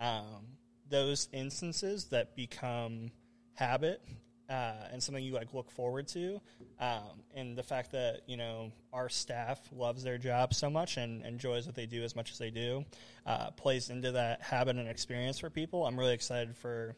um, 0.00 0.46
those 0.88 1.28
instances 1.32 2.04
that 2.06 2.36
become 2.36 3.10
habit 3.54 4.02
uh, 4.48 4.88
and 4.92 5.02
something 5.02 5.24
you 5.24 5.32
like 5.32 5.54
look 5.54 5.70
forward 5.70 6.08
to, 6.08 6.40
um, 6.80 7.22
and 7.34 7.56
the 7.56 7.62
fact 7.62 7.92
that 7.92 8.22
you 8.26 8.36
know 8.36 8.72
our 8.92 9.08
staff 9.08 9.60
loves 9.72 10.02
their 10.02 10.18
job 10.18 10.54
so 10.54 10.68
much 10.68 10.96
and 10.96 11.24
enjoys 11.24 11.66
what 11.66 11.74
they 11.74 11.86
do 11.86 12.02
as 12.02 12.14
much 12.14 12.30
as 12.30 12.38
they 12.38 12.50
do, 12.50 12.84
uh, 13.26 13.50
plays 13.52 13.90
into 13.90 14.12
that 14.12 14.42
habit 14.42 14.76
and 14.76 14.88
experience 14.88 15.38
for 15.38 15.50
people. 15.50 15.86
I'm 15.86 15.98
really 15.98 16.14
excited 16.14 16.56
for 16.56 16.96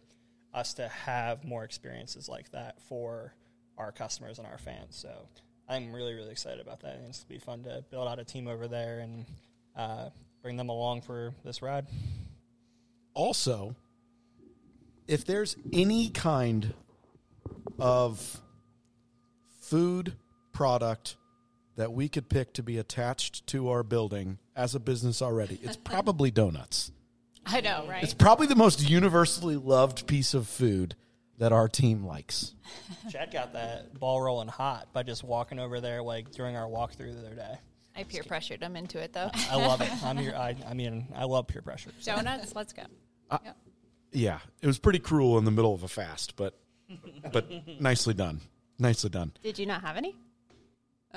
us 0.52 0.74
to 0.74 0.88
have 0.88 1.44
more 1.44 1.64
experiences 1.64 2.28
like 2.28 2.50
that 2.52 2.80
for 2.82 3.34
our 3.76 3.92
customers 3.92 4.38
and 4.38 4.46
our 4.46 4.58
fans. 4.58 4.96
So 4.96 5.10
I'm 5.68 5.92
really, 5.92 6.14
really 6.14 6.30
excited 6.30 6.60
about 6.60 6.80
that. 6.80 6.96
And 6.96 7.08
it's 7.08 7.20
to 7.20 7.28
be 7.28 7.38
fun 7.38 7.64
to 7.64 7.84
build 7.90 8.08
out 8.08 8.18
a 8.18 8.24
team 8.24 8.46
over 8.46 8.68
there 8.68 9.00
and 9.00 9.26
uh, 9.76 10.10
bring 10.42 10.56
them 10.56 10.68
along 10.68 11.02
for 11.02 11.34
this 11.44 11.62
ride. 11.62 11.86
also, 13.14 13.74
if 15.06 15.24
there's 15.24 15.56
any 15.72 16.08
kind 16.10 16.72
of 17.78 18.40
food 19.60 20.14
product 20.52 21.16
that 21.76 21.92
we 21.92 22.08
could 22.08 22.28
pick 22.28 22.52
to 22.54 22.62
be 22.62 22.78
attached 22.78 23.46
to 23.48 23.68
our 23.68 23.82
building 23.82 24.38
as 24.54 24.74
a 24.74 24.80
business 24.80 25.20
already, 25.20 25.58
it's 25.62 25.76
probably 25.84 26.30
donuts. 26.30 26.92
I 27.46 27.60
know, 27.60 27.86
right? 27.88 28.02
It's 28.02 28.14
probably 28.14 28.46
the 28.46 28.54
most 28.54 28.88
universally 28.88 29.56
loved 29.56 30.06
piece 30.06 30.34
of 30.34 30.48
food 30.48 30.94
that 31.38 31.52
our 31.52 31.68
team 31.68 32.04
likes. 32.04 32.54
Chad 33.10 33.32
got 33.32 33.52
that 33.54 33.98
ball 33.98 34.20
rolling 34.22 34.48
hot 34.48 34.88
by 34.92 35.02
just 35.02 35.24
walking 35.24 35.58
over 35.58 35.80
there 35.80 36.02
like 36.02 36.30
during 36.30 36.56
our 36.56 36.68
walkthrough 36.68 37.12
the 37.14 37.26
other 37.26 37.34
day. 37.34 37.58
I 37.96 38.04
peer 38.04 38.22
pressured 38.24 38.60
them 38.60 38.76
into 38.76 38.98
it 38.98 39.12
though. 39.12 39.30
I 39.50 39.56
love 39.56 39.80
it. 39.80 39.90
I'm 40.04 40.16
here. 40.18 40.34
I, 40.34 40.56
I 40.68 40.74
mean, 40.74 41.08
I 41.14 41.24
love 41.24 41.46
peer 41.46 41.62
pressure. 41.62 41.90
So. 42.00 42.14
Donuts, 42.14 42.54
let's 42.54 42.72
go. 42.72 42.82
Yep. 43.30 43.56
Yeah, 44.12 44.38
it 44.62 44.66
was 44.66 44.78
pretty 44.78 45.00
cruel 45.00 45.38
in 45.38 45.44
the 45.44 45.50
middle 45.50 45.74
of 45.74 45.82
a 45.82 45.88
fast, 45.88 46.36
but 46.36 46.56
but 47.32 47.46
nicely 47.80 48.14
done. 48.14 48.40
Nicely 48.78 49.10
done. 49.10 49.32
Did 49.42 49.58
you 49.58 49.66
not 49.66 49.82
have 49.82 49.96
any? 49.96 50.14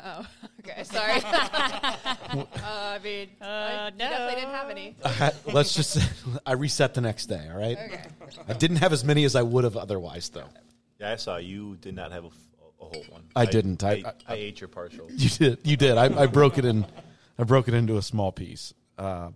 Oh, 0.03 0.25
okay. 0.59 0.83
Sorry. 0.83 1.21
uh, 1.23 2.45
I 2.63 2.99
mean, 3.03 3.29
I 3.41 3.91
no. 3.91 3.97
definitely 3.97 4.35
didn't 4.35 4.53
have 4.53 4.69
any. 4.69 4.95
I 5.03 5.31
let's 5.45 5.73
just 5.73 5.97
I 6.45 6.53
reset 6.53 6.93
the 6.93 7.01
next 7.01 7.25
day, 7.27 7.47
all 7.51 7.57
right? 7.57 7.77
Okay. 7.77 8.01
I 8.47 8.53
didn't 8.53 8.77
have 8.77 8.93
as 8.93 9.03
many 9.03 9.23
as 9.23 9.35
I 9.35 9.41
would 9.41 9.63
have 9.63 9.75
otherwise 9.75 10.29
though. 10.29 10.45
Yeah, 10.99 11.11
I 11.13 11.15
saw 11.15 11.37
you 11.37 11.77
did 11.77 11.95
not 11.95 12.11
have 12.11 12.23
a, 12.25 12.27
f- 12.27 12.33
a 12.81 12.85
whole 12.85 13.05
one. 13.09 13.23
I 13.35 13.45
didn't. 13.45 13.83
I- 13.83 13.89
I, 13.91 14.03
I- 14.05 14.13
I 14.27 14.35
ate 14.35 14.61
your 14.61 14.67
partial. 14.67 15.07
You 15.11 15.29
did. 15.29 15.59
You 15.63 15.77
did. 15.77 15.97
I, 15.97 16.23
I 16.23 16.27
broke 16.27 16.57
it 16.57 16.65
in. 16.65 16.85
I 17.39 17.43
broke 17.43 17.67
it 17.67 17.73
into 17.73 17.97
a 17.97 18.01
small 18.01 18.31
piece. 18.31 18.73
Uh, 18.97 19.29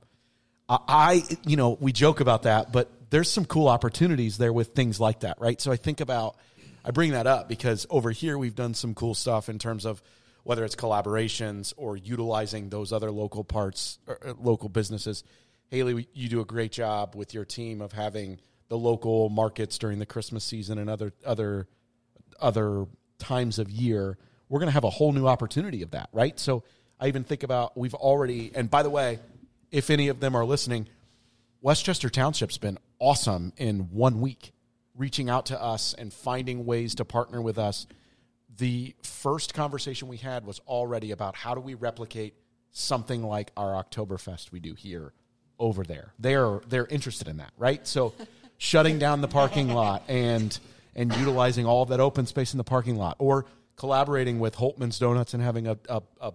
I, 0.70 0.78
I, 0.88 1.24
you 1.46 1.56
know, 1.58 1.78
we 1.80 1.92
joke 1.92 2.20
about 2.20 2.44
that, 2.44 2.72
but 2.72 2.90
there's 3.12 3.30
some 3.30 3.46
cool 3.46 3.68
opportunities 3.68 4.38
there 4.38 4.52
with 4.52 4.70
things 4.70 5.00
like 5.00 5.20
that, 5.20 5.40
right? 5.40 5.62
So 5.62 5.72
I 5.72 5.76
think 5.76 6.02
about. 6.02 6.38
I 6.84 6.90
bring 6.90 7.12
that 7.12 7.28
up 7.28 7.48
because 7.48 7.86
over 7.92 8.10
here 8.10 8.40
we've 8.40 8.56
done 8.56 8.74
some 8.74 8.96
cool 8.96 9.14
stuff 9.14 9.50
in 9.50 9.60
terms 9.60 9.86
of 9.86 10.02
whether 10.44 10.66
it's 10.66 10.76
collaborations 10.76 11.76
or 11.78 11.96
utilizing 11.96 12.70
those 12.70 12.92
other 12.92 13.12
local 13.12 13.44
parts, 13.44 14.00
uh, 14.08 14.34
local 14.40 14.68
businesses. 14.68 15.24
Haley, 15.70 16.08
you 16.14 16.28
do 16.28 16.42
a 16.42 16.46
great 16.46 16.72
job 16.72 17.14
with 17.16 17.36
your 17.36 17.46
team 17.46 17.82
of 17.82 17.92
having 17.92 18.40
the 18.70 18.80
local 18.80 19.30
markets 19.30 19.78
during 19.78 20.00
the 20.00 20.08
Christmas 20.08 20.44
season 20.44 20.80
and 20.80 20.90
other 20.90 21.14
other 21.24 21.68
other 22.40 22.88
times 23.20 23.60
of 23.60 23.70
year, 23.70 24.18
we're 24.50 24.60
going 24.60 24.70
to 24.70 24.74
have 24.74 24.84
a 24.84 24.90
whole 24.90 25.12
new 25.12 25.28
opportunity 25.28 25.84
of 25.84 25.92
that, 25.92 26.10
right? 26.12 26.40
So 26.40 26.64
I 27.00 27.08
even 27.08 27.24
think 27.24 27.44
about 27.44 27.78
we've 27.78 27.94
already, 27.94 28.52
and 28.56 28.70
by 28.70 28.84
the 28.84 28.90
way, 28.90 29.20
if 29.72 29.90
any 29.90 30.08
of 30.08 30.20
them 30.20 30.36
are 30.36 30.46
listening, 30.46 30.88
West 31.64 31.86
Chester 31.86 32.10
Township's 32.10 32.58
been 32.58 32.80
awesome 32.98 33.54
in 33.56 33.92
one 33.92 34.20
week, 34.20 34.52
reaching 34.96 35.30
out 35.30 35.46
to 35.48 35.62
us 35.62 35.94
and 35.94 36.12
finding 36.12 36.66
ways 36.66 36.96
to 36.96 37.06
partner 37.06 37.40
with 37.40 37.60
us. 37.60 37.86
The 38.58 38.96
first 39.04 39.54
conversation 39.54 40.08
we 40.08 40.18
had 40.18 40.44
was 40.44 40.60
already 40.68 41.12
about 41.12 41.36
how 41.36 41.54
do 41.54 41.62
we 41.62 41.76
replicate 41.76 42.34
something 42.72 43.22
like 43.22 43.52
our 43.56 43.84
Oktoberfest 43.84 44.52
we 44.52 44.60
do 44.60 44.74
here 44.74 45.14
over 45.60 45.84
there. 45.84 46.14
They're 46.18 46.62
they're 46.68 46.88
interested 46.88 47.28
in 47.28 47.38
that, 47.38 47.52
right? 47.60 47.86
So 47.88 48.16
shutting 48.58 48.98
down 48.98 49.22
the 49.22 49.28
parking 49.28 49.70
lot 49.70 50.04
and 50.08 50.58
and 50.96 51.16
utilizing 51.18 51.68
all 51.68 51.84
of 51.84 51.90
that 51.90 52.00
open 52.00 52.26
space 52.26 52.54
in 52.54 52.58
the 52.58 52.64
parking 52.64 52.96
lot 52.96 53.18
or 53.20 53.46
collaborating 53.76 54.40
with 54.40 54.56
Holtman's 54.56 54.98
Donuts 54.98 55.36
and 55.36 55.44
having 55.44 55.68
a, 55.68 55.78
a, 55.88 56.02
a 56.20 56.34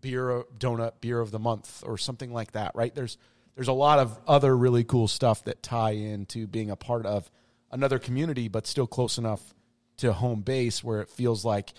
beer 0.00 0.44
donut 0.56 0.92
beer 1.00 1.18
of 1.18 1.32
the 1.32 1.40
month 1.40 1.82
or 1.84 1.98
something 1.98 2.32
like 2.32 2.52
that, 2.52 2.76
right? 2.76 2.94
There's 2.94 3.18
there's 3.54 3.68
a 3.68 3.72
lot 3.72 3.98
of 3.98 4.18
other 4.26 4.56
really 4.56 4.84
cool 4.84 5.08
stuff 5.08 5.44
that 5.44 5.62
tie 5.62 5.90
into 5.92 6.46
being 6.46 6.70
a 6.70 6.76
part 6.76 7.06
of 7.06 7.30
another 7.70 7.98
community, 7.98 8.48
but 8.48 8.66
still 8.66 8.86
close 8.86 9.18
enough 9.18 9.54
to 9.98 10.12
home 10.12 10.40
base 10.40 10.82
where 10.82 11.00
it 11.02 11.08
feels 11.08 11.44
like 11.44 11.72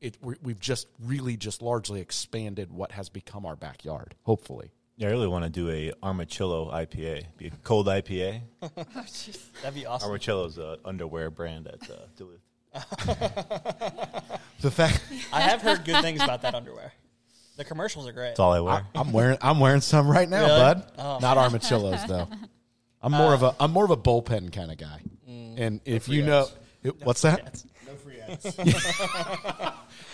it 0.00 0.16
we- 0.22 0.34
we've 0.42 0.58
just 0.60 0.88
really 0.98 1.36
just 1.36 1.62
largely 1.62 2.00
expanded 2.00 2.72
what 2.72 2.92
has 2.92 3.08
become 3.08 3.44
our 3.46 3.54
backyard. 3.56 4.14
Hopefully, 4.24 4.70
Yeah, 4.96 5.08
I 5.08 5.10
really 5.12 5.28
want 5.28 5.44
to 5.44 5.50
do 5.50 5.68
a 5.70 5.92
Armachillo 6.02 6.72
IPA, 6.72 7.26
be 7.36 7.46
a 7.48 7.50
cold 7.64 7.86
IPA. 7.86 8.40
That'd 9.62 9.74
be 9.74 9.86
awesome. 9.86 10.10
Armachillo's 10.10 10.58
an 10.58 10.76
underwear 10.84 11.30
brand 11.30 11.66
at 11.68 11.88
uh, 11.90 11.94
Duluth. 12.16 12.40
the 14.60 14.70
fact 14.70 15.02
I 15.32 15.40
have 15.40 15.60
heard 15.62 15.84
good 15.84 16.02
things 16.02 16.22
about 16.22 16.42
that 16.42 16.54
underwear. 16.54 16.92
The 17.60 17.64
commercials 17.66 18.08
are 18.08 18.12
great. 18.12 18.28
That's 18.28 18.40
all 18.40 18.52
I 18.52 18.60
wear. 18.60 18.86
I'm 18.94 19.12
wearing 19.12 19.36
I'm 19.42 19.60
wearing 19.60 19.82
some 19.82 20.08
right 20.08 20.26
now, 20.26 20.46
Really? 20.46 20.58
bud. 20.60 20.92
Oh. 20.98 21.18
Not 21.20 21.36
armachillos 21.36 22.06
though. 22.06 22.26
I'm 23.02 23.12
more 23.12 23.34
of 23.34 23.42
a 23.42 23.54
I'm 23.60 23.70
more 23.70 23.84
of 23.84 23.90
a 23.90 23.98
bullpen 23.98 24.50
kind 24.50 24.72
of 24.72 24.78
guy. 24.78 25.02
And 25.28 25.82
if 25.84 26.08
you 26.08 26.22
know 26.24 26.46
it- 26.82 27.04
what's 27.04 27.20
that? 27.20 27.40
Yes. 27.44 27.66
No 27.86 27.94
free 27.96 28.18
ads. 28.22 28.56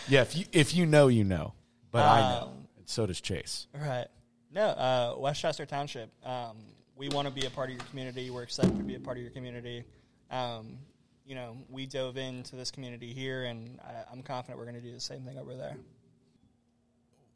Yeah, 0.09 0.23
if 0.23 0.37
you 0.37 0.45
if 0.51 0.75
you 0.75 0.87
know, 0.87 1.07
you 1.07 1.23
know. 1.23 1.55
But 1.93 2.03
I 2.03 2.21
know. 2.21 2.43
Um, 2.47 2.49
And 2.79 2.89
so 2.89 3.07
does 3.07 3.21
Chase. 3.21 3.69
Right. 3.73 4.09
No, 4.53 4.63
uh, 4.67 5.15
West 5.17 5.41
Chester 5.41 5.67
Township. 5.67 6.11
Um, 6.27 6.57
we 6.97 7.09
want 7.11 7.29
to 7.29 7.33
be 7.35 7.47
a 7.47 7.51
part 7.51 7.71
of 7.71 7.77
your 7.77 7.85
community. 7.85 8.29
We're 8.31 8.43
excited 8.43 8.77
to 8.77 8.83
be 8.83 8.97
a 8.97 9.01
part 9.01 9.19
of 9.19 9.23
your 9.23 9.31
community. 9.31 9.85
Um, 10.33 10.79
you 11.25 11.37
know, 11.37 11.57
we 11.71 11.87
dove 11.87 12.17
into 12.17 12.57
this 12.57 12.73
community 12.73 13.13
here, 13.13 13.45
and 13.45 13.79
I, 13.85 14.03
I'm 14.13 14.23
confident 14.23 14.59
we're 14.59 14.65
going 14.65 14.77
to 14.77 14.81
do 14.81 14.93
the 14.93 15.01
same 15.01 15.23
thing 15.23 15.39
over 15.39 15.55
there. 15.55 15.77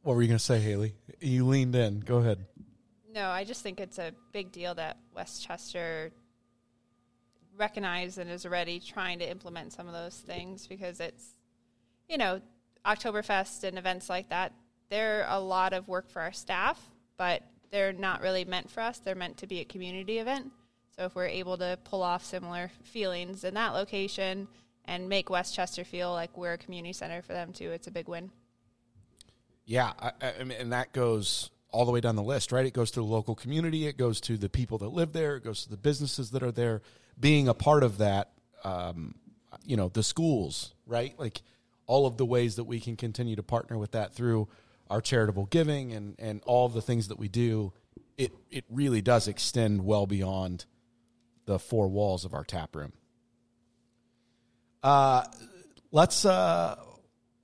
What 0.03 0.17
were 0.17 0.23
you 0.23 0.29
going 0.29 0.39
to 0.39 0.45
say, 0.45 0.61
Haley? 0.61 0.95
You 1.21 1.47
leaned 1.47 1.75
in. 1.75 2.01
Go 2.01 2.19
ahead. 2.19 2.47
No, 3.13 3.29
I 3.29 3.45
just 3.45 3.63
think 3.63 3.81
it's 3.81 3.99
a 3.99 4.13
big 4.33 4.53
deal 4.53 4.75
that 4.75 4.97
West 5.15 5.47
Chester 5.47 6.13
recognized 7.57 8.19
and 8.19 8.31
is 8.31 8.47
already 8.47 8.81
trying 8.81 9.19
to 9.19 9.31
implement 9.31 9.73
some 9.73 9.87
of 9.87 9.93
those 9.93 10.17
things 10.17 10.67
because 10.67 11.01
it's, 11.01 11.35
you 12.09 12.17
know, 12.17 12.41
Oktoberfest 12.87 13.65
and 13.65 13.77
events 13.77 14.09
like 14.09 14.31
that. 14.31 14.55
They're 14.89 15.27
a 15.29 15.39
lot 15.39 15.73
of 15.73 15.87
work 15.87 16.09
for 16.09 16.23
our 16.23 16.33
staff, 16.33 16.81
but 17.19 17.43
they're 17.71 17.93
not 17.93 18.23
really 18.23 18.45
meant 18.45 18.71
for 18.71 18.81
us. 18.81 18.99
They're 18.99 19.15
meant 19.15 19.37
to 19.39 19.47
be 19.47 19.61
a 19.61 19.65
community 19.65 20.19
event. 20.19 20.51
So 20.97 21.05
if 21.05 21.15
we're 21.15 21.27
able 21.27 21.59
to 21.59 21.79
pull 21.85 22.03
off 22.03 22.25
similar 22.25 22.71
feelings 22.85 23.45
in 23.45 23.55
that 23.55 23.75
location 23.75 24.49
and 24.87 25.09
make 25.09 25.31
West 25.31 25.55
Chester 25.55 25.85
feel 25.85 26.13
like 26.13 26.37
we're 26.37 26.55
a 26.55 26.59
community 26.59 26.93
center 26.93 27.23
for 27.23 27.33
them 27.33 27.53
too, 27.53 27.71
it's 27.71 27.87
a 27.87 27.93
big 27.93 28.09
win. 28.09 28.31
Yeah, 29.71 29.93
I, 30.01 30.11
I 30.21 30.27
and 30.59 30.73
that 30.73 30.93
goes 30.93 31.49
all 31.71 31.85
the 31.85 31.93
way 31.93 32.01
down 32.01 32.17
the 32.17 32.25
list, 32.25 32.51
right? 32.51 32.67
It 32.67 32.75
goes 32.75 32.91
to 32.91 32.99
the 32.99 33.07
local 33.07 33.37
community, 33.37 33.87
it 33.87 33.97
goes 33.97 34.21
to 34.23 34.37
the 34.37 34.49
people 34.49 34.79
that 34.79 34.89
live 34.89 35.13
there, 35.13 35.37
it 35.37 35.45
goes 35.45 35.63
to 35.63 35.71
the 35.71 35.77
businesses 35.77 36.33
that 36.33 36.43
are 36.43 36.51
there. 36.51 36.83
Being 37.21 37.47
a 37.47 37.55
part 37.55 37.85
of 37.85 37.99
that, 37.99 38.33
um, 38.65 39.15
you 39.65 39.77
know, 39.77 39.89
the 39.89 40.03
schools, 40.03 40.75
right? 40.87 41.17
Like 41.21 41.43
all 41.87 42.09
of 42.09 42.17
the 42.17 42.27
ways 42.27 42.57
that 42.57 42.65
we 42.65 42.81
can 42.81 42.97
continue 42.97 43.37
to 43.37 43.45
partner 43.45 43.79
with 43.79 43.93
that 43.93 44.13
through 44.13 44.49
our 44.91 45.01
charitable 45.01 45.47
giving 45.47 45.93
and 45.93 46.17
and 46.19 46.43
all 46.47 46.69
the 46.69 46.83
things 46.83 47.07
that 47.07 47.21
we 47.21 47.29
do. 47.29 47.73
It 48.19 48.33
it 48.51 48.65
really 48.71 49.03
does 49.03 49.29
extend 49.29 49.85
well 49.85 50.05
beyond 50.05 50.65
the 51.45 51.61
four 51.61 51.87
walls 51.87 52.25
of 52.25 52.35
our 52.35 52.43
tap 52.43 52.75
room. 52.75 52.93
Uh, 54.83 55.23
let's 55.93 56.25
uh, 56.25 56.75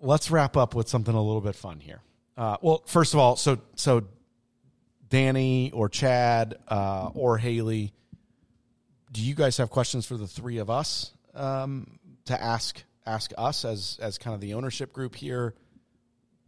let's 0.00 0.28
wrap 0.28 0.56
up 0.56 0.74
with 0.74 0.88
something 0.88 1.14
a 1.14 1.22
little 1.22 1.40
bit 1.40 1.54
fun 1.54 1.78
here. 1.78 2.00
Uh, 2.37 2.57
well, 2.61 2.82
first 2.87 3.14
of 3.14 3.20
all, 3.20 3.37
so 3.37 3.59
so 3.76 4.05
Danny 5.09 5.70
or 5.72 5.89
Chad 5.89 6.57
uh, 6.68 7.11
or 7.14 7.39
Haley, 7.39 7.93
do 9.12 9.22
you 9.22 9.34
guys 9.34 9.57
have 9.57 9.70
questions 9.70 10.07
for 10.07 10.16
the 10.16 10.26
three 10.26 10.59
of 10.59 10.68
us 10.68 11.12
um, 11.34 11.99
to 12.26 12.41
ask 12.41 12.82
ask 13.07 13.32
us 13.39 13.64
as 13.64 13.99
as 14.03 14.18
kind 14.18 14.34
of 14.34 14.41
the 14.41 14.55
ownership 14.55 14.93
group 14.93 15.14
here? 15.14 15.55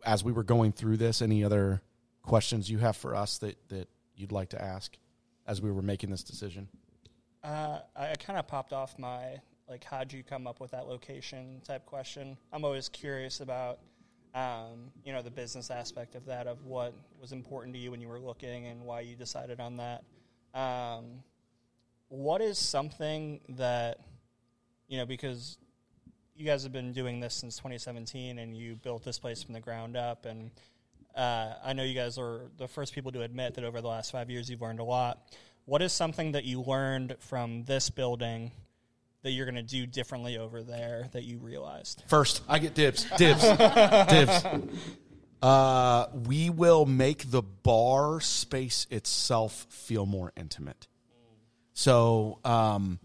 As 0.04 0.22
we 0.22 0.32
were 0.32 0.44
going 0.44 0.72
through 0.72 0.98
this, 0.98 1.22
any 1.22 1.42
other 1.42 1.82
questions 2.22 2.70
you 2.70 2.78
have 2.78 2.96
for 2.96 3.14
us 3.14 3.38
that 3.38 3.56
that 3.68 3.88
you'd 4.16 4.32
like 4.32 4.50
to 4.50 4.62
ask 4.62 4.96
as 5.46 5.62
we 5.62 5.72
were 5.72 5.82
making 5.82 6.10
this 6.10 6.22
decision? 6.22 6.68
Uh, 7.42 7.78
I, 7.96 8.10
I 8.10 8.14
kind 8.14 8.38
of 8.38 8.46
popped 8.46 8.72
off 8.72 8.98
my 8.98 9.38
like, 9.68 9.84
how'd 9.84 10.12
you 10.12 10.22
come 10.22 10.46
up 10.46 10.60
with 10.60 10.70
that 10.70 10.88
location 10.88 11.60
type 11.64 11.84
question. 11.86 12.36
I'm 12.52 12.64
always 12.64 12.88
curious 12.88 13.40
about, 13.40 13.80
um, 14.34 14.90
you 15.04 15.12
know, 15.12 15.22
the 15.22 15.30
business 15.30 15.70
aspect 15.70 16.14
of 16.14 16.26
that, 16.26 16.46
of 16.46 16.64
what 16.64 16.94
was 17.20 17.32
important 17.32 17.74
to 17.74 17.80
you 17.80 17.90
when 17.90 18.00
you 18.00 18.08
were 18.08 18.20
looking 18.20 18.66
and 18.66 18.82
why 18.82 19.00
you 19.00 19.16
decided 19.16 19.60
on 19.60 19.76
that. 19.76 20.04
Um, 20.54 21.22
what 22.08 22.40
is 22.40 22.58
something 22.58 23.40
that, 23.50 23.98
you 24.88 24.98
know, 24.98 25.06
because 25.06 25.58
you 26.36 26.44
guys 26.46 26.62
have 26.62 26.72
been 26.72 26.92
doing 26.92 27.20
this 27.20 27.34
since 27.34 27.56
2017 27.56 28.38
and 28.38 28.56
you 28.56 28.76
built 28.76 29.04
this 29.04 29.18
place 29.18 29.42
from 29.42 29.54
the 29.54 29.60
ground 29.60 29.96
up 29.96 30.24
and 30.24 30.50
uh, 31.16 31.54
I 31.64 31.72
know 31.72 31.82
you 31.82 31.94
guys 31.94 32.16
are 32.16 32.42
the 32.58 32.68
first 32.68 32.94
people 32.94 33.10
to 33.12 33.22
admit 33.22 33.54
that 33.54 33.64
over 33.64 33.80
the 33.80 33.88
last 33.88 34.12
five 34.12 34.30
years 34.30 34.48
you've 34.48 34.62
learned 34.62 34.78
a 34.78 34.84
lot. 34.84 35.18
What 35.64 35.82
is 35.82 35.92
something 35.92 36.32
that 36.32 36.44
you 36.44 36.62
learned 36.62 37.16
from 37.18 37.64
this 37.64 37.90
building 37.90 38.52
that 39.22 39.32
you're 39.32 39.46
going 39.46 39.56
to 39.56 39.62
do 39.62 39.86
differently 39.86 40.38
over 40.38 40.62
there 40.62 41.08
that 41.12 41.24
you 41.24 41.38
realized? 41.38 42.02
First, 42.06 42.42
I 42.48 42.58
get 42.58 42.74
dibs. 42.74 43.06
Dibs. 43.16 43.42
dibs. 44.08 44.44
Uh, 45.42 46.06
we 46.26 46.50
will 46.50 46.86
make 46.86 47.30
the 47.30 47.42
bar 47.42 48.20
space 48.20 48.86
itself 48.90 49.66
feel 49.70 50.06
more 50.06 50.32
intimate. 50.36 50.88
So, 51.74 52.40
um, 52.44 52.98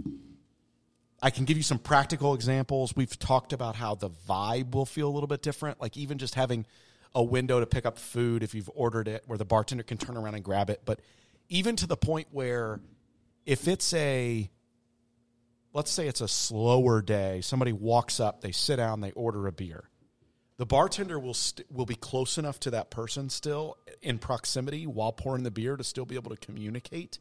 I 1.23 1.29
can 1.29 1.45
give 1.45 1.55
you 1.55 1.63
some 1.63 1.79
practical 1.79 2.33
examples. 2.33 2.93
We've 2.97 3.17
talked 3.17 3.53
about 3.53 3.77
how 3.77 3.95
the 3.95 4.09
vibe 4.09 4.75
will 4.75 4.85
feel 4.85 5.07
a 5.07 5.13
little 5.13 5.27
bit 5.27 5.41
different. 5.41 5.79
Like 5.79 5.95
even 5.95 6.17
just 6.17 6.35
having 6.35 6.65
a 7.15 7.23
window 7.23 7.61
to 7.61 7.65
pick 7.65 7.85
up 7.85 7.97
food 7.97 8.43
if 8.43 8.53
you've 8.53 8.69
ordered 8.75 9.07
it, 9.07 9.23
where 9.25 9.37
the 9.37 9.45
bartender 9.45 9.83
can 9.83 9.97
turn 9.97 10.17
around 10.17 10.35
and 10.35 10.43
grab 10.43 10.69
it. 10.69 10.81
But 10.83 10.99
even 11.47 11.77
to 11.77 11.87
the 11.87 11.95
point 11.95 12.27
where 12.31 12.81
if 13.45 13.69
it's 13.69 13.93
a 13.93 14.49
let's 15.73 15.91
say 15.91 16.07
it's 16.07 16.21
a 16.21 16.27
slower 16.27 17.01
day, 17.01 17.41
somebody 17.41 17.73
walks 17.73 18.19
up, 18.19 18.41
they 18.41 18.51
sit 18.51 18.77
down, 18.77 19.01
they 19.01 19.11
order 19.11 19.47
a 19.47 19.51
beer. 19.51 19.89
The 20.57 20.65
bartender 20.65 21.19
will 21.19 21.33
st- 21.33 21.69
will 21.71 21.85
be 21.87 21.95
close 21.95 22.37
enough 22.37 22.59
to 22.61 22.71
that 22.71 22.91
person 22.91 23.29
still 23.29 23.77
in 24.01 24.19
proximity 24.19 24.85
while 24.85 25.11
pouring 25.11 25.43
the 25.43 25.51
beer 25.51 25.75
to 25.75 25.83
still 25.83 26.05
be 26.05 26.15
able 26.15 26.29
to 26.29 26.37
communicate 26.37 27.17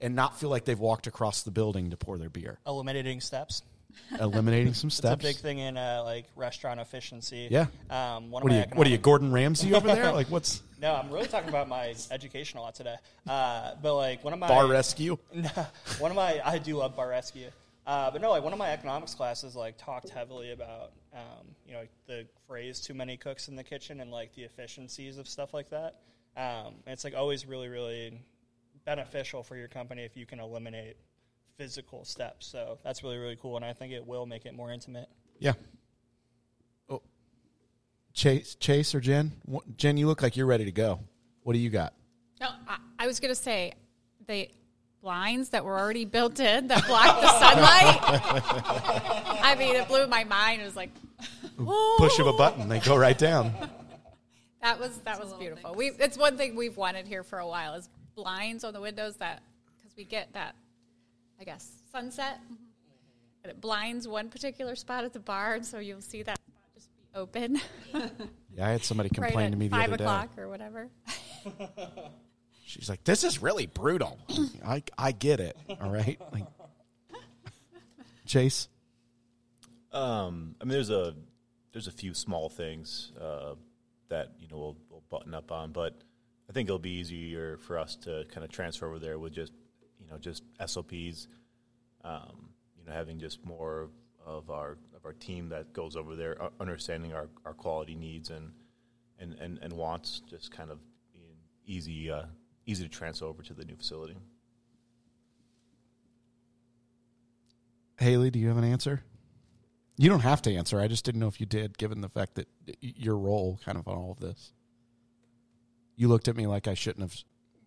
and 0.00 0.16
not 0.16 0.38
feel 0.40 0.50
like 0.50 0.64
they've 0.64 0.78
walked 0.78 1.06
across 1.06 1.42
the 1.42 1.52
building 1.52 1.90
to 1.90 1.96
pour 1.96 2.18
their 2.18 2.28
beer, 2.28 2.58
Eliminating 2.66 3.20
steps. 3.20 3.62
eliminating 4.18 4.74
some 4.74 4.88
It's 4.88 4.98
a 4.98 5.02
steps. 5.02 5.22
big 5.22 5.36
thing 5.36 5.58
in 5.58 5.76
uh, 5.76 6.02
like 6.04 6.24
restaurant 6.34 6.80
efficiency. 6.80 7.46
Yeah. 7.50 7.66
Um, 7.88 8.30
What 8.32 8.42
are 8.44 8.48
you? 8.48 8.56
economic- 8.56 8.78
What 8.78 8.86
are 8.88 8.90
you, 8.90 8.98
Gordon 8.98 9.30
Ramsay 9.32 9.72
over 9.74 9.86
there? 9.86 10.10
Like 10.20 10.26
what's 10.28 10.60
No, 10.80 10.92
I'm 10.92 11.08
really 11.10 11.28
talking 11.28 11.48
about 11.50 11.68
my 11.68 11.94
education 12.10 12.58
a 12.58 12.62
lot 12.62 12.74
today. 12.74 12.96
Uh, 13.28 13.74
but 13.80 13.94
like 13.94 14.24
one 14.24 14.32
of 14.32 14.40
my 14.40 14.48
bar 14.48 14.66
rescue? 14.66 15.16
one 16.00 16.10
of 16.10 16.16
my 16.16 16.40
I 16.44 16.58
do 16.58 16.78
love 16.78 16.96
bar 16.96 17.08
rescue. 17.08 17.48
Uh, 17.86 18.10
but 18.10 18.20
no, 18.20 18.30
like 18.30 18.44
one 18.44 18.52
of 18.52 18.58
my 18.58 18.70
economics 18.70 19.14
classes 19.14 19.56
like 19.56 19.76
talked 19.76 20.08
heavily 20.08 20.52
about 20.52 20.92
um, 21.12 21.46
you 21.66 21.72
know 21.72 21.82
the 22.06 22.26
phrase 22.46 22.80
"too 22.80 22.94
many 22.94 23.16
cooks 23.16 23.48
in 23.48 23.56
the 23.56 23.64
kitchen" 23.64 24.00
and 24.00 24.10
like 24.10 24.32
the 24.34 24.42
efficiencies 24.42 25.18
of 25.18 25.28
stuff 25.28 25.52
like 25.52 25.68
that. 25.70 26.00
Um, 26.36 26.74
and 26.86 26.92
it's 26.92 27.04
like 27.04 27.14
always 27.14 27.46
really 27.46 27.68
really 27.68 28.20
beneficial 28.84 29.42
for 29.42 29.56
your 29.56 29.68
company 29.68 30.02
if 30.02 30.16
you 30.16 30.26
can 30.26 30.38
eliminate 30.38 30.96
physical 31.56 32.04
steps. 32.04 32.46
So 32.46 32.78
that's 32.84 33.02
really 33.02 33.18
really 33.18 33.36
cool, 33.36 33.56
and 33.56 33.64
I 33.64 33.72
think 33.72 33.92
it 33.92 34.06
will 34.06 34.26
make 34.26 34.46
it 34.46 34.54
more 34.54 34.70
intimate. 34.70 35.08
Yeah. 35.40 35.54
Oh. 36.88 37.02
Chase, 38.12 38.54
Chase 38.54 38.94
or 38.94 39.00
Jen? 39.00 39.32
Jen, 39.76 39.96
you 39.96 40.06
look 40.06 40.22
like 40.22 40.36
you're 40.36 40.46
ready 40.46 40.66
to 40.66 40.72
go. 40.72 41.00
What 41.42 41.54
do 41.54 41.58
you 41.58 41.70
got? 41.70 41.94
No, 42.40 42.48
I, 42.68 42.78
I 43.00 43.06
was 43.08 43.18
going 43.18 43.34
to 43.34 43.40
say 43.40 43.74
the 44.28 44.48
blinds 45.02 45.48
that 45.50 45.64
were 45.64 45.78
already 45.78 46.04
built 46.04 46.38
in 46.40 46.68
that 46.68 46.86
blocked 46.86 47.20
the 47.20 47.28
sunlight. 47.28 47.98
I 49.42 49.56
mean, 49.58 49.74
it 49.76 49.88
blew 49.88 50.06
my 50.06 50.24
mind. 50.24 50.62
It 50.62 50.64
was 50.64 50.76
like, 50.76 50.90
Push 51.98 52.18
of 52.18 52.26
a 52.28 52.32
button, 52.32 52.68
they 52.68 52.78
go 52.80 52.96
right 52.96 53.18
down. 53.18 53.52
That 54.62 54.78
was 54.80 54.96
that 54.98 55.20
was 55.20 55.32
beautiful. 55.34 55.74
We 55.74 55.88
it's 55.90 56.16
one 56.16 56.36
thing 56.36 56.54
we've 56.54 56.76
wanted 56.76 57.06
here 57.08 57.24
for 57.24 57.38
a 57.40 57.46
while 57.46 57.74
is 57.74 57.88
blinds 58.14 58.62
on 58.64 58.72
the 58.72 58.80
windows 58.80 59.16
that 59.16 59.42
because 59.76 59.96
we 59.96 60.04
get 60.04 60.32
that 60.34 60.54
I 61.40 61.44
guess 61.44 61.68
sunset 61.90 62.38
and 63.42 63.50
it 63.50 63.60
blinds 63.60 64.06
one 64.06 64.28
particular 64.28 64.76
spot 64.76 65.04
at 65.04 65.12
the 65.12 65.18
bar, 65.18 65.54
and 65.54 65.66
so 65.66 65.78
you'll 65.80 66.00
see 66.00 66.22
that 66.22 66.38
spot 66.38 66.62
just 66.74 66.88
be 66.96 67.02
open 67.14 67.60
Yeah, 68.56 68.68
I 68.68 68.70
had 68.70 68.84
somebody 68.84 69.08
complain 69.14 69.46
at 69.46 69.50
to 69.52 69.56
me 69.58 69.66
the 69.66 69.76
five 69.76 69.88
other 69.88 69.96
day. 69.96 70.04
o'clock 70.04 70.30
or 70.38 70.48
whatever. 70.48 70.88
She's 72.72 72.88
like, 72.88 73.04
"This 73.04 73.22
is 73.22 73.42
really 73.42 73.66
brutal." 73.66 74.18
I 74.64 74.82
I 74.96 75.12
get 75.12 75.40
it. 75.40 75.56
All 75.80 75.90
right, 75.90 76.18
like 76.32 76.46
Chase. 78.26 78.68
Um, 79.92 80.54
I 80.58 80.64
mean, 80.64 80.72
there's 80.72 80.88
a 80.88 81.14
there's 81.72 81.86
a 81.86 81.92
few 81.92 82.14
small 82.14 82.48
things 82.48 83.12
uh, 83.20 83.56
that 84.08 84.30
you 84.40 84.48
know 84.48 84.56
we'll, 84.56 84.76
we'll 84.88 85.02
button 85.10 85.34
up 85.34 85.52
on, 85.52 85.72
but 85.72 86.00
I 86.48 86.54
think 86.54 86.66
it'll 86.66 86.78
be 86.78 86.98
easier 86.98 87.58
for 87.58 87.78
us 87.78 87.96
to 87.96 88.24
kind 88.30 88.42
of 88.42 88.50
transfer 88.50 88.86
over 88.88 88.98
there 88.98 89.18
with 89.18 89.34
just 89.34 89.52
you 90.00 90.08
know 90.10 90.16
just 90.16 90.42
SOPs. 90.64 91.28
Um, 92.04 92.48
you 92.78 92.86
know, 92.86 92.92
having 92.92 93.18
just 93.18 93.44
more 93.44 93.90
of 94.24 94.48
our 94.48 94.78
of 94.96 95.04
our 95.04 95.12
team 95.12 95.50
that 95.50 95.74
goes 95.74 95.94
over 95.94 96.16
there, 96.16 96.40
uh, 96.42 96.48
understanding 96.58 97.12
our, 97.12 97.28
our 97.44 97.52
quality 97.52 97.94
needs 97.94 98.30
and, 98.30 98.52
and, 99.18 99.34
and, 99.34 99.58
and 99.60 99.72
wants, 99.72 100.22
just 100.30 100.50
kind 100.50 100.70
of 100.70 100.78
easy 101.66 102.10
uh, 102.10 102.22
easy 102.66 102.84
to 102.84 102.90
transfer 102.90 103.26
over 103.26 103.42
to 103.42 103.54
the 103.54 103.64
new 103.64 103.76
facility. 103.76 104.16
Haley, 107.98 108.30
do 108.30 108.38
you 108.38 108.48
have 108.48 108.56
an 108.56 108.64
answer? 108.64 109.02
You 109.96 110.08
don't 110.08 110.20
have 110.20 110.42
to 110.42 110.54
answer. 110.54 110.80
I 110.80 110.88
just 110.88 111.04
didn't 111.04 111.20
know 111.20 111.28
if 111.28 111.40
you 111.40 111.46
did, 111.46 111.78
given 111.78 112.00
the 112.00 112.08
fact 112.08 112.34
that 112.34 112.48
your 112.80 113.16
role 113.16 113.60
kind 113.64 113.78
of 113.78 113.86
on 113.86 113.96
all 113.96 114.12
of 114.12 114.20
this. 114.20 114.52
You 115.96 116.08
looked 116.08 116.28
at 116.28 116.36
me 116.36 116.46
like 116.46 116.66
I 116.66 116.74
shouldn't 116.74 117.02
have 117.02 117.14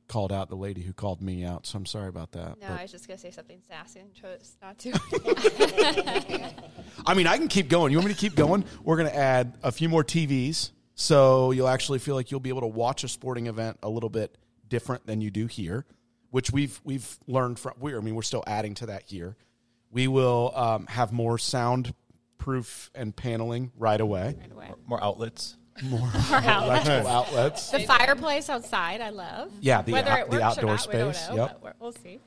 called 0.08 0.32
out 0.32 0.50
the 0.50 0.56
lady 0.56 0.82
who 0.82 0.94
called 0.94 1.22
me 1.22 1.46
out, 1.46 1.66
so 1.66 1.78
I'm 1.78 1.86
sorry 1.86 2.10
about 2.10 2.32
that. 2.34 2.60
No, 2.60 2.68
But- 2.68 2.80
I 2.80 2.82
was 2.84 2.92
just 2.92 3.08
gonna 3.08 3.18
say 3.18 3.32
something 3.32 3.62
sassy 3.68 4.00
and 4.02 4.14
chose 4.14 4.58
not 4.62 4.78
to. 4.80 4.92
I 7.06 7.14
mean, 7.14 7.28
I 7.28 7.38
can 7.38 7.48
keep 7.48 7.70
going. 7.70 7.92
You 7.92 7.98
want 8.00 8.08
me 8.10 8.14
to 8.14 8.20
keep 8.20 8.36
going? 8.36 8.66
We're 8.84 8.98
going 8.98 9.10
to 9.10 9.16
add 9.16 9.58
a 9.64 9.72
few 9.72 9.90
more 9.90 10.04
TVs, 10.04 10.72
so 10.96 11.52
you'll 11.52 11.68
actually 11.68 12.00
feel 12.00 12.16
like 12.16 12.32
you'll 12.32 12.40
be 12.40 12.50
able 12.50 12.62
to 12.62 12.68
watch 12.68 13.04
a 13.04 13.08
sporting 13.08 13.48
event 13.48 13.78
a 13.84 13.90
little 13.90 14.10
bit 14.10 14.36
different 14.68 15.06
than 15.06 15.22
you 15.22 15.32
do 15.32 15.48
here, 15.48 15.86
which 16.32 16.52
we've 16.52 16.80
we've 16.84 17.18
learned 17.28 17.60
from. 17.60 17.74
We, 17.80 17.96
I 17.96 18.00
mean, 18.00 18.16
we're 18.16 18.22
still 18.22 18.44
adding 18.48 18.74
to 18.76 18.88
that 18.88 19.04
here. 19.04 19.36
We 19.92 20.08
will 20.08 20.52
um, 20.56 20.88
have 20.88 21.12
more 21.14 21.38
soundproof 21.38 22.92
and 22.96 23.16
paneling 23.16 23.72
right 23.78 24.00
away. 24.02 24.36
Right 24.40 24.52
away. 24.52 24.72
More 24.88 25.04
outlets. 25.04 25.56
More 25.84 26.00
Our 26.02 26.10
house. 26.42 26.64
electrical 26.66 27.08
outlets. 27.08 27.70
The 27.70 27.80
fireplace 27.82 28.50
outside, 28.50 29.02
I 29.02 29.10
love. 29.10 29.52
Yeah, 29.60 29.82
the 29.82 29.92
Whether 29.92 30.10
out- 30.10 30.20
it 30.28 30.32
the 30.32 30.42
outdoor 30.42 30.64
or 30.72 30.76
not, 30.76 30.88
we 30.88 30.94
don't 30.94 31.14
space, 31.14 31.30
know, 31.30 31.36
yep. 31.36 31.50
but 31.52 31.64
we're- 31.64 31.74
we'll 31.80 31.92
see. 31.92 32.20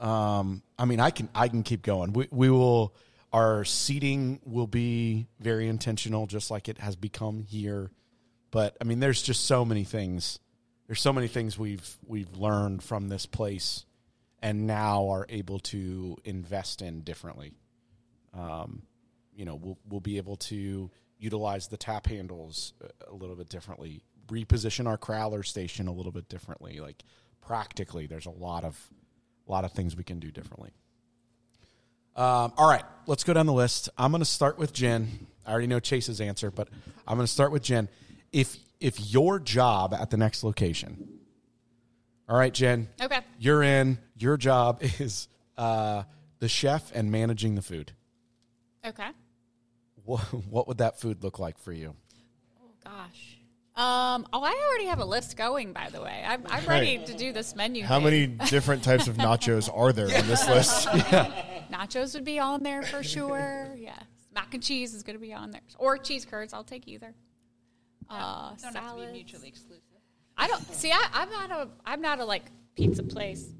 Um, 0.00 0.62
I 0.78 0.84
mean, 0.84 1.00
I 1.00 1.10
can 1.10 1.28
I 1.34 1.48
can 1.48 1.62
keep 1.62 1.82
going. 1.82 2.12
We 2.12 2.28
we 2.30 2.50
will. 2.50 2.94
Our 3.32 3.64
seating 3.64 4.40
will 4.44 4.68
be 4.68 5.26
very 5.40 5.66
intentional, 5.66 6.26
just 6.28 6.50
like 6.52 6.68
it 6.68 6.78
has 6.78 6.94
become 6.94 7.42
here. 7.42 7.90
But 8.52 8.76
I 8.80 8.84
mean, 8.84 9.00
there's 9.00 9.20
just 9.22 9.46
so 9.46 9.64
many 9.64 9.82
things. 9.82 10.38
There's 10.86 11.00
so 11.00 11.12
many 11.12 11.28
things 11.28 11.58
we've 11.58 11.96
we've 12.06 12.36
learned 12.36 12.82
from 12.82 13.08
this 13.08 13.26
place, 13.26 13.86
and 14.42 14.66
now 14.66 15.08
are 15.10 15.26
able 15.28 15.58
to 15.60 16.16
invest 16.24 16.82
in 16.82 17.00
differently. 17.00 17.52
Um, 18.34 18.82
you 19.34 19.44
know, 19.44 19.54
we'll 19.54 19.78
we'll 19.88 20.00
be 20.00 20.18
able 20.18 20.36
to 20.36 20.90
utilize 21.18 21.68
the 21.68 21.76
tap 21.76 22.06
handles 22.06 22.74
a- 23.08 23.14
little 23.14 23.36
bit 23.36 23.48
differently, 23.48 24.02
reposition 24.26 24.86
our 24.86 24.98
crowler 24.98 25.44
station 25.44 25.88
a 25.88 25.92
little 25.92 26.12
bit 26.12 26.28
differently. 26.28 26.80
Like 26.80 27.02
practically, 27.40 28.06
there's 28.06 28.26
a 28.26 28.30
lot 28.30 28.64
of 28.64 28.78
a 29.48 29.50
lot 29.50 29.64
of 29.64 29.72
things 29.72 29.96
we 29.96 30.04
can 30.04 30.20
do 30.20 30.30
differently. 30.30 30.70
Um, 32.16 32.52
all 32.56 32.68
right, 32.68 32.84
let's 33.06 33.24
go 33.24 33.32
down 33.32 33.46
the 33.46 33.52
list. 33.52 33.88
I'm 33.98 34.12
going 34.12 34.20
to 34.20 34.26
start 34.26 34.56
with 34.58 34.72
Jen. 34.72 35.26
I 35.44 35.50
already 35.50 35.66
know 35.66 35.80
Chase's 35.80 36.20
answer, 36.20 36.50
but 36.50 36.68
I'm 37.08 37.16
going 37.16 37.26
to 37.26 37.32
start 37.32 37.50
with 37.50 37.62
Jen. 37.62 37.88
If 38.32 38.56
if 38.84 39.00
your 39.12 39.38
job 39.40 39.94
at 39.94 40.10
the 40.10 40.16
next 40.16 40.44
location, 40.44 41.08
all 42.28 42.36
right, 42.36 42.52
Jen, 42.52 42.88
Okay. 43.00 43.20
you're 43.38 43.62
in. 43.62 43.98
Your 44.16 44.36
job 44.36 44.78
is 44.98 45.28
uh, 45.56 46.02
the 46.38 46.48
chef 46.48 46.92
and 46.94 47.10
managing 47.10 47.54
the 47.54 47.62
food. 47.62 47.92
Okay. 48.86 49.08
What, 50.04 50.20
what 50.50 50.68
would 50.68 50.78
that 50.78 51.00
food 51.00 51.22
look 51.24 51.38
like 51.38 51.58
for 51.58 51.72
you? 51.72 51.94
Oh 52.62 52.70
gosh. 52.84 53.38
Um. 53.76 54.26
Oh, 54.32 54.42
I 54.44 54.54
already 54.68 54.86
have 54.86 55.00
a 55.00 55.04
list 55.04 55.36
going. 55.36 55.72
By 55.72 55.88
the 55.90 56.00
way, 56.00 56.22
I'm 56.24 56.44
I'm 56.46 56.64
ready 56.66 56.98
to 57.06 57.14
do 57.14 57.32
this 57.32 57.56
menu. 57.56 57.82
How 57.84 57.96
thing. 57.96 58.04
many 58.04 58.26
different 58.50 58.84
types 58.84 59.08
of 59.08 59.16
nachos 59.16 59.68
are 59.74 59.92
there 59.92 60.06
on 60.06 60.28
this 60.28 60.48
list? 60.48 60.86
nachos 61.72 62.14
would 62.14 62.24
be 62.24 62.38
on 62.38 62.62
there 62.62 62.82
for 62.84 63.02
sure? 63.02 63.74
Yes. 63.76 64.00
Mac 64.32 64.54
and 64.54 64.62
cheese 64.62 64.94
is 64.94 65.02
going 65.02 65.16
to 65.16 65.20
be 65.20 65.32
on 65.32 65.50
there, 65.50 65.60
or 65.78 65.98
cheese 65.98 66.24
curds. 66.24 66.52
I'll 66.52 66.62
take 66.62 66.86
either. 66.86 67.14
Uh, 68.08 68.54
Don't 68.60 68.74
have 68.76 68.96
to 68.96 69.06
be 69.06 69.12
mutually 69.12 69.48
exclusive. 69.48 69.82
I 70.36 70.48
don't 70.48 70.62
see. 70.74 70.90
I, 70.92 71.08
I'm 71.12 71.30
not 71.30 71.50
a. 71.50 71.68
I'm 71.86 72.00
not 72.00 72.18
a 72.20 72.24
like 72.24 72.44
pizza 72.74 73.02
place. 73.02 73.52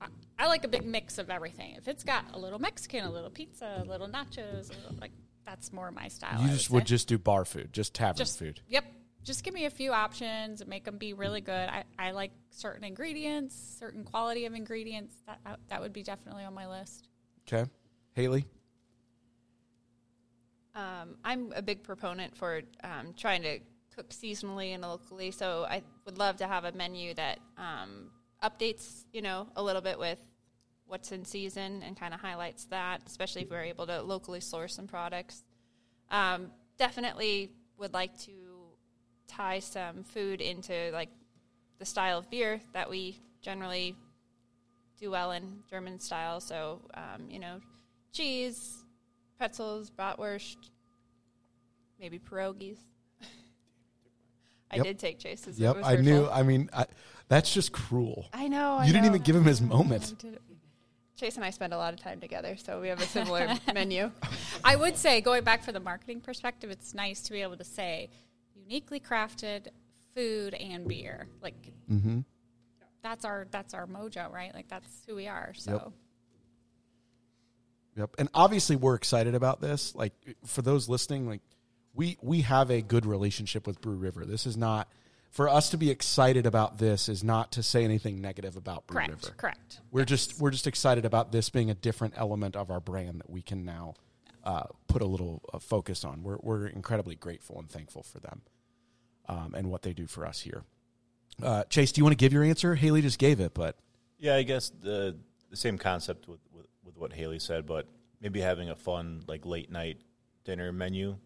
I, 0.00 0.06
I 0.38 0.46
like 0.46 0.64
a 0.64 0.68
big 0.68 0.84
mix 0.86 1.18
of 1.18 1.30
everything. 1.30 1.74
If 1.76 1.88
it's 1.88 2.04
got 2.04 2.24
a 2.34 2.38
little 2.38 2.58
Mexican, 2.58 3.04
a 3.04 3.10
little 3.10 3.30
pizza, 3.30 3.82
a 3.82 3.88
little 3.88 4.08
nachos, 4.08 4.70
a 4.70 4.74
little, 4.74 4.96
like 5.00 5.12
that's 5.46 5.72
more 5.72 5.90
my 5.90 6.08
style. 6.08 6.40
You 6.42 6.48
I 6.48 6.52
just 6.52 6.70
would, 6.70 6.80
would 6.80 6.86
just 6.86 7.08
do 7.08 7.16
bar 7.18 7.44
food, 7.46 7.72
just 7.72 7.94
tavern 7.94 8.16
just 8.18 8.38
food. 8.38 8.60
Yep. 8.68 8.84
Just 9.24 9.42
give 9.42 9.52
me 9.52 9.64
a 9.64 9.70
few 9.70 9.92
options 9.92 10.60
and 10.60 10.70
make 10.70 10.84
them 10.84 10.96
be 10.96 11.12
really 11.12 11.40
good. 11.40 11.68
I, 11.68 11.84
I 11.98 12.12
like 12.12 12.30
certain 12.50 12.84
ingredients, 12.84 13.56
certain 13.78 14.04
quality 14.04 14.44
of 14.46 14.54
ingredients. 14.54 15.14
That 15.26 15.40
that- 15.44 15.60
that 15.68 15.80
would 15.80 15.92
be 15.92 16.02
definitely 16.02 16.44
on 16.44 16.54
my 16.54 16.66
list. 16.68 17.08
Okay, 17.46 17.68
Haley. 18.12 18.44
Um, 20.74 21.16
I'm 21.24 21.52
a 21.56 21.62
big 21.62 21.82
proponent 21.82 22.36
for 22.36 22.62
um, 22.84 23.12
trying 23.16 23.42
to 23.42 23.58
cook 23.98 24.10
seasonally 24.10 24.74
and 24.74 24.82
locally, 24.82 25.32
so 25.32 25.66
I 25.68 25.82
would 26.04 26.18
love 26.18 26.36
to 26.36 26.46
have 26.46 26.64
a 26.64 26.70
menu 26.70 27.14
that 27.14 27.40
um, 27.56 28.10
updates, 28.44 29.04
you 29.12 29.22
know, 29.22 29.48
a 29.56 29.62
little 29.62 29.82
bit 29.82 29.98
with 29.98 30.20
what's 30.86 31.10
in 31.10 31.24
season 31.24 31.82
and 31.84 31.98
kind 31.98 32.14
of 32.14 32.20
highlights 32.20 32.66
that, 32.66 33.02
especially 33.06 33.42
if 33.42 33.50
we're 33.50 33.62
able 33.62 33.88
to 33.88 34.00
locally 34.00 34.40
source 34.40 34.76
some 34.76 34.86
products. 34.86 35.42
Um, 36.12 36.52
definitely 36.78 37.50
would 37.76 37.92
like 37.92 38.16
to 38.20 38.30
tie 39.26 39.58
some 39.58 40.04
food 40.04 40.40
into 40.40 40.90
like 40.92 41.10
the 41.80 41.84
style 41.84 42.18
of 42.18 42.30
beer 42.30 42.60
that 42.72 42.88
we 42.88 43.18
generally 43.42 43.96
do 45.00 45.10
well 45.10 45.32
in 45.32 45.58
German 45.68 45.98
style. 45.98 46.40
So, 46.40 46.82
um, 46.94 47.28
you 47.28 47.40
know, 47.40 47.60
cheese, 48.12 48.84
pretzels, 49.36 49.90
bratwurst, 49.90 50.70
maybe 51.98 52.20
pierogies. 52.20 52.78
I 54.70 54.76
Yep. 54.76 54.84
did 54.84 54.98
take 54.98 55.18
Chase's. 55.18 55.58
Yep, 55.58 55.76
It 55.76 55.78
was 55.78 55.86
I 55.86 55.96
knew. 55.96 56.26
I 56.28 56.42
mean, 56.42 56.68
I, 56.72 56.86
that's 57.28 57.52
just 57.52 57.72
cruel. 57.72 58.26
I 58.32 58.48
know. 58.48 58.74
I 58.74 58.84
you 58.86 58.92
didn't 58.92 59.06
even 59.06 59.22
give 59.22 59.34
him 59.36 59.44
his 59.44 59.60
moment. 59.60 60.14
Chase 61.16 61.34
and 61.36 61.44
I 61.44 61.50
spend 61.50 61.72
a 61.74 61.76
lot 61.78 61.92
of 61.94 62.00
time 62.00 62.20
together, 62.20 62.56
so 62.56 62.80
we 62.80 62.88
have 62.88 63.00
a 63.00 63.06
similar 63.06 63.48
menu. 63.74 64.10
I 64.62 64.76
would 64.76 64.96
say, 64.96 65.20
going 65.20 65.42
back 65.42 65.64
for 65.64 65.72
the 65.72 65.80
marketing 65.80 66.20
perspective, 66.20 66.70
it's 66.70 66.94
nice 66.94 67.22
to 67.22 67.32
be 67.32 67.42
able 67.42 67.56
to 67.56 67.64
say 67.64 68.08
uniquely 68.54 69.00
crafted 69.00 69.68
food 70.14 70.54
and 70.54 70.86
beer. 70.86 71.26
Like 71.42 71.54
Mm-hmm. 71.90 72.20
that's 73.02 73.24
our 73.24 73.46
that's 73.50 73.74
our 73.74 73.86
mojo, 73.86 74.30
right? 74.32 74.54
Like 74.54 74.68
that's 74.68 74.88
who 75.08 75.16
we 75.16 75.26
are. 75.26 75.52
So 75.56 75.72
Yep. 75.72 75.92
Yep. 77.96 78.14
And 78.18 78.28
obviously 78.34 78.76
we're 78.76 78.94
excited 78.94 79.34
about 79.34 79.60
this. 79.60 79.94
Like 79.94 80.12
for 80.44 80.62
those 80.62 80.88
listening, 80.88 81.26
like 81.26 81.40
we 81.98 82.16
we 82.22 82.42
have 82.42 82.70
a 82.70 82.80
good 82.80 83.04
relationship 83.04 83.66
with 83.66 83.80
Brew 83.80 83.96
River. 83.96 84.24
This 84.24 84.46
is 84.46 84.56
not 84.56 84.88
for 85.30 85.48
us 85.48 85.68
to 85.70 85.76
be 85.76 85.90
excited 85.90 86.46
about 86.46 86.78
this 86.78 87.08
is 87.08 87.22
not 87.22 87.52
to 87.52 87.62
say 87.62 87.84
anything 87.84 88.20
negative 88.20 88.56
about 88.56 88.86
Brew 88.86 88.94
Correct. 88.94 89.10
River. 89.10 89.34
Correct. 89.36 89.80
We're 89.90 90.04
just 90.04 90.40
we're 90.40 90.52
just 90.52 90.68
excited 90.68 91.04
about 91.04 91.32
this 91.32 91.50
being 91.50 91.70
a 91.70 91.74
different 91.74 92.14
element 92.16 92.54
of 92.56 92.70
our 92.70 92.80
brand 92.80 93.18
that 93.18 93.28
we 93.28 93.42
can 93.42 93.64
now 93.64 93.94
uh, 94.44 94.64
put 94.86 95.02
a 95.02 95.06
little 95.06 95.42
uh, 95.52 95.58
focus 95.58 96.04
on. 96.04 96.22
We're 96.22 96.38
we're 96.40 96.68
incredibly 96.68 97.16
grateful 97.16 97.58
and 97.58 97.68
thankful 97.68 98.04
for 98.04 98.20
them 98.20 98.42
um, 99.28 99.54
and 99.56 99.68
what 99.68 99.82
they 99.82 99.92
do 99.92 100.06
for 100.06 100.24
us 100.24 100.40
here. 100.40 100.62
Uh, 101.42 101.64
Chase, 101.64 101.90
do 101.90 101.98
you 101.98 102.04
want 102.04 102.16
to 102.16 102.24
give 102.24 102.32
your 102.32 102.44
answer? 102.44 102.76
Haley 102.76 103.02
just 103.02 103.18
gave 103.18 103.40
it, 103.40 103.54
but 103.54 103.76
Yeah, 104.18 104.36
I 104.36 104.44
guess 104.44 104.70
the 104.70 105.16
the 105.50 105.56
same 105.56 105.78
concept 105.78 106.28
with, 106.28 106.40
with, 106.52 106.66
with 106.84 106.96
what 106.96 107.12
Haley 107.12 107.40
said, 107.40 107.66
but 107.66 107.86
maybe 108.20 108.40
having 108.40 108.70
a 108.70 108.76
fun 108.76 109.24
like 109.26 109.44
late 109.44 109.70
night 109.72 109.98
dinner 110.44 110.72
menu. 110.72 111.16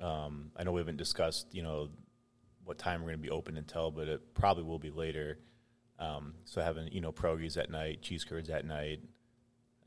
Um, 0.00 0.50
I 0.56 0.64
know 0.64 0.72
we 0.72 0.80
haven't 0.80 0.96
discussed, 0.96 1.46
you 1.52 1.62
know, 1.62 1.88
what 2.64 2.78
time 2.78 3.00
we're 3.00 3.08
going 3.08 3.18
to 3.18 3.22
be 3.22 3.30
open 3.30 3.56
until, 3.56 3.90
but 3.90 4.08
it 4.08 4.34
probably 4.34 4.64
will 4.64 4.78
be 4.78 4.90
later. 4.90 5.38
Um, 5.98 6.34
so 6.44 6.60
having 6.60 6.88
you 6.92 7.00
know 7.00 7.12
pierogies 7.12 7.56
at 7.56 7.70
night, 7.70 8.02
cheese 8.02 8.24
curds 8.24 8.50
at 8.50 8.64
night. 8.64 9.00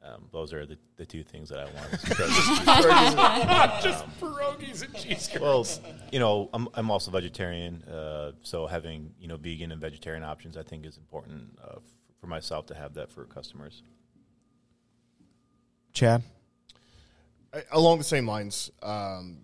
Um, 0.03 0.29
those 0.31 0.53
are 0.53 0.65
the, 0.65 0.77
the 0.95 1.05
two 1.05 1.23
things 1.23 1.49
that 1.49 1.59
I 1.59 1.63
want. 1.65 1.91
just 3.83 4.05
pierogies 4.21 4.85
and 4.85 4.93
cheese 4.95 5.27
curds. 5.27 5.41
well, 5.41 5.65
you 6.11 6.19
know, 6.19 6.49
I'm 6.53 6.69
I'm 6.75 6.89
also 6.91 7.11
vegetarian, 7.11 7.83
uh, 7.83 8.31
so 8.41 8.67
having 8.67 9.11
you 9.19 9.27
know 9.27 9.37
vegan 9.37 9.71
and 9.71 9.81
vegetarian 9.81 10.23
options, 10.23 10.55
I 10.55 10.63
think, 10.63 10.85
is 10.85 10.97
important 10.97 11.57
uh, 11.61 11.77
f- 11.77 11.83
for 12.21 12.27
myself 12.27 12.67
to 12.67 12.75
have 12.75 12.93
that 12.93 13.11
for 13.11 13.25
customers. 13.25 13.81
Chad, 15.91 16.21
along 17.71 17.97
the 17.97 18.03
same 18.03 18.27
lines, 18.27 18.71
um, 18.83 19.39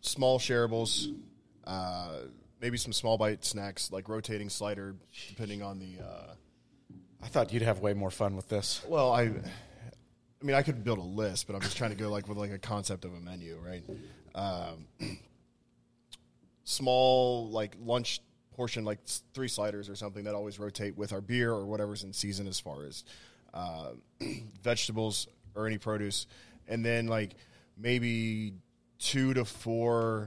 small 0.00 0.38
shareables, 0.38 1.14
uh, 1.64 2.18
maybe 2.60 2.76
some 2.76 2.92
small 2.92 3.18
bite 3.18 3.44
snacks 3.44 3.90
like 3.92 4.08
rotating 4.08 4.48
slider, 4.48 4.96
depending 5.28 5.62
on 5.62 5.78
the. 5.78 6.02
Uh, 6.02 6.34
I 7.22 7.28
thought 7.28 7.52
you'd 7.52 7.62
have 7.62 7.80
way 7.80 7.92
more 7.92 8.10
fun 8.10 8.34
with 8.34 8.48
this. 8.48 8.82
well, 8.88 9.12
I, 9.12 9.22
I 9.22 10.44
mean, 10.44 10.56
I 10.56 10.62
could 10.62 10.82
build 10.84 10.98
a 10.98 11.02
list, 11.02 11.46
but 11.46 11.54
I'm 11.54 11.60
just 11.60 11.76
trying 11.76 11.90
to 11.90 11.96
go 11.96 12.08
like 12.08 12.28
with 12.28 12.38
like 12.38 12.50
a 12.50 12.58
concept 12.58 13.04
of 13.04 13.12
a 13.14 13.20
menu, 13.20 13.58
right? 13.64 13.84
Um, 14.34 14.86
small 16.64 17.50
like 17.50 17.76
lunch 17.82 18.20
portion, 18.52 18.84
like 18.84 19.00
three 19.34 19.48
sliders 19.48 19.88
or 19.88 19.96
something 19.96 20.24
that 20.24 20.34
always 20.34 20.58
rotate 20.58 20.96
with 20.96 21.12
our 21.12 21.20
beer 21.20 21.50
or 21.50 21.66
whatever's 21.66 22.04
in 22.04 22.12
season 22.12 22.46
as 22.46 22.58
far 22.58 22.84
as 22.84 23.04
uh, 23.52 23.90
vegetables 24.62 25.28
or 25.54 25.66
any 25.66 25.78
produce, 25.78 26.26
and 26.68 26.84
then 26.84 27.06
like 27.06 27.34
maybe 27.76 28.54
two 29.00 29.34
to 29.34 29.44
four 29.44 30.26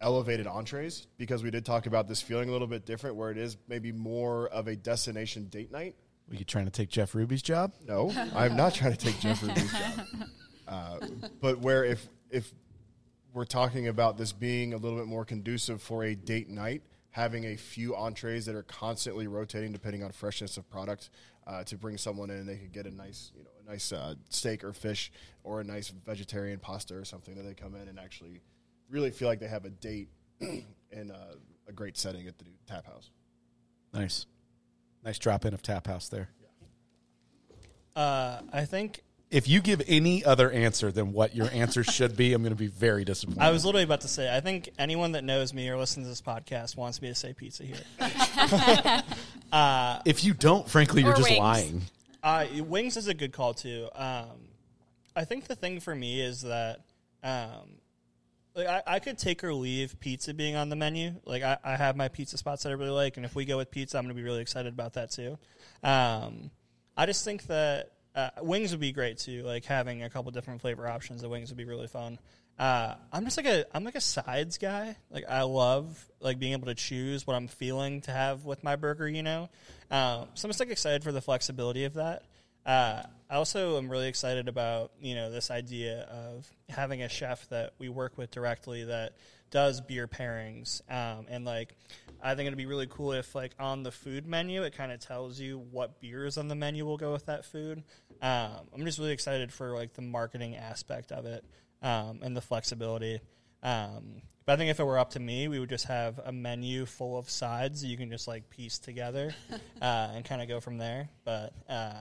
elevated 0.00 0.46
entrees 0.46 1.06
because 1.18 1.42
we 1.42 1.50
did 1.50 1.64
talk 1.64 1.86
about 1.86 2.06
this 2.06 2.22
feeling 2.22 2.48
a 2.48 2.52
little 2.52 2.66
bit 2.66 2.86
different 2.86 3.16
where 3.16 3.30
it 3.30 3.36
is 3.38 3.56
maybe 3.68 3.92
more 3.92 4.46
of 4.48 4.68
a 4.68 4.76
destination 4.76 5.46
date 5.48 5.72
night 5.72 5.94
Were 6.28 6.36
you 6.36 6.44
trying 6.44 6.66
to 6.66 6.70
take 6.70 6.88
Jeff 6.88 7.14
Ruby's 7.14 7.42
job? 7.42 7.72
no, 7.86 8.12
I'm 8.34 8.56
not 8.56 8.74
trying 8.74 8.92
to 8.92 8.98
take 8.98 9.18
Jeff 9.20 9.42
Ruby's 9.42 9.72
job. 9.72 10.06
Uh, 10.68 11.00
but 11.40 11.58
where 11.58 11.82
if 11.84 12.06
if 12.30 12.54
we're 13.34 13.44
talking 13.44 13.88
about 13.88 14.16
this 14.16 14.32
being 14.32 14.72
a 14.72 14.76
little 14.76 14.96
bit 14.96 15.08
more 15.08 15.24
conducive 15.24 15.82
for 15.82 16.04
a 16.04 16.14
date 16.14 16.48
night, 16.48 16.82
having 17.10 17.44
a 17.44 17.56
few 17.56 17.96
entrees 17.96 18.46
that 18.46 18.54
are 18.54 18.62
constantly 18.62 19.26
rotating 19.26 19.72
depending 19.72 20.04
on 20.04 20.12
freshness 20.12 20.56
of 20.56 20.70
product 20.70 21.10
uh, 21.50 21.64
to 21.64 21.76
bring 21.76 21.98
someone 21.98 22.30
in 22.30 22.36
and 22.36 22.48
they 22.48 22.56
could 22.56 22.72
get 22.72 22.86
a 22.86 22.94
nice 22.94 23.32
you 23.36 23.42
know 23.42 23.50
a 23.66 23.70
nice 23.70 23.92
uh, 23.92 24.14
steak 24.28 24.62
or 24.62 24.72
fish 24.72 25.10
or 25.42 25.60
a 25.60 25.64
nice 25.64 25.92
vegetarian 26.06 26.60
pasta 26.60 26.94
or 26.94 27.04
something 27.04 27.34
that 27.34 27.42
they 27.42 27.54
come 27.54 27.74
in 27.74 27.88
and 27.88 27.98
actually 27.98 28.40
really 28.88 29.10
feel 29.10 29.26
like 29.26 29.40
they 29.40 29.48
have 29.48 29.64
a 29.64 29.70
date 29.70 30.08
in 30.40 31.10
uh, 31.10 31.34
a 31.68 31.72
great 31.72 31.96
setting 31.96 32.26
at 32.28 32.38
the 32.38 32.44
tap 32.66 32.86
house. 32.86 33.10
Nice, 33.92 34.26
nice 35.04 35.18
drop 35.18 35.44
in 35.44 35.52
of 35.52 35.62
Tap 35.62 35.88
House 35.88 36.08
there. 36.08 36.28
Uh, 37.96 38.40
I 38.52 38.64
think 38.64 39.02
If 39.32 39.48
you 39.48 39.60
give 39.60 39.82
any 39.88 40.24
other 40.24 40.50
answer 40.50 40.92
than 40.92 41.12
what 41.12 41.34
your 41.34 41.50
answer 41.52 41.82
should 41.82 42.16
be, 42.16 42.32
I'm 42.32 42.42
going 42.42 42.52
to 42.52 42.56
be 42.56 42.68
very 42.68 43.04
disappointed. 43.04 43.42
I 43.42 43.50
was 43.50 43.64
literally 43.64 43.82
about 43.82 44.02
to 44.02 44.08
say. 44.08 44.34
I 44.34 44.40
think 44.40 44.70
anyone 44.78 45.12
that 45.12 45.24
knows 45.24 45.52
me 45.52 45.68
or 45.68 45.76
listens 45.76 46.06
to 46.06 46.10
this 46.10 46.22
podcast 46.22 46.76
wants 46.76 47.02
me 47.02 47.08
to 47.08 47.14
say 47.16 47.32
pizza 47.32 47.64
here. 47.64 47.76
if 50.06 50.24
you 50.24 50.34
don't, 50.34 50.68
frankly, 50.68 51.02
you're 51.02 51.14
just 51.14 51.28
wings. 51.28 51.38
lying. 51.38 51.82
Uh, 52.22 52.46
wings 52.64 52.96
is 52.96 53.08
a 53.08 53.14
good 53.14 53.32
call 53.32 53.54
too. 53.54 53.88
Um, 53.94 54.48
I 55.16 55.24
think 55.24 55.46
the 55.46 55.54
thing 55.54 55.80
for 55.80 55.94
me 55.94 56.20
is 56.20 56.42
that 56.42 56.80
um, 57.22 57.80
like 58.54 58.66
I, 58.66 58.82
I 58.86 58.98
could 58.98 59.18
take 59.18 59.42
or 59.44 59.54
leave 59.54 59.98
pizza 60.00 60.34
being 60.34 60.56
on 60.56 60.68
the 60.68 60.76
menu. 60.76 61.14
Like 61.24 61.42
I, 61.42 61.58
I 61.64 61.76
have 61.76 61.96
my 61.96 62.08
pizza 62.08 62.36
spots 62.36 62.62
that 62.62 62.70
I 62.70 62.72
really 62.72 62.90
like, 62.90 63.16
and 63.16 63.26
if 63.26 63.34
we 63.34 63.44
go 63.44 63.56
with 63.56 63.70
pizza, 63.70 63.98
I'm 63.98 64.04
going 64.04 64.14
to 64.14 64.20
be 64.20 64.24
really 64.24 64.40
excited 64.40 64.72
about 64.72 64.94
that 64.94 65.10
too. 65.10 65.38
Um, 65.82 66.50
I 66.96 67.06
just 67.06 67.24
think 67.24 67.44
that 67.46 67.92
uh, 68.14 68.30
wings 68.42 68.72
would 68.72 68.80
be 68.80 68.92
great 68.92 69.18
too. 69.18 69.42
Like 69.42 69.64
having 69.64 70.02
a 70.02 70.10
couple 70.10 70.30
different 70.32 70.60
flavor 70.60 70.86
options, 70.86 71.22
the 71.22 71.28
wings 71.28 71.50
would 71.50 71.58
be 71.58 71.64
really 71.64 71.86
fun. 71.86 72.18
Uh, 72.60 72.94
I'm 73.10 73.24
just 73.24 73.38
like 73.38 73.46
a 73.46 73.64
I'm 73.74 73.84
like 73.84 73.94
a 73.94 74.02
sides 74.02 74.58
guy. 74.58 74.94
Like 75.10 75.24
I 75.26 75.44
love 75.44 76.06
like 76.20 76.38
being 76.38 76.52
able 76.52 76.66
to 76.66 76.74
choose 76.74 77.26
what 77.26 77.34
I'm 77.34 77.48
feeling 77.48 78.02
to 78.02 78.10
have 78.10 78.44
with 78.44 78.62
my 78.62 78.76
burger. 78.76 79.08
You 79.08 79.22
know, 79.22 79.48
um, 79.90 80.26
so 80.34 80.44
I'm 80.44 80.50
just 80.50 80.60
like 80.60 80.68
excited 80.68 81.02
for 81.02 81.10
the 81.10 81.22
flexibility 81.22 81.84
of 81.84 81.94
that. 81.94 82.24
Uh, 82.66 83.02
I 83.30 83.36
also 83.36 83.78
am 83.78 83.88
really 83.88 84.08
excited 84.08 84.46
about 84.46 84.92
you 85.00 85.14
know 85.14 85.30
this 85.30 85.50
idea 85.50 86.02
of 86.02 86.50
having 86.68 87.00
a 87.00 87.08
chef 87.08 87.48
that 87.48 87.72
we 87.78 87.88
work 87.88 88.18
with 88.18 88.30
directly 88.30 88.84
that 88.84 89.14
does 89.50 89.80
beer 89.80 90.06
pairings 90.06 90.80
um, 90.88 91.26
and 91.28 91.44
like 91.44 91.74
I 92.22 92.34
think 92.34 92.46
it'd 92.46 92.58
be 92.58 92.66
really 92.66 92.86
cool 92.88 93.12
if 93.12 93.34
like 93.34 93.52
on 93.58 93.82
the 93.82 93.90
food 93.90 94.26
menu 94.26 94.62
it 94.62 94.76
kind 94.76 94.92
of 94.92 95.00
tells 95.00 95.40
you 95.40 95.58
what 95.58 96.00
beers 96.00 96.36
on 96.36 96.46
the 96.46 96.54
menu 96.54 96.84
will 96.84 96.98
go 96.98 97.10
with 97.10 97.24
that 97.26 97.46
food. 97.46 97.82
Um, 98.20 98.68
I'm 98.74 98.84
just 98.84 98.98
really 98.98 99.12
excited 99.12 99.50
for 99.50 99.74
like 99.74 99.94
the 99.94 100.02
marketing 100.02 100.56
aspect 100.56 101.10
of 101.10 101.24
it 101.24 101.42
um, 101.82 102.20
and 102.22 102.36
the 102.36 102.40
flexibility. 102.40 103.20
Um, 103.62 104.22
but 104.46 104.54
I 104.54 104.56
think 104.56 104.70
if 104.70 104.80
it 104.80 104.84
were 104.84 104.98
up 104.98 105.10
to 105.10 105.20
me, 105.20 105.48
we 105.48 105.58
would 105.60 105.68
just 105.68 105.86
have 105.86 106.18
a 106.24 106.32
menu 106.32 106.86
full 106.86 107.16
of 107.18 107.28
sides 107.30 107.84
you 107.84 107.96
can 107.96 108.10
just 108.10 108.26
like 108.26 108.48
piece 108.50 108.78
together 108.78 109.34
uh, 109.82 110.08
and 110.14 110.24
kind 110.24 110.42
of 110.42 110.48
go 110.48 110.60
from 110.60 110.78
there. 110.78 111.08
But 111.24 111.52
uh, 111.68 111.92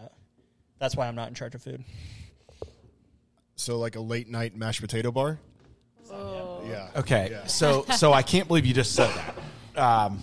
that's 0.80 0.96
why 0.96 1.08
I'm 1.08 1.16
not 1.16 1.28
in 1.28 1.34
charge 1.36 1.54
of 1.56 1.62
food. 1.62 1.84
So 3.56 3.78
like 3.78 3.96
a 3.96 4.00
late 4.00 4.30
night 4.30 4.56
mashed 4.56 4.82
potato 4.82 5.12
bar. 5.12 5.40
Yeah. 6.66 6.90
Okay, 6.96 7.30
Yeah. 7.32 7.46
so 7.48 7.86
so 7.96 8.14
I 8.14 8.22
can't 8.22 8.48
believe 8.48 8.66
you 8.66 8.74
just 8.74 8.94
said 8.94 9.12
that. 9.76 9.82
Um, 9.82 10.20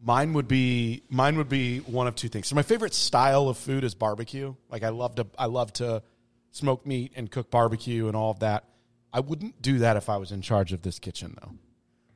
mine 0.00 0.32
would 0.34 0.48
be 0.48 1.02
mine 1.08 1.36
would 1.36 1.48
be 1.48 1.78
one 1.80 2.06
of 2.06 2.14
two 2.14 2.28
things. 2.28 2.48
So 2.48 2.54
my 2.54 2.62
favorite 2.62 2.94
style 2.94 3.48
of 3.48 3.56
food 3.56 3.82
is 3.84 3.94
barbecue. 3.94 4.54
Like 4.70 4.82
I 4.82 4.88
love 4.90 5.14
to 5.16 5.26
I 5.38 5.46
love 5.46 5.72
to 5.74 6.02
smoke 6.50 6.86
meat 6.86 7.12
and 7.16 7.30
cook 7.30 7.50
barbecue 7.50 8.06
and 8.08 8.16
all 8.16 8.30
of 8.30 8.40
that. 8.40 8.64
I 9.12 9.20
wouldn't 9.20 9.60
do 9.60 9.78
that 9.78 9.96
if 9.96 10.08
I 10.08 10.16
was 10.16 10.32
in 10.32 10.42
charge 10.42 10.72
of 10.72 10.82
this 10.82 10.98
kitchen 10.98 11.36
though. 11.40 11.52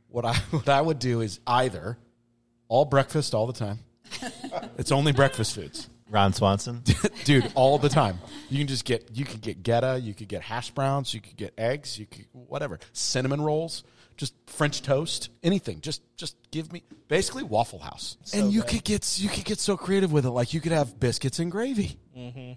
What 0.08 0.24
I 0.24 0.34
what 0.50 0.68
I 0.68 0.80
would 0.80 0.98
do 0.98 1.20
is 1.20 1.40
either 1.46 1.98
all 2.68 2.84
breakfast 2.84 3.34
all 3.34 3.46
the 3.46 3.52
time. 3.52 3.80
it's 4.78 4.92
only 4.92 5.12
breakfast 5.12 5.54
foods. 5.54 5.88
Ron 6.10 6.32
Swanson. 6.32 6.82
dude, 7.24 7.50
all 7.54 7.78
the 7.78 7.88
time. 7.88 8.18
You 8.48 8.58
can 8.58 8.66
just 8.66 8.84
get 8.84 9.10
you 9.12 9.24
could 9.24 9.40
get 9.40 9.62
goetta, 9.62 10.02
you 10.02 10.14
could 10.14 10.28
get 10.28 10.42
hash 10.42 10.70
browns, 10.70 11.14
you 11.14 11.20
could 11.20 11.36
get 11.36 11.54
eggs, 11.58 11.98
you 11.98 12.06
could 12.06 12.26
whatever, 12.32 12.78
cinnamon 12.92 13.40
rolls, 13.40 13.84
just 14.16 14.34
French 14.46 14.82
toast, 14.82 15.30
anything. 15.42 15.80
Just 15.80 16.02
just 16.16 16.36
give 16.50 16.72
me 16.72 16.84
basically 17.08 17.42
Waffle 17.42 17.80
House, 17.80 18.16
and 18.32 18.52
you 18.52 18.62
could 18.62 18.84
get 18.84 19.18
you 19.18 19.28
could 19.28 19.44
get 19.44 19.58
so 19.58 19.76
creative 19.76 20.12
with 20.12 20.26
it. 20.26 20.30
Like 20.30 20.54
you 20.54 20.60
could 20.60 20.72
have 20.72 21.00
biscuits 21.00 21.38
and 21.38 21.50
gravy. 21.50 21.98
Mm-hmm. 22.16 22.52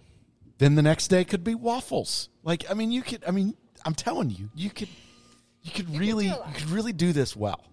Then 0.59 0.75
the 0.75 0.81
next 0.81 1.07
day 1.07 1.23
could 1.23 1.43
be 1.43 1.55
waffles. 1.55 2.29
Like 2.43 2.69
I 2.69 2.73
mean, 2.73 2.91
you 2.91 3.01
could. 3.01 3.23
I 3.27 3.31
mean, 3.31 3.55
I'm 3.87 3.95
telling 3.95 4.29
you, 4.29 4.49
you 4.53 4.69
could 4.69 4.89
you 5.63 5.71
could 5.71 5.97
really 5.97 6.25
you 6.27 6.35
could 6.53 6.69
really 6.69 6.91
do 6.93 7.13
this 7.13 7.35
well. 7.35 7.63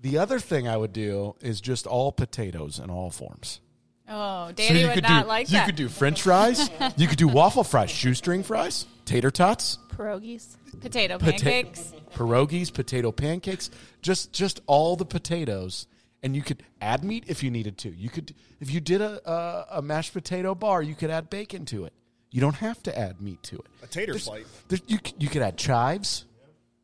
The 0.00 0.18
other 0.18 0.38
thing 0.38 0.68
I 0.68 0.76
would 0.76 0.92
do 0.92 1.34
is 1.40 1.60
just 1.60 1.86
all 1.86 2.12
potatoes 2.12 2.78
in 2.78 2.88
all 2.90 3.10
forms. 3.10 3.60
Oh, 4.08 4.46
So 4.48 4.52
Danny 4.52 4.80
you 4.82 4.86
would 4.86 4.94
could 4.94 5.02
not 5.02 5.22
do 5.24 5.28
like 5.28 5.48
you 5.50 5.54
that. 5.56 5.66
could 5.66 5.74
do 5.74 5.88
French 5.88 6.22
fries, 6.22 6.70
you 6.96 7.08
could 7.08 7.18
do 7.18 7.26
waffle 7.26 7.64
fries, 7.64 7.90
shoestring 7.90 8.44
fries, 8.44 8.86
tater 9.04 9.32
tots, 9.32 9.78
Pierogies. 9.90 10.54
potato 10.80 11.18
pota- 11.18 11.42
pancakes. 11.42 11.92
pierogies, 12.14 12.72
potato 12.72 13.10
pancakes, 13.10 13.70
just 14.02 14.32
just 14.32 14.60
all 14.68 14.94
the 14.94 15.04
potatoes, 15.06 15.88
and 16.22 16.36
you 16.36 16.42
could 16.42 16.62
add 16.80 17.02
meat 17.02 17.24
if 17.26 17.42
you 17.42 17.50
needed 17.50 17.76
to. 17.78 17.90
You 17.90 18.08
could 18.10 18.32
if 18.60 18.70
you 18.70 18.78
did 18.80 19.00
a 19.00 19.28
a, 19.28 19.78
a 19.78 19.82
mashed 19.82 20.12
potato 20.12 20.54
bar, 20.54 20.80
you 20.82 20.94
could 20.94 21.10
add 21.10 21.28
bacon 21.28 21.64
to 21.66 21.84
it. 21.86 21.92
You 22.36 22.42
don't 22.42 22.56
have 22.56 22.82
to 22.82 22.98
add 22.98 23.22
meat 23.22 23.42
to 23.44 23.56
it. 23.56 23.64
A 23.82 23.86
tater 23.86 24.12
There's- 24.12 24.24
slice. 24.24 24.44
there's- 24.68 24.84
you 24.88 24.98
you 25.18 25.26
could 25.30 25.40
add 25.40 25.56
chives, 25.56 26.26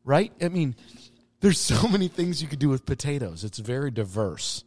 right? 0.02 0.32
I 0.40 0.48
mean, 0.48 0.74
there's 1.40 1.60
so 1.72 1.86
many 1.88 2.08
things 2.08 2.40
you 2.40 2.48
could 2.48 2.58
do 2.58 2.70
with 2.70 2.86
potatoes. 2.86 3.44
It's 3.44 3.58
very 3.58 3.90
diverse. 3.90 4.64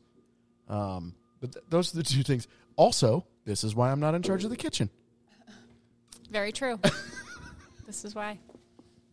Um, 0.69 1.15
but 1.41 1.53
th- 1.53 1.65
those 1.71 1.91
are 1.91 1.97
the 1.97 2.03
two 2.03 2.21
things. 2.21 2.47
Also, 2.75 3.25
this 3.45 3.63
is 3.63 3.73
why 3.73 3.91
I'm 3.91 3.99
not 3.99 4.13
in 4.13 4.21
charge 4.21 4.43
of 4.43 4.51
the 4.51 4.55
kitchen. 4.55 4.91
Very 6.29 6.51
true. 6.51 6.79
this 7.87 8.05
is 8.05 8.13
why. 8.13 8.37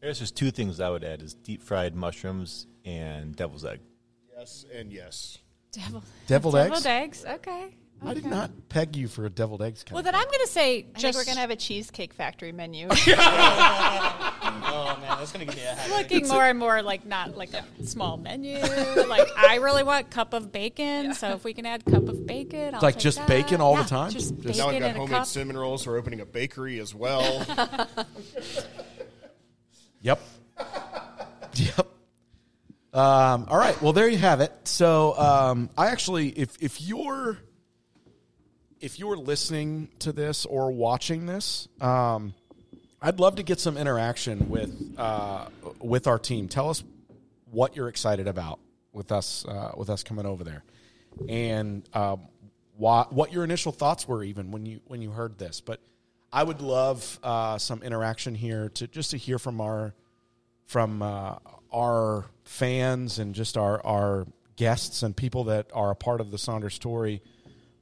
There's 0.03 0.19
just 0.19 0.37
two 0.37 0.51
things 0.51 0.79
I 0.79 0.91
would 0.91 1.05
add: 1.05 1.23
is 1.23 1.33
deep 1.33 1.63
fried 1.63 1.95
mushrooms 1.95 2.67
and 2.85 3.35
devil's 3.35 3.65
egg. 3.65 3.81
Yes 4.37 4.67
and 4.75 4.93
yes. 4.93 5.39
Devil, 5.71 6.05
Deviled 6.27 6.57
eggs? 6.57 6.83
Deviled 6.83 6.87
eggs. 6.87 7.25
Okay. 7.25 7.77
I 8.05 8.15
did 8.15 8.27
not 8.27 8.51
peg 8.69 8.97
you 8.97 9.07
for 9.09 9.25
a 9.27 9.31
deviled 9.31 9.63
eggs. 9.63 9.85
Kind 9.85 9.95
Well, 9.95 10.01
of 10.01 10.05
then 10.07 10.15
I'm 10.15 10.27
going 10.27 10.41
to 10.41 10.49
say 10.49 10.79
I 10.79 10.83
think 10.83 10.99
just 10.99 11.17
we're 11.19 11.25
gonna 11.25 11.41
have 11.41 11.51
a 11.51 11.57
cheesecake 11.57 12.13
factory 12.15 12.53
menu. 12.53 12.89
Oh 14.75 14.97
man, 15.01 15.19
that's 15.19 15.33
gonna 15.33 15.45
give 15.45 15.55
me 15.55 15.63
a 15.63 15.67
headache. 15.67 16.11
looking 16.11 16.29
more 16.29 16.45
and 16.45 16.59
more 16.59 16.83
like 16.83 17.05
not 17.07 17.37
like 17.37 17.53
a 17.55 17.65
small 17.87 18.17
menu. 18.17 18.59
like 19.09 19.29
I 19.37 19.57
really 19.57 19.83
want 19.83 20.11
cup 20.11 20.33
of 20.35 20.51
bacon. 20.51 21.15
So 21.15 21.31
if 21.33 21.45
we 21.45 21.53
can 21.55 21.65
add 21.67 21.85
cup 21.85 22.09
of 22.09 22.27
bacon, 22.27 22.75
I'll 22.75 22.81
Like 22.81 22.95
take 22.95 23.03
just 23.03 23.19
that. 23.19 23.29
bacon 23.29 23.61
all 23.61 23.75
the 23.77 23.83
Yeah, 23.83 23.87
time? 23.87 24.11
Just 24.11 24.39
Just- 24.41 24.59
Now 24.59 24.69
I've 24.69 24.73
got 24.81 24.91
in 24.91 24.97
a 24.97 24.99
homemade 24.99 25.19
cup. 25.19 25.27
cinnamon 25.27 25.57
rolls. 25.59 25.87
We're 25.87 25.99
opening 25.99 26.21
a 26.21 26.27
bakery 26.27 26.81
as 26.81 26.95
well. 26.95 27.45
Yep. 30.03 30.21
yep. 31.55 31.89
Um, 32.93 33.47
all 33.49 33.59
right. 33.59 33.81
Well, 33.81 33.93
there 33.93 34.09
you 34.09 34.19
have 34.19 34.41
it. 34.41 34.53
So, 34.65 35.17
um, 35.19 35.71
I 35.79 35.87
actually, 35.89 36.29
if 36.31 36.57
if 36.61 36.81
you're 36.81 37.39
if 38.83 38.99
you're 38.99 39.17
listening 39.17 39.89
to 40.01 40.13
this 40.13 40.45
or 40.45 40.73
watching 40.73 41.25
this, 41.25 41.69
um, 41.81 42.35
I'd 43.01 43.21
love 43.21 43.37
to 43.37 43.43
get 43.43 43.61
some 43.61 43.79
interaction 43.79 44.51
with 44.51 44.95
uh, 44.99 45.47
with 45.81 46.07
our 46.07 46.19
team. 46.19 46.49
Tell 46.49 46.69
us 46.69 46.83
what 47.51 47.77
you're 47.77 47.89
excited 47.89 48.27
about 48.27 48.59
with 48.93 49.13
us 49.13 49.47
uh, 49.47 49.73
with 49.77 49.89
us 49.89 50.03
coming 50.03 50.27
over 50.27 50.45
there, 50.45 50.65
and 51.29 51.89
um, 51.95 52.27
why, 52.77 53.07
what 53.11 53.33
your 53.33 53.45
initial 53.45 53.73
thoughts 53.73 54.07
were 54.07 54.23
even 54.23 54.51
when 54.51 54.67
you 54.67 54.81
when 54.87 55.01
you 55.01 55.11
heard 55.11 55.39
this. 55.39 55.61
But 55.61 55.81
I 56.33 56.43
would 56.43 56.61
love 56.61 57.19
uh, 57.23 57.59
some 57.59 57.83
interaction 57.83 58.35
here 58.35 58.69
to 58.71 58.89
just 58.89 59.13
to 59.13 59.17
hear 59.17 59.39
from 59.39 59.61
our 59.61 59.95
from 60.67 61.03
uh, 61.03 61.37
our 61.73 62.27
fans 62.45 63.21
and 63.21 63.35
just 63.35 63.57
our 63.57 63.85
our 63.87 64.27
guests 64.57 65.03
and 65.03 65.17
people 65.17 65.45
that 65.45 65.71
are 65.73 65.93
a 65.93 65.97
part 65.97 66.21
of 66.21 66.33
the 66.33 66.39
Sonder's 66.39 66.75
story. 66.75 67.23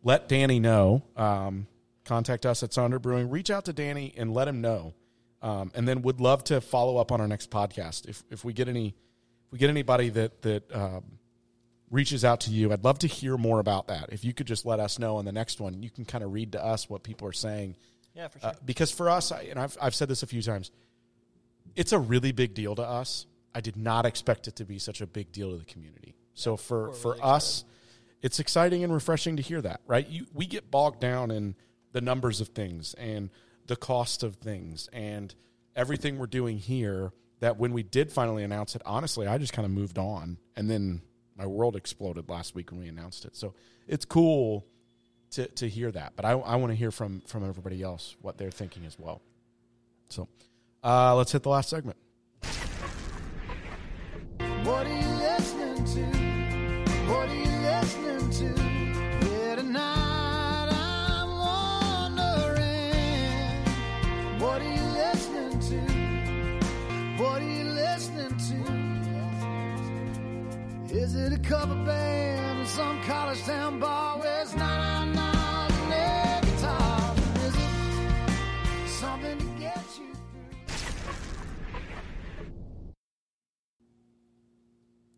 Let 0.02 0.28
Danny 0.28 0.60
know. 0.60 1.02
Um, 1.16 1.66
contact 2.04 2.46
us 2.46 2.62
at 2.62 2.70
Sonder 2.70 3.00
Brewing. 3.00 3.30
Reach 3.30 3.50
out 3.50 3.66
to 3.66 3.72
Danny 3.72 4.12
and 4.16 4.32
let 4.34 4.48
him 4.48 4.60
know. 4.60 4.94
Um, 5.42 5.70
and 5.74 5.86
then 5.86 6.02
would 6.02 6.20
love 6.20 6.44
to 6.44 6.60
follow 6.60 6.98
up 6.98 7.12
on 7.12 7.20
our 7.20 7.28
next 7.28 7.50
podcast. 7.50 8.08
If 8.08 8.22
if 8.30 8.44
we 8.44 8.52
get 8.52 8.68
any 8.68 8.88
if 8.88 9.52
we 9.52 9.58
get 9.58 9.70
anybody 9.70 10.10
that 10.10 10.42
that 10.42 10.74
um, 10.74 11.04
reaches 11.90 12.24
out 12.24 12.40
to 12.42 12.50
you, 12.50 12.72
I'd 12.72 12.84
love 12.84 12.98
to 13.00 13.06
hear 13.06 13.36
more 13.36 13.58
about 13.58 13.88
that. 13.88 14.10
If 14.12 14.24
you 14.24 14.34
could 14.34 14.46
just 14.46 14.66
let 14.66 14.80
us 14.80 14.98
know 14.98 15.16
on 15.16 15.24
the 15.24 15.32
next 15.32 15.60
one, 15.60 15.82
you 15.82 15.90
can 15.90 16.04
kind 16.04 16.22
of 16.22 16.32
read 16.32 16.52
to 16.52 16.64
us 16.64 16.90
what 16.90 17.02
people 17.02 17.26
are 17.28 17.32
saying. 17.32 17.76
Yeah, 18.14 18.28
for 18.28 18.38
sure. 18.40 18.50
Uh, 18.50 18.54
because 18.64 18.90
for 18.90 19.08
us, 19.08 19.32
I, 19.32 19.42
and 19.42 19.58
I've, 19.58 19.76
I've 19.80 19.94
said 19.94 20.08
this 20.08 20.22
a 20.22 20.26
few 20.26 20.42
times, 20.42 20.70
it's 21.76 21.92
a 21.92 21.98
really 21.98 22.32
big 22.32 22.54
deal 22.54 22.74
to 22.74 22.82
us. 22.82 23.26
I 23.54 23.60
did 23.60 23.76
not 23.76 24.04
expect 24.06 24.48
it 24.48 24.56
to 24.56 24.64
be 24.64 24.78
such 24.78 25.00
a 25.00 25.06
big 25.06 25.32
deal 25.32 25.52
to 25.52 25.58
the 25.58 25.64
community. 25.64 26.14
So 26.34 26.56
for, 26.56 26.92
for 26.92 27.16
us, 27.24 27.64
it's 28.22 28.38
exciting 28.38 28.84
and 28.84 28.92
refreshing 28.92 29.36
to 29.36 29.42
hear 29.42 29.60
that, 29.62 29.80
right? 29.86 30.06
You, 30.06 30.26
we 30.34 30.46
get 30.46 30.70
bogged 30.70 31.00
down 31.00 31.30
in 31.30 31.54
the 31.92 32.00
numbers 32.00 32.40
of 32.40 32.48
things 32.48 32.94
and 32.94 33.30
the 33.66 33.76
cost 33.76 34.22
of 34.22 34.36
things 34.36 34.88
and 34.92 35.34
everything 35.74 36.18
we're 36.18 36.26
doing 36.26 36.58
here 36.58 37.12
that 37.40 37.56
when 37.58 37.72
we 37.72 37.82
did 37.82 38.12
finally 38.12 38.44
announce 38.44 38.76
it, 38.76 38.82
honestly, 38.84 39.26
I 39.26 39.38
just 39.38 39.52
kind 39.52 39.64
of 39.64 39.72
moved 39.72 39.98
on. 39.98 40.36
And 40.56 40.70
then 40.70 41.00
my 41.36 41.46
world 41.46 41.74
exploded 41.76 42.28
last 42.28 42.54
week 42.54 42.70
when 42.70 42.80
we 42.80 42.88
announced 42.88 43.24
it. 43.24 43.34
So 43.34 43.54
it's 43.88 44.04
cool 44.04 44.66
to, 45.30 45.46
to 45.46 45.68
hear 45.68 45.90
that. 45.92 46.12
But 46.16 46.24
I, 46.26 46.32
I 46.32 46.56
want 46.56 46.70
to 46.70 46.76
hear 46.76 46.90
from, 46.90 47.22
from 47.22 47.48
everybody 47.48 47.82
else 47.82 48.16
what 48.20 48.36
they're 48.36 48.50
thinking 48.50 48.84
as 48.84 48.98
well. 48.98 49.22
So 50.10 50.28
uh, 50.84 51.14
let's 51.16 51.32
hit 51.32 51.42
the 51.42 51.48
last 51.48 51.70
segment. 51.70 51.96
What 54.64 54.86
are 54.86 55.00
you 55.00 55.08
listening 55.16 55.84
to? 55.84 56.04
What 57.10 57.28
are 57.28 57.34
you 57.34 57.49
Is 70.92 71.14
it 71.14 71.32
a 71.32 71.38
cover 71.38 71.76
band 71.84 72.60
in 72.60 72.66
some 72.66 73.00
college 73.02 73.40
town 73.42 73.78
bar? 73.80 74.24
Is 74.26 74.52
it 74.52 74.58
something 78.88 79.38
to 79.38 79.44
get 79.58 79.82
you 79.98 80.12
through? 80.66 80.94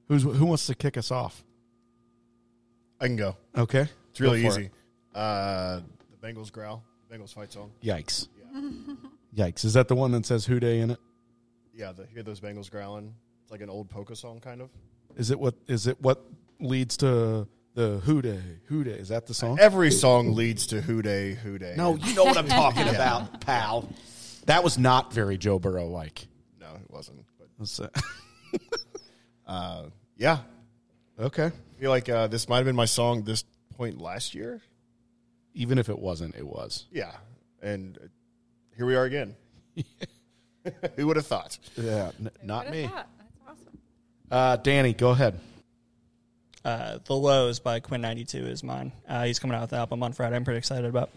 Who's, 0.08 0.22
who 0.22 0.46
wants 0.46 0.66
to 0.66 0.74
kick 0.74 0.96
us 0.96 1.10
off? 1.10 1.44
I 3.02 3.06
can 3.06 3.16
go. 3.16 3.36
Okay. 3.58 3.88
It's 4.10 4.20
really 4.20 4.42
Go 4.42 4.50
for 4.50 4.60
easy. 4.60 4.70
Uh, 5.12 5.80
the 6.20 6.26
Bengals 6.26 6.52
growl. 6.52 6.84
The 7.08 7.16
Bengals 7.16 7.34
fight 7.34 7.52
song. 7.52 7.72
Yikes. 7.82 8.28
Yikes. 9.36 9.64
Is 9.64 9.72
that 9.74 9.88
the 9.88 9.96
one 9.96 10.12
that 10.12 10.24
says 10.24 10.46
Who 10.46 10.60
Dey 10.60 10.78
in 10.78 10.92
it? 10.92 11.00
Yeah, 11.74 11.90
the, 11.90 12.06
hear 12.06 12.22
those 12.22 12.38
Bengals 12.40 12.70
growling. 12.70 13.12
It's 13.42 13.50
like 13.50 13.60
an 13.60 13.68
old 13.68 13.90
polka 13.90 14.14
song, 14.14 14.38
kind 14.38 14.60
of. 14.60 14.70
Is 15.16 15.32
it 15.32 15.40
what 15.40 15.56
is 15.66 15.88
it 15.88 16.00
what 16.00 16.24
leads 16.60 16.96
to 16.98 17.48
the 17.74 18.00
Who 18.04 18.22
Dey? 18.22 18.40
Who 18.66 18.84
Dey? 18.84 18.92
Is 18.92 19.08
that 19.08 19.26
the 19.26 19.34
song? 19.34 19.58
Every 19.58 19.90
song 19.90 20.34
leads 20.34 20.68
to 20.68 20.80
Who 20.80 21.02
Dey, 21.02 21.34
Who 21.34 21.58
Dey. 21.58 21.74
No, 21.76 21.96
you 21.96 22.14
know 22.14 22.24
what 22.24 22.36
I'm 22.38 22.46
talking 22.48 22.88
about, 22.88 23.40
pal. 23.40 23.88
That 24.46 24.62
was 24.62 24.78
not 24.78 25.12
very 25.12 25.38
Joe 25.38 25.58
Burrow 25.58 25.88
like. 25.88 26.26
no, 26.60 26.68
it 26.76 26.88
wasn't. 26.88 27.24
But 27.58 27.90
uh, 29.46 29.84
yeah, 30.16 30.38
okay. 31.18 31.46
I 31.46 31.80
feel 31.80 31.90
like 31.90 32.08
uh, 32.08 32.26
this 32.28 32.48
might 32.48 32.58
have 32.58 32.66
been 32.66 32.76
my 32.76 32.84
song 32.84 33.22
this 33.24 33.44
point 33.76 34.00
last 34.00 34.34
year. 34.34 34.60
Even 35.54 35.78
if 35.78 35.88
it 35.88 35.98
wasn't, 35.98 36.34
it 36.34 36.46
was. 36.46 36.86
Yeah, 36.90 37.12
and 37.60 37.98
uh, 37.98 38.06
here 38.76 38.86
we 38.86 38.94
are 38.96 39.04
again. 39.04 39.36
Who 40.96 41.06
would 41.08 41.16
have 41.16 41.26
thought? 41.26 41.58
Yeah, 41.76 42.12
n- 42.18 42.30
not 42.42 42.70
me. 42.70 42.84
is? 42.84 42.90
That's 42.90 43.08
awesome. 43.46 43.78
Uh, 44.30 44.56
Danny, 44.56 44.94
go 44.94 45.10
ahead. 45.10 45.38
Uh, 46.64 46.98
the 47.04 47.14
Lows 47.14 47.58
by 47.58 47.80
Quinn 47.80 48.00
ninety 48.00 48.24
two 48.24 48.46
is 48.46 48.62
mine. 48.62 48.92
Uh, 49.06 49.24
he's 49.24 49.38
coming 49.38 49.56
out 49.56 49.62
with 49.62 49.70
the 49.70 49.76
album 49.76 50.02
on 50.02 50.12
Friday. 50.12 50.36
I'm 50.36 50.44
pretty 50.44 50.58
excited 50.58 50.86
about. 50.86 51.10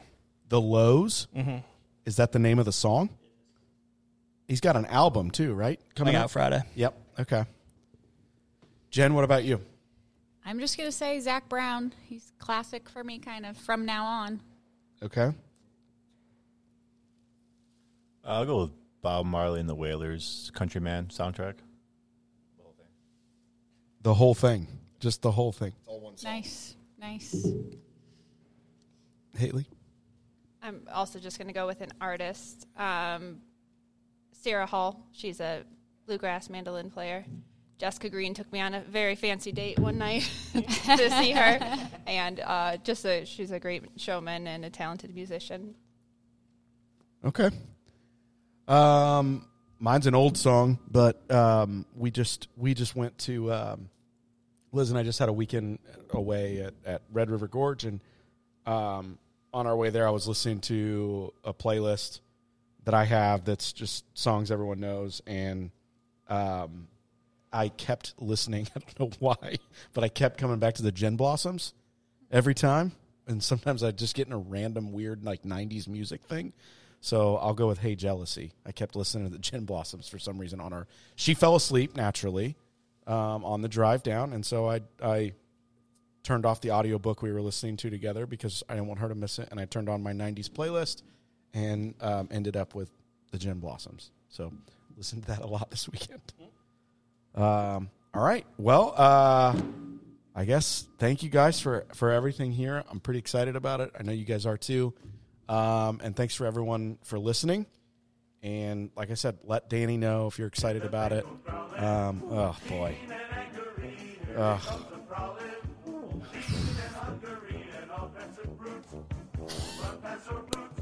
The 0.49 0.59
Lows. 0.59 1.27
Mm-hmm. 1.35 1.57
Is 2.05 2.17
that 2.17 2.31
the 2.31 2.39
name 2.39 2.59
of 2.59 2.65
the 2.65 2.73
song? 2.73 3.09
He's 4.47 4.61
got 4.61 4.75
an 4.75 4.85
album 4.87 5.31
too, 5.31 5.53
right? 5.53 5.79
Coming 5.95 6.15
out 6.15 6.29
Friday. 6.29 6.61
Yep. 6.75 6.97
Okay. 7.19 7.45
Jen, 8.91 9.13
what 9.13 9.23
about 9.23 9.43
you? 9.43 9.59
I'm 10.45 10.59
just 10.59 10.77
going 10.77 10.87
to 10.87 10.95
say 10.95 11.19
Zac 11.19 11.49
Brown. 11.49 11.91
He's 12.03 12.31
classic 12.37 12.87
for 12.87 13.03
me, 13.03 13.17
kind 13.17 13.45
of 13.45 13.57
from 13.57 13.85
now 13.85 14.05
on. 14.05 14.39
Okay. 15.01 15.31
I'll 18.23 18.45
go 18.45 18.61
with 18.61 18.71
Bob 19.01 19.25
Marley 19.25 19.59
and 19.59 19.67
the 19.67 19.75
Wailers 19.75 20.51
Countryman 20.53 21.07
soundtrack. 21.07 21.55
The 24.01 24.13
whole 24.13 24.35
thing. 24.35 24.67
Just 24.99 25.23
the 25.23 25.31
whole 25.31 25.51
thing. 25.51 25.73
All 25.87 25.99
one 25.99 26.15
song. 26.15 26.31
Nice, 26.31 26.75
nice. 26.99 27.47
Haley? 29.35 29.65
I'm 30.61 30.81
also 30.93 31.17
just 31.19 31.39
going 31.39 31.47
to 31.47 31.53
go 31.53 31.65
with 31.65 31.81
an 31.81 31.91
artist, 31.99 32.67
um, 32.77 33.41
Sierra 34.31 34.67
Hull. 34.67 35.07
She's 35.11 35.39
a 35.39 35.63
bluegrass 36.05 36.49
mandolin 36.51 36.91
player. 36.91 37.25
Jessica 37.77 38.09
Green 38.09 38.33
took 38.33 38.51
me 38.53 38.61
on 38.61 38.73
a 38.73 38.81
very 38.81 39.15
fancy 39.15 39.51
date 39.51 39.79
one 39.79 39.97
night 39.97 40.29
to 40.53 41.09
see 41.09 41.31
her, 41.31 41.59
and 42.07 42.39
uh, 42.39 42.77
just 42.77 43.05
a, 43.05 43.25
she's 43.25 43.51
a 43.51 43.59
great 43.59 43.83
showman 43.97 44.47
and 44.47 44.63
a 44.63 44.69
talented 44.69 45.13
musician. 45.13 45.75
Okay. 47.23 47.49
Um, 48.67 49.45
mine's 49.79 50.07
an 50.07 50.15
old 50.15 50.37
song, 50.37 50.79
but 50.89 51.29
um, 51.31 51.85
we 51.95 52.11
just 52.11 52.47
we 52.55 52.73
just 52.73 52.95
went 52.95 53.17
to 53.19 53.51
um, 53.51 53.89
Liz 54.71 54.89
and 54.89 54.97
I 54.97 55.03
just 55.03 55.19
had 55.19 55.29
a 55.29 55.33
weekend 55.33 55.79
away 56.11 56.61
at, 56.61 56.73
at 56.85 57.01
Red 57.11 57.29
River 57.29 57.47
Gorge, 57.47 57.83
and 57.83 57.99
um, 58.65 59.17
on 59.53 59.67
our 59.67 59.75
way 59.75 59.89
there, 59.89 60.07
I 60.07 60.11
was 60.11 60.27
listening 60.27 60.61
to 60.61 61.33
a 61.43 61.53
playlist 61.53 62.21
that 62.85 62.93
I 62.93 63.03
have 63.03 63.43
that's 63.43 63.73
just 63.73 64.05
songs 64.17 64.49
everyone 64.49 64.79
knows, 64.79 65.21
and 65.27 65.71
um, 66.29 66.87
I 67.55 67.69
kept 67.69 68.13
listening. 68.19 68.67
I 68.75 68.79
don't 68.79 68.99
know 68.99 69.17
why, 69.19 69.55
but 69.93 70.03
I 70.03 70.09
kept 70.09 70.37
coming 70.37 70.59
back 70.59 70.75
to 70.75 70.83
the 70.83 70.91
Gin 70.91 71.15
Blossoms 71.15 71.73
every 72.29 72.53
time, 72.53 72.91
and 73.27 73.41
sometimes 73.41 73.81
I 73.81 73.91
just 73.91 74.13
get 74.13 74.27
in 74.27 74.33
a 74.33 74.37
random 74.37 74.91
weird 74.91 75.23
like 75.23 75.43
'90s 75.43 75.87
music 75.87 76.25
thing. 76.25 76.53
So 76.99 77.37
I'll 77.37 77.53
go 77.53 77.67
with 77.67 77.79
"Hey 77.79 77.95
Jealousy." 77.95 78.51
I 78.65 78.73
kept 78.73 78.95
listening 78.95 79.27
to 79.27 79.31
the 79.31 79.39
Gin 79.39 79.63
Blossoms 79.63 80.09
for 80.09 80.19
some 80.19 80.37
reason 80.37 80.59
on 80.59 80.73
our. 80.73 80.87
She 81.15 81.33
fell 81.33 81.55
asleep 81.55 81.95
naturally 81.95 82.57
um, 83.07 83.45
on 83.45 83.61
the 83.61 83.69
drive 83.69 84.03
down, 84.03 84.33
and 84.33 84.45
so 84.45 84.69
I 84.69 84.81
I 85.01 85.31
turned 86.23 86.45
off 86.45 86.59
the 86.59 86.71
audiobook 86.71 87.21
we 87.21 87.31
were 87.31 87.41
listening 87.41 87.77
to 87.77 87.89
together 87.89 88.25
because 88.25 88.63
I 88.67 88.73
didn't 88.73 88.87
want 88.87 88.99
her 88.99 89.07
to 89.07 89.15
miss 89.15 89.39
it, 89.39 89.47
and 89.51 89.59
I 89.59 89.65
turned 89.65 89.87
on 89.87 90.03
my 90.03 90.11
'90s 90.11 90.49
playlist 90.49 91.03
and 91.53 91.95
um, 92.01 92.27
ended 92.31 92.57
up 92.57 92.75
with 92.75 92.91
the 93.31 93.37
Gin 93.37 93.59
Blossoms. 93.59 94.11
So 94.27 94.51
listened 94.97 95.23
to 95.23 95.27
that 95.29 95.39
a 95.39 95.47
lot 95.47 95.71
this 95.71 95.87
weekend. 95.87 96.21
Um, 97.35 97.89
all 98.13 98.23
right. 98.23 98.45
Well, 98.57 98.93
uh, 98.95 99.59
I 100.33 100.45
guess 100.45 100.87
thank 100.97 101.21
you 101.23 101.29
guys 101.29 101.59
for 101.59 101.85
for 101.93 102.11
everything 102.11 102.51
here. 102.51 102.83
I'm 102.89 102.99
pretty 102.99 103.19
excited 103.19 103.55
about 103.55 103.81
it. 103.81 103.91
I 103.97 104.03
know 104.03 104.11
you 104.13 104.25
guys 104.25 104.45
are 104.45 104.57
too. 104.57 104.93
Um, 105.47 105.99
and 106.03 106.15
thanks 106.15 106.33
for 106.33 106.45
everyone 106.45 106.97
for 107.03 107.19
listening. 107.19 107.67
And 108.41 108.89
like 108.95 109.11
I 109.11 109.15
said, 109.15 109.37
let 109.43 109.69
Danny 109.69 109.97
know 109.97 110.27
if 110.27 110.37
you're 110.39 110.47
excited 110.47 110.83
about 110.83 111.11
it. 111.11 111.25
Um, 111.77 112.23
oh 112.29 112.55
boy. 112.69 112.95
Ugh. 114.37 114.61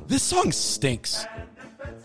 This 0.07 0.23
song 0.23 0.51
stinks. 0.51 1.25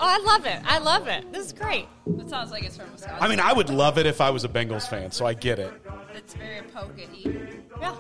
Oh, 0.00 0.06
I 0.06 0.18
love 0.18 0.46
it. 0.46 0.60
I 0.64 0.78
love 0.78 1.08
it. 1.08 1.32
This 1.32 1.46
is 1.46 1.52
great. 1.52 1.86
It 2.06 2.28
sounds 2.28 2.50
like 2.50 2.64
it's 2.64 2.76
from 2.76 2.92
Wisconsin. 2.92 3.18
I 3.20 3.28
mean, 3.28 3.40
I 3.40 3.52
would 3.52 3.70
love 3.70 3.98
it 3.98 4.06
if 4.06 4.20
I 4.20 4.30
was 4.30 4.44
a 4.44 4.48
Bengals 4.48 4.88
fan, 4.88 5.10
so 5.10 5.26
I 5.26 5.34
get 5.34 5.58
it. 5.58 5.72
it's 6.14 6.34
very 6.34 6.62
polka-y. 6.62 7.48
Yeah. 7.80 7.94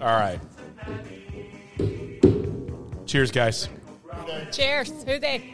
All 0.00 0.18
right. 0.18 0.40
Cheers, 3.06 3.30
guys. 3.30 3.68
Cheers. 4.50 4.90
Who 5.04 5.20
they? 5.20 5.52